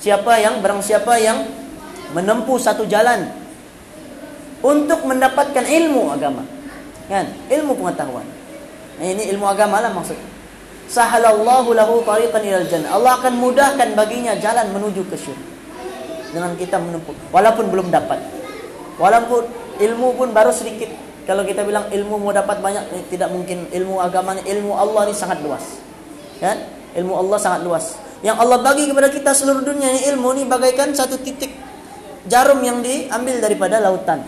siapa 0.01 0.41
yang 0.41 0.65
barang 0.65 0.81
siapa 0.81 1.21
yang 1.21 1.45
menempuh 2.17 2.57
satu 2.57 2.89
jalan 2.89 3.29
untuk 4.65 5.05
mendapatkan 5.05 5.65
ilmu 5.65 6.17
agama 6.17 6.43
kan? 7.09 7.25
Ilmu 7.49 7.73
pengetahuan. 7.77 8.27
Nah, 8.99 9.07
ini 9.07 9.31
ilmu 9.33 9.47
agama 9.47 9.81
lah 9.85 9.93
maksud 9.93 10.17
sahalallahu 10.89 11.77
lahu 11.77 12.01
tariqan 12.03 12.41
ilal 12.41 12.67
jannah 12.67 12.97
Allah 12.97 13.21
akan 13.21 13.37
mudahkan 13.37 13.93
baginya 13.93 14.33
jalan 14.41 14.73
menuju 14.73 15.05
ke 15.13 15.17
syurga 15.21 15.47
dengan 16.33 16.53
kita 16.57 16.77
menempuh 16.81 17.13
walaupun 17.33 17.69
belum 17.69 17.93
dapat 17.93 18.21
walaupun 18.99 19.47
ilmu 19.79 20.19
pun 20.19 20.29
baru 20.35 20.51
sedikit. 20.53 20.91
Kalau 21.25 21.45
kita 21.45 21.61
bilang 21.63 21.87
ilmu 21.93 22.19
mau 22.19 22.33
dapat 22.33 22.59
banyak 22.59 22.85
eh, 22.93 23.05
tidak 23.09 23.31
mungkin. 23.33 23.71
Ilmu 23.71 24.01
agama 24.03 24.37
ilmu 24.43 24.73
Allah 24.75 25.09
ini 25.09 25.15
sangat 25.15 25.39
luas. 25.41 25.65
Kan 26.43 26.57
ilmu 26.99 27.15
Allah 27.15 27.39
sangat 27.39 27.61
luas. 27.65 27.95
Yang 28.21 28.37
Allah 28.43 28.59
bagi 28.61 28.91
kepada 28.91 29.09
kita 29.13 29.31
seluruh 29.31 29.63
dunia 29.63 29.95
ini 29.95 30.01
ilmu 30.11 30.35
ini 30.35 30.43
bagaikan 30.51 30.91
satu 30.91 31.21
titik 31.23 31.55
jarum 32.27 32.59
yang 32.65 32.83
diambil 32.83 33.39
daripada 33.39 33.79
lautan. 33.79 34.25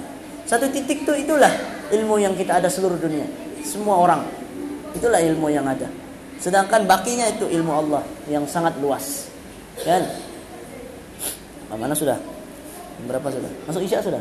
Satu 0.46 0.70
titik 0.70 1.02
itu 1.02 1.12
itulah 1.26 1.50
ilmu 1.90 2.22
yang 2.22 2.36
kita 2.38 2.62
ada 2.62 2.68
seluruh 2.70 3.00
dunia. 3.00 3.26
Semua 3.66 3.98
orang. 3.98 4.22
Itulah 4.94 5.18
ilmu 5.24 5.50
yang 5.50 5.66
ada. 5.66 5.88
Sedangkan 6.36 6.84
bakinya 6.84 7.26
itu 7.26 7.48
ilmu 7.48 7.72
Allah 7.72 8.02
yang 8.28 8.44
sangat 8.44 8.76
luas. 8.78 9.26
Kan? 9.82 10.04
Mana 11.72 11.96
sudah? 11.96 12.18
Berapa 13.08 13.32
sudah? 13.32 13.50
Masuk 13.64 13.82
isya 13.88 14.04
sudah 14.04 14.20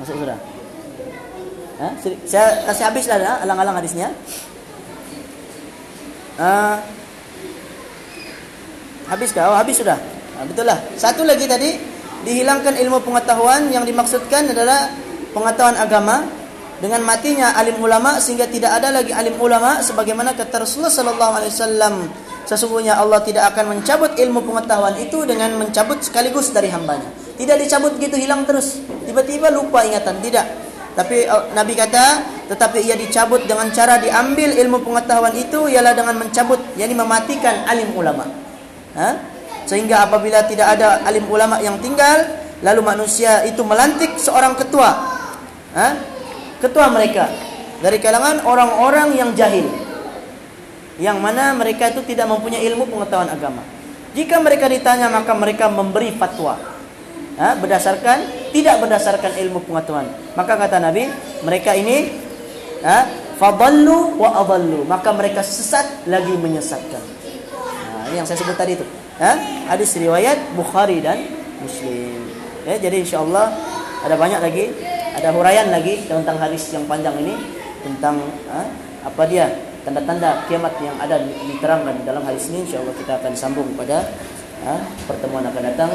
masuk 0.00 0.16
sudah 0.22 0.38
Ha? 1.76 1.92
Saya 2.24 2.64
kasih 2.64 2.84
habis 2.88 3.04
lah 3.04 3.20
ya, 3.20 3.32
alang-alang 3.44 3.76
hadisnya. 3.76 4.08
Uh, 6.40 6.80
habis? 9.12 9.36
Oh, 9.36 9.52
habis 9.52 9.76
sudah. 9.84 10.00
Nah, 10.40 10.44
betul 10.48 10.64
lah. 10.64 10.80
Satu 10.96 11.28
lagi 11.28 11.44
tadi 11.44 11.76
dihilangkan 12.24 12.80
ilmu 12.80 13.04
pengetahuan 13.04 13.68
yang 13.68 13.84
dimaksudkan 13.84 14.48
adalah 14.56 14.88
pengetahuan 15.36 15.76
agama 15.76 16.24
dengan 16.80 17.04
matinya 17.04 17.56
alim 17.56 17.76
ulama 17.80 18.20
sehingga 18.20 18.48
tidak 18.48 18.80
ada 18.80 18.92
lagi 19.00 19.12
alim 19.12 19.36
ulama 19.40 19.80
sebagaimana 19.80 20.36
kata 20.36 20.64
Rasulullah 20.64 20.92
sallallahu 20.92 21.32
alaihi 21.40 21.52
wasallam 21.52 21.94
sesungguhnya 22.44 23.00
Allah 23.00 23.24
tidak 23.24 23.52
akan 23.52 23.76
mencabut 23.76 24.12
ilmu 24.16 24.44
pengetahuan 24.44 24.92
itu 25.00 25.24
dengan 25.24 25.56
mencabut 25.56 26.04
sekaligus 26.04 26.52
dari 26.52 26.68
hambanya 26.68 27.08
tidak 27.36 27.56
dicabut 27.60 27.92
gitu 28.00 28.16
hilang 28.16 28.48
terus. 28.48 28.80
Tiba-tiba 29.04 29.52
lupa 29.52 29.84
ingatan 29.84 30.18
tidak. 30.24 30.48
Tapi 30.96 31.28
uh, 31.28 31.52
Nabi 31.52 31.76
kata 31.76 32.24
tetapi 32.48 32.80
ia 32.80 32.96
dicabut 32.96 33.44
dengan 33.44 33.68
cara 33.68 34.00
diambil 34.00 34.56
ilmu 34.56 34.80
pengetahuan 34.80 35.36
itu 35.36 35.68
ialah 35.68 35.92
dengan 35.92 36.16
mencabut 36.16 36.56
yakni 36.80 36.96
mematikan 36.96 37.68
alim 37.68 37.92
ulama. 37.92 38.24
Ha? 38.96 39.36
sehingga 39.66 40.06
apabila 40.06 40.46
tidak 40.46 40.78
ada 40.78 41.02
alim 41.04 41.26
ulama 41.26 41.58
yang 41.58 41.76
tinggal 41.82 42.22
lalu 42.62 42.80
manusia 42.86 43.44
itu 43.44 43.60
melantik 43.60 44.16
seorang 44.16 44.56
ketua. 44.56 44.88
Ha? 45.76 45.88
ketua 46.64 46.88
mereka. 46.88 47.28
Dari 47.84 48.00
kalangan 48.00 48.40
orang-orang 48.48 49.12
yang 49.20 49.36
jahil. 49.36 49.68
Yang 50.96 51.18
mana 51.20 51.52
mereka 51.52 51.92
itu 51.92 52.00
tidak 52.08 52.24
mempunyai 52.24 52.64
ilmu 52.72 52.88
pengetahuan 52.88 53.28
agama. 53.28 53.60
Jika 54.16 54.40
mereka 54.40 54.64
ditanya 54.64 55.12
maka 55.12 55.36
mereka 55.36 55.68
memberi 55.68 56.08
fatwa 56.16 56.75
ha? 57.40 57.56
berdasarkan 57.56 58.50
tidak 58.52 58.80
berdasarkan 58.80 59.32
ilmu 59.46 59.64
pengetahuan. 59.64 60.08
Maka 60.34 60.56
kata 60.56 60.80
Nabi 60.80 61.08
mereka 61.44 61.76
ini 61.76 62.12
ha? 62.84 63.06
wa 63.40 64.28
adallu. 64.42 64.84
Maka 64.88 65.12
mereka 65.12 65.44
sesat 65.44 66.08
lagi 66.08 66.32
menyesatkan. 66.36 67.04
Nah, 67.92 68.04
ini 68.12 68.20
yang 68.20 68.26
saya 68.28 68.40
sebut 68.40 68.56
tadi 68.56 68.76
itu 68.76 68.86
ha? 69.20 69.36
hadis 69.72 69.92
riwayat 69.96 70.56
Bukhari 70.56 71.00
dan 71.04 71.24
Muslim. 71.60 72.20
Ya, 72.66 72.76
jadi 72.80 73.06
insyaallah 73.06 73.46
ada 74.02 74.14
banyak 74.18 74.40
lagi 74.42 74.64
ada 75.16 75.32
huraian 75.32 75.72
lagi 75.72 76.04
tentang 76.04 76.36
hadis 76.36 76.68
yang 76.76 76.84
panjang 76.84 77.16
ini 77.24 77.34
tentang 77.80 78.20
ha, 78.52 78.68
apa 79.06 79.22
dia? 79.24 79.48
Tanda-tanda 79.86 80.42
kiamat 80.50 80.74
yang 80.82 80.98
ada 80.98 81.22
diterangkan 81.22 82.02
dalam 82.02 82.26
hadis 82.26 82.50
ini 82.50 82.66
insyaallah 82.66 82.92
kita 82.98 83.22
akan 83.22 83.32
sambung 83.38 83.70
pada 83.78 84.02
ha, 84.66 84.82
pertemuan 85.06 85.46
akan 85.46 85.62
datang 85.62 85.90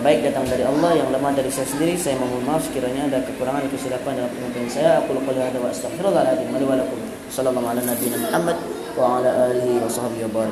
baik 0.00 0.30
datang 0.30 0.46
dari 0.46 0.62
Allah 0.62 0.90
yang 0.94 1.08
lemah 1.10 1.32
dari 1.34 1.50
saya 1.50 1.66
sendiri 1.66 1.98
saya 1.98 2.14
mohon 2.18 2.42
maaf 2.46 2.62
sekiranya 2.64 3.10
ada 3.10 3.18
kekurangan 3.26 3.66
atau 3.66 3.72
kesilapan 3.74 4.12
dalam 4.18 4.30
penyampaian 4.32 4.70
saya. 4.70 4.90
Aku 5.02 5.10
lupa 5.16 5.30
ada 5.34 5.58
wa 5.58 5.68
astaghfirullahaladzim. 5.70 6.48
Wa 6.54 6.76
lakum 6.78 7.00
sallallahu 7.28 7.66
ala 7.66 7.80
nabiyina 7.82 8.16
Muhammad 8.22 8.56
wa 8.94 9.18
ala 9.18 9.30
alihi 9.50 9.78
wa 9.78 9.90
sahbihi 9.90 10.26
wa 10.30 10.46